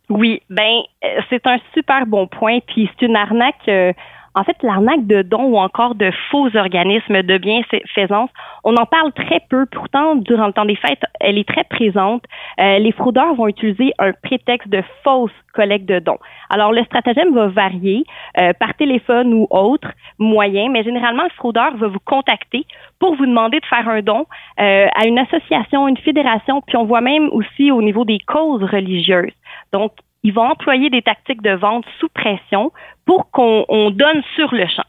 Oui, 0.10 0.42
ben 0.50 0.82
c'est 1.30 1.46
un 1.46 1.60
super 1.74 2.08
bon 2.08 2.28
point. 2.28 2.60
Puis 2.68 2.90
c'est 3.00 3.06
une 3.06 3.16
arnaque. 3.16 3.96
En 4.40 4.44
fait, 4.46 4.56
l'arnaque 4.64 5.06
de 5.06 5.22
dons 5.22 5.50
ou 5.52 5.58
encore 5.58 5.96
de 5.96 6.12
faux 6.32 6.56
organismes 6.56 7.24
de 7.24 7.38
bienfaisance, 7.38 8.30
on 8.64 8.74
en 8.78 8.86
parle 8.86 9.12
très 9.12 9.42
peu. 9.50 9.66
Pourtant, 9.66 10.16
durant 10.16 10.48
le 10.48 10.54
temps 10.54 10.64
des 10.64 10.78
fêtes, 10.78 11.04
elle 11.20 11.38
est 11.38 11.48
très 11.48 11.66
présente. 11.66 12.24
Euh, 12.58 12.80
les 12.80 12.94
fraudeurs 12.94 13.36
vont 13.36 13.48
utiliser 13.48 13.92
un 14.00 14.14
prétexte 14.14 14.70
de 14.70 14.82
fausse 15.04 15.34
collecte 15.54 15.88
de 15.88 16.00
dons. 16.00 16.20
Alors, 16.50 16.72
le 16.72 16.82
stratagème 16.86 17.36
va 17.36 17.48
varier 17.48 18.06
euh, 18.40 18.54
par 18.54 18.76
téléphone 18.76 19.34
ou 19.34 19.46
autre 19.50 19.90
moyen, 20.20 20.70
mais 20.70 20.84
généralement, 20.84 21.24
le 21.24 21.32
fraudeur 21.32 21.76
va 21.76 21.88
vous 21.88 22.00
contacter 22.06 22.66
pour 22.98 23.16
vous 23.16 23.26
demander 23.26 23.60
de 23.60 23.66
faire 23.66 23.90
un 23.90 24.02
don 24.02 24.26
euh, 24.62 24.88
à 24.96 25.06
une 25.06 25.20
association, 25.20 25.90
une 25.90 25.98
fédération, 25.98 26.62
puis 26.66 26.78
on 26.78 26.86
voit 26.86 27.02
même 27.02 27.28
aussi 27.34 27.72
au 27.72 27.82
niveau 27.82 28.06
des 28.06 28.20
causes 28.20 28.64
religieuses. 28.64 29.34
Donc, 29.74 29.92
ils 30.24 30.34
vont 30.34 30.44
employer 30.50 30.90
des 30.90 31.02
tactiques 31.02 31.42
de 31.42 31.52
vente 31.52 31.86
sous 32.00 32.10
pression 32.10 32.72
pour 33.06 33.32
qu'on 33.32 33.66
on 33.70 33.90
donne 33.92 34.22
sur 34.36 34.54
le 34.54 34.66
champ. 34.68 34.84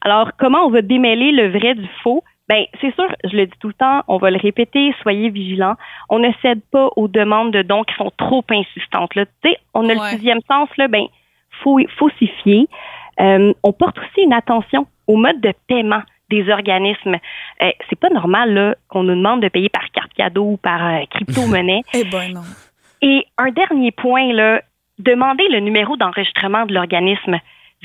Alors, 0.00 0.30
comment 0.38 0.64
on 0.66 0.70
va 0.70 0.82
démêler 0.82 1.32
le 1.32 1.50
vrai 1.56 1.74
du 1.74 1.88
faux? 2.02 2.22
Ben, 2.48 2.64
c'est 2.80 2.94
sûr, 2.94 3.06
je 3.24 3.36
le 3.36 3.46
dis 3.46 3.58
tout 3.60 3.68
le 3.68 3.74
temps, 3.74 4.02
on 4.08 4.18
va 4.18 4.30
le 4.30 4.36
répéter, 4.38 4.92
soyez 5.02 5.30
vigilants. 5.30 5.76
On 6.10 6.18
ne 6.18 6.28
cède 6.42 6.60
pas 6.72 6.88
aux 6.96 7.08
demandes 7.08 7.52
de 7.52 7.62
dons 7.62 7.84
qui 7.84 7.94
sont 7.94 8.10
trop 8.18 8.44
insistantes. 8.50 9.14
Là. 9.14 9.24
Tu 9.42 9.50
sais, 9.50 9.58
on 9.74 9.88
a 9.88 9.92
Ouais. 9.92 9.94
le 9.94 10.00
sixième 10.16 10.40
sens, 10.50 10.68
là, 10.76 10.88
ben, 10.88 11.04
faut, 11.62 11.78
faut 11.98 12.10
s'y 12.18 12.26
fier. 12.42 12.66
Euh, 13.20 13.52
on 13.62 13.72
porte 13.72 13.98
aussi 13.98 14.22
une 14.24 14.32
attention 14.32 14.86
au 15.06 15.16
mode 15.16 15.40
de 15.40 15.52
paiement 15.68 16.02
des 16.30 16.50
organismes. 16.50 17.16
Euh, 17.62 17.70
c'est 17.88 17.98
pas 17.98 18.10
normal 18.10 18.52
là, 18.54 18.74
qu'on 18.88 19.02
nous 19.04 19.14
demande 19.14 19.40
de 19.42 19.48
payer 19.48 19.68
par 19.68 19.88
carte 19.90 20.12
cadeau 20.14 20.52
ou 20.52 20.56
par 20.56 20.84
euh, 20.84 21.00
crypto-monnaie. 21.10 21.82
Eh 21.94 22.04
ben 22.04 22.32
non. 22.34 22.40
Et 23.02 23.24
un 23.38 23.50
dernier 23.50 23.92
point, 23.92 24.32
là, 24.32 24.62
demandez 25.02 25.48
le 25.50 25.60
numéro 25.60 25.96
d'enregistrement 25.96 26.66
de 26.66 26.74
l'organisme. 26.74 27.38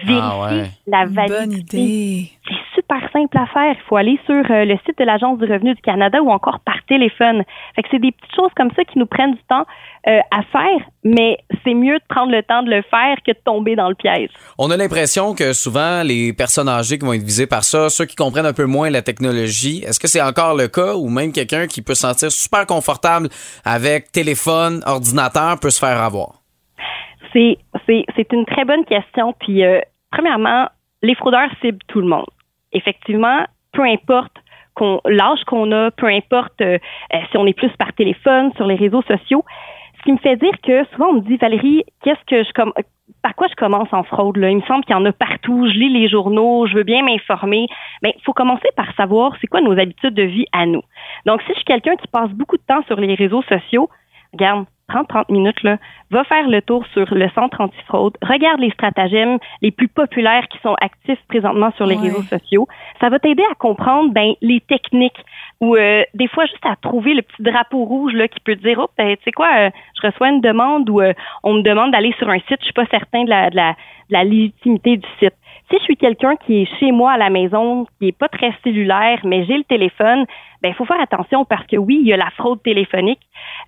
Vérifiez 0.03 0.21
Ah 0.21 0.39
ouais. 0.53 0.69
la 0.85 1.05
Bonne 1.07 1.15
validité. 1.15 1.77
idée. 1.79 2.29
C'est 2.47 2.75
super 2.75 3.01
simple 3.11 3.35
à 3.35 3.47
faire. 3.47 3.73
Il 3.73 3.83
faut 3.89 3.95
aller 3.95 4.19
sur 4.27 4.35
euh, 4.35 4.63
le 4.63 4.77
site 4.85 4.95
de 4.99 5.03
l'Agence 5.03 5.39
du 5.39 5.51
revenu 5.51 5.73
du 5.73 5.81
Canada 5.81 6.21
ou 6.21 6.29
encore 6.29 6.59
par 6.59 6.75
téléphone. 6.87 7.41
Fait 7.75 7.81
que 7.81 7.87
c'est 7.89 7.97
des 7.97 8.11
petites 8.11 8.35
choses 8.35 8.51
comme 8.55 8.69
ça 8.75 8.83
qui 8.85 8.99
nous 8.99 9.07
prennent 9.07 9.31
du 9.33 9.41
temps 9.49 9.65
euh, 10.07 10.19
à 10.29 10.43
faire, 10.51 10.87
mais 11.03 11.39
c'est 11.63 11.73
mieux 11.73 11.95
de 11.97 12.03
prendre 12.07 12.31
le 12.31 12.43
temps 12.43 12.61
de 12.61 12.69
le 12.69 12.83
faire 12.83 13.15
que 13.25 13.31
de 13.31 13.39
tomber 13.43 13.75
dans 13.75 13.89
le 13.89 13.95
piège. 13.95 14.29
On 14.59 14.69
a 14.69 14.77
l'impression 14.77 15.33
que 15.33 15.51
souvent, 15.53 16.03
les 16.03 16.31
personnes 16.31 16.69
âgées 16.69 16.99
qui 16.99 17.05
vont 17.07 17.13
être 17.13 17.23
visées 17.23 17.47
par 17.47 17.63
ça, 17.63 17.89
ceux 17.89 18.05
qui 18.05 18.15
comprennent 18.15 18.45
un 18.45 18.53
peu 18.53 18.65
moins 18.65 18.91
la 18.91 19.01
technologie, 19.01 19.83
est-ce 19.83 19.99
que 19.99 20.07
c'est 20.07 20.21
encore 20.21 20.53
le 20.55 20.67
cas 20.67 20.93
ou 20.93 21.09
même 21.09 21.31
quelqu'un 21.31 21.65
qui 21.65 21.81
peut 21.81 21.95
se 21.95 22.01
sentir 22.01 22.31
super 22.31 22.67
confortable 22.67 23.29
avec 23.65 24.11
téléphone, 24.11 24.83
ordinateur 24.85 25.59
peut 25.59 25.71
se 25.71 25.79
faire 25.79 25.97
avoir? 26.03 26.33
C'est 27.85 28.33
une 28.33 28.45
très 28.45 28.65
bonne 28.65 28.85
question. 28.85 29.33
Puis 29.39 29.63
euh, 29.63 29.79
premièrement, 30.11 30.67
les 31.01 31.15
fraudeurs 31.15 31.49
ciblent 31.61 31.83
tout 31.87 32.01
le 32.01 32.07
monde. 32.07 32.29
Effectivement, 32.71 33.45
peu 33.73 33.83
importe 33.83 34.33
qu'on 34.73 35.01
l'âge 35.05 35.43
qu'on 35.45 35.71
a, 35.71 35.91
peu 35.91 36.07
importe 36.07 36.61
euh, 36.61 36.77
euh, 37.13 37.17
si 37.31 37.37
on 37.37 37.45
est 37.45 37.53
plus 37.53 37.71
par 37.77 37.93
téléphone, 37.93 38.51
sur 38.55 38.67
les 38.67 38.75
réseaux 38.75 39.01
sociaux. 39.03 39.43
Ce 39.97 40.03
qui 40.03 40.11
me 40.13 40.17
fait 40.17 40.37
dire 40.37 40.53
que 40.63 40.85
souvent 40.93 41.09
on 41.09 41.13
me 41.13 41.21
dit 41.21 41.37
Valérie, 41.37 41.83
qu'est-ce 42.03 42.23
que 42.25 42.43
je 42.43 42.51
par 43.23 43.35
quoi 43.35 43.47
je 43.49 43.55
commence 43.55 43.91
en 43.91 44.03
fraude 44.03 44.37
là? 44.37 44.49
Il 44.49 44.57
me 44.57 44.61
semble 44.63 44.83
qu'il 44.83 44.95
y 44.95 44.99
en 44.99 45.05
a 45.05 45.11
partout. 45.11 45.67
Je 45.67 45.73
lis 45.77 45.89
les 45.89 46.07
journaux, 46.07 46.67
je 46.67 46.75
veux 46.75 46.83
bien 46.83 47.03
m'informer. 47.03 47.67
Mais 48.03 48.13
il 48.17 48.23
faut 48.23 48.33
commencer 48.33 48.69
par 48.75 48.93
savoir 48.95 49.33
c'est 49.41 49.47
quoi 49.47 49.61
nos 49.61 49.77
habitudes 49.77 50.13
de 50.13 50.23
vie 50.23 50.45
à 50.51 50.65
nous. 50.65 50.83
Donc 51.25 51.41
si 51.41 51.49
je 51.49 51.55
suis 51.55 51.65
quelqu'un 51.65 51.95
qui 51.95 52.07
passe 52.07 52.29
beaucoup 52.29 52.57
de 52.57 52.63
temps 52.67 52.83
sur 52.87 52.99
les 52.99 53.15
réseaux 53.15 53.43
sociaux, 53.43 53.89
regarde, 54.33 54.65
30-30 54.91 55.31
minutes, 55.31 55.61
là, 55.63 55.77
va 56.11 56.23
faire 56.23 56.47
le 56.47 56.61
tour 56.61 56.85
sur 56.93 57.13
le 57.13 57.29
centre 57.35 57.59
antifraude, 57.59 58.15
regarde 58.21 58.59
les 58.61 58.71
stratagèmes 58.71 59.37
les 59.61 59.71
plus 59.71 59.89
populaires 59.89 60.47
qui 60.47 60.57
sont 60.59 60.75
actifs 60.79 61.19
présentement 61.27 61.71
sur 61.75 61.85
les 61.85 61.95
Ouais. 61.97 62.09
réseaux 62.09 62.23
sociaux. 62.23 62.67
Ça 63.01 63.09
va 63.09 63.19
t'aider 63.19 63.43
à 63.51 63.55
comprendre 63.55 64.13
ben, 64.13 64.33
les 64.41 64.61
techniques 64.61 65.19
ou 65.59 65.75
euh, 65.75 66.03
des 66.13 66.27
fois 66.27 66.45
juste 66.45 66.65
à 66.65 66.75
trouver 66.77 67.13
le 67.15 67.21
petit 67.21 67.41
drapeau 67.43 67.83
rouge 67.83 68.13
là, 68.13 68.27
qui 68.27 68.39
peut 68.39 68.55
te 68.55 68.61
dire, 68.61 68.79
oh, 68.81 68.87
ben, 68.97 69.17
tu 69.17 69.23
sais 69.23 69.31
quoi, 69.31 69.49
euh, 69.57 69.69
je 70.01 70.07
reçois 70.07 70.29
une 70.29 70.41
demande 70.41 70.89
ou 70.89 71.01
euh, 71.01 71.13
on 71.43 71.53
me 71.55 71.61
demande 71.63 71.91
d'aller 71.91 72.13
sur 72.17 72.29
un 72.29 72.39
site, 72.39 72.57
je 72.59 72.65
suis 72.65 72.73
pas 72.73 72.85
certain 72.85 73.23
de 73.25 73.29
la, 73.29 73.49
de 73.49 73.55
la, 73.55 73.71
de 73.71 74.13
la 74.13 74.23
légitimité 74.23 74.97
du 74.97 75.07
site. 75.19 75.33
Si 75.69 75.77
je 75.79 75.83
suis 75.83 75.97
quelqu'un 75.97 76.35
qui 76.37 76.61
est 76.61 76.79
chez 76.79 76.91
moi 76.91 77.11
à 77.13 77.17
la 77.17 77.29
maison, 77.29 77.85
qui 77.99 78.07
est 78.09 78.17
pas 78.17 78.29
très 78.29 78.53
cellulaire, 78.63 79.19
mais 79.25 79.45
j'ai 79.45 79.57
le 79.57 79.63
téléphone, 79.65 80.25
ben 80.61 80.69
il 80.69 80.73
faut 80.75 80.85
faire 80.85 81.01
attention 81.01 81.43
parce 81.45 81.65
que 81.67 81.75
oui, 81.75 81.97
il 82.01 82.07
y 82.07 82.13
a 82.13 82.17
la 82.17 82.29
fraude 82.37 82.63
téléphonique. 82.63 83.19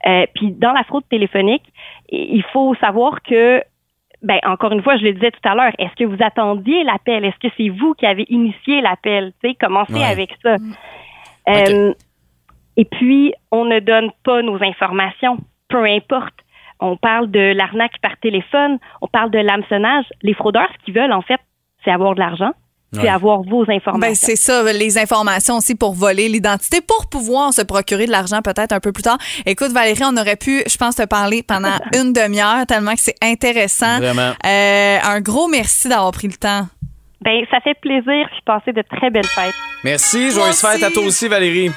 Euh, 0.08 0.26
puis 0.34 0.52
dans 0.52 0.72
la 0.72 0.84
fraude 0.84 1.04
téléphonique, 1.10 1.64
il 2.10 2.44
faut 2.54 2.74
savoir 2.76 3.22
que 3.22 3.62
ben 4.22 4.40
encore 4.46 4.72
une 4.72 4.82
fois, 4.84 4.98
je 4.98 5.04
le 5.04 5.14
disais 5.14 5.32
tout 5.32 5.48
à 5.48 5.56
l'heure, 5.56 5.72
est-ce 5.78 5.94
que 5.96 6.04
vous 6.06 6.22
attendiez 6.22 6.84
l'appel? 6.84 7.24
Est-ce 7.26 7.40
que 7.40 7.54
c'est 7.58 7.70
vous 7.70 7.94
qui 7.94 8.06
avez 8.06 8.26
initié 8.30 8.82
l'appel? 8.82 9.34
Tu 9.44 9.50
sais, 9.50 9.56
commencez 9.56 9.94
Ouais. 9.94 10.04
avec 10.04 10.32
ça. 10.44 10.56
Euh, 11.50 11.94
Et 12.78 12.86
puis, 12.86 13.34
on 13.52 13.66
ne 13.66 13.80
donne 13.80 14.10
pas 14.24 14.42
nos 14.42 14.62
informations, 14.64 15.38
peu 15.68 15.84
importe. 15.84 16.34
On 16.80 16.96
parle 16.96 17.30
de 17.30 17.52
l'arnaque 17.54 18.00
par 18.02 18.16
téléphone, 18.20 18.78
on 19.02 19.08
parle 19.08 19.32
de 19.32 19.40
l'hameçonnage. 19.40 20.06
Les 20.22 20.34
fraudeurs, 20.34 20.70
ce 20.80 20.86
qu'ils 20.86 20.94
veulent, 20.94 21.12
en 21.12 21.22
fait, 21.22 21.42
c'est 21.84 21.92
avoir 21.92 22.16
de 22.16 22.20
l'argent, 22.20 22.52
c'est 22.94 23.02
Ouais. 23.02 23.10
avoir 23.10 23.42
vos 23.44 23.62
informations. 23.70 24.00
Ben, 24.00 24.16
c'est 24.16 24.36
ça, 24.36 24.64
les 24.74 24.98
informations 24.98 25.58
aussi 25.58 25.76
pour 25.76 25.94
voler 25.94 26.28
l'identité, 26.28 26.82
pour 26.82 27.08
pouvoir 27.08 27.54
se 27.54 27.62
procurer 27.62 28.06
de 28.08 28.12
l'argent 28.12 28.42
peut-être 28.42 28.72
un 28.72 28.80
peu 28.80 28.92
plus 28.92 29.04
tard. 29.04 29.18
Écoute, 29.46 29.72
Valérie, 29.72 30.04
on 30.06 30.18
aurait 30.18 30.36
pu, 30.38 30.64
je 30.68 30.76
pense, 30.78 30.96
te 30.96 31.06
parler 31.06 31.44
pendant 31.44 31.74
une 31.96 32.14
demi-heure, 32.14 32.66
tellement 32.68 32.94
que 32.96 33.02
c'est 33.02 33.16
intéressant. 33.22 33.98
Vraiment. 34.00 34.32
Euh, 34.46 34.98
un 35.04 35.22
gros 35.22 35.48
merci 35.48 35.88
d'avoir 35.88 36.12
pris 36.12 36.28
le 36.28 36.34
temps. 36.34 36.68
Ben, 37.22 37.42
ça 37.52 37.60
fait 37.60 37.76
plaisir, 37.80 38.28
puis 38.32 38.40
passez 38.46 38.72
de 38.72 38.82
très 38.98 39.10
belles 39.12 39.26
fêtes. 39.26 39.54
Merci, 39.84 40.32
joyeuse 40.32 40.64
Moi 40.64 40.72
fête 40.72 40.84
à 40.84 40.90
toi 40.90 41.04
aussi, 41.04 41.28
Valérie. 41.28 41.70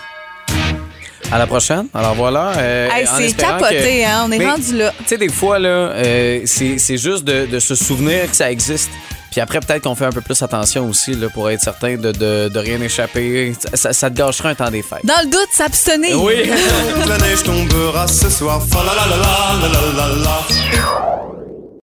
À 1.31 1.39
la 1.39 1.47
prochaine. 1.47 1.87
Alors 1.95 2.15
voilà. 2.15 2.53
euh, 2.59 2.89
Hey, 2.91 3.07
c'est 3.07 3.37
capoté, 3.37 3.75
que- 3.77 4.07
hein? 4.07 4.25
On 4.27 4.33
est 4.33 4.39
Mais, 4.39 4.51
rendu 4.51 4.77
là. 4.77 4.93
Tu 4.99 5.05
sais, 5.07 5.19
des 5.19 5.31
fois, 5.31 5.59
là, 5.59 5.69
euh, 5.69 6.41
c'est 6.45 6.79
c'est 6.79 6.99
juste 6.99 7.25
de, 7.25 7.47
de 7.47 7.59
se 7.59 7.75
souvenir 7.75 8.29
que 8.31 8.37
ça 8.37 8.51
existe. 8.51 8.91
Puis 9.33 9.41
après, 9.41 9.61
peut-être 9.61 9.83
qu'on 9.85 9.95
fait 9.95 10.05
un 10.05 10.13
peu 10.13 10.21
plus 10.21 10.41
attention 10.43 10.87
aussi 10.89 11.15
là, 11.15 11.31
pour 11.31 11.49
être 11.51 11.63
certain 11.63 11.97
de, 11.97 12.13
de, 12.13 12.49
de 12.49 12.59
rien 12.59 12.81
échapper. 12.83 13.55
Ça, 13.73 13.95
ça 13.95 14.11
te 14.11 14.15
gâchera 14.15 14.51
un 14.51 14.55
temps 14.55 14.71
des 14.71 14.83
fêtes. 14.83 15.05
Dans 15.05 15.21
le 15.25 15.31
doute, 15.31 15.49
s'abstenir. 15.53 16.23
Oui. 16.23 16.51
La 17.09 17.17
neige 17.17 17.43
tombera 17.43 18.07
ce 18.07 18.29
soir. 18.29 18.61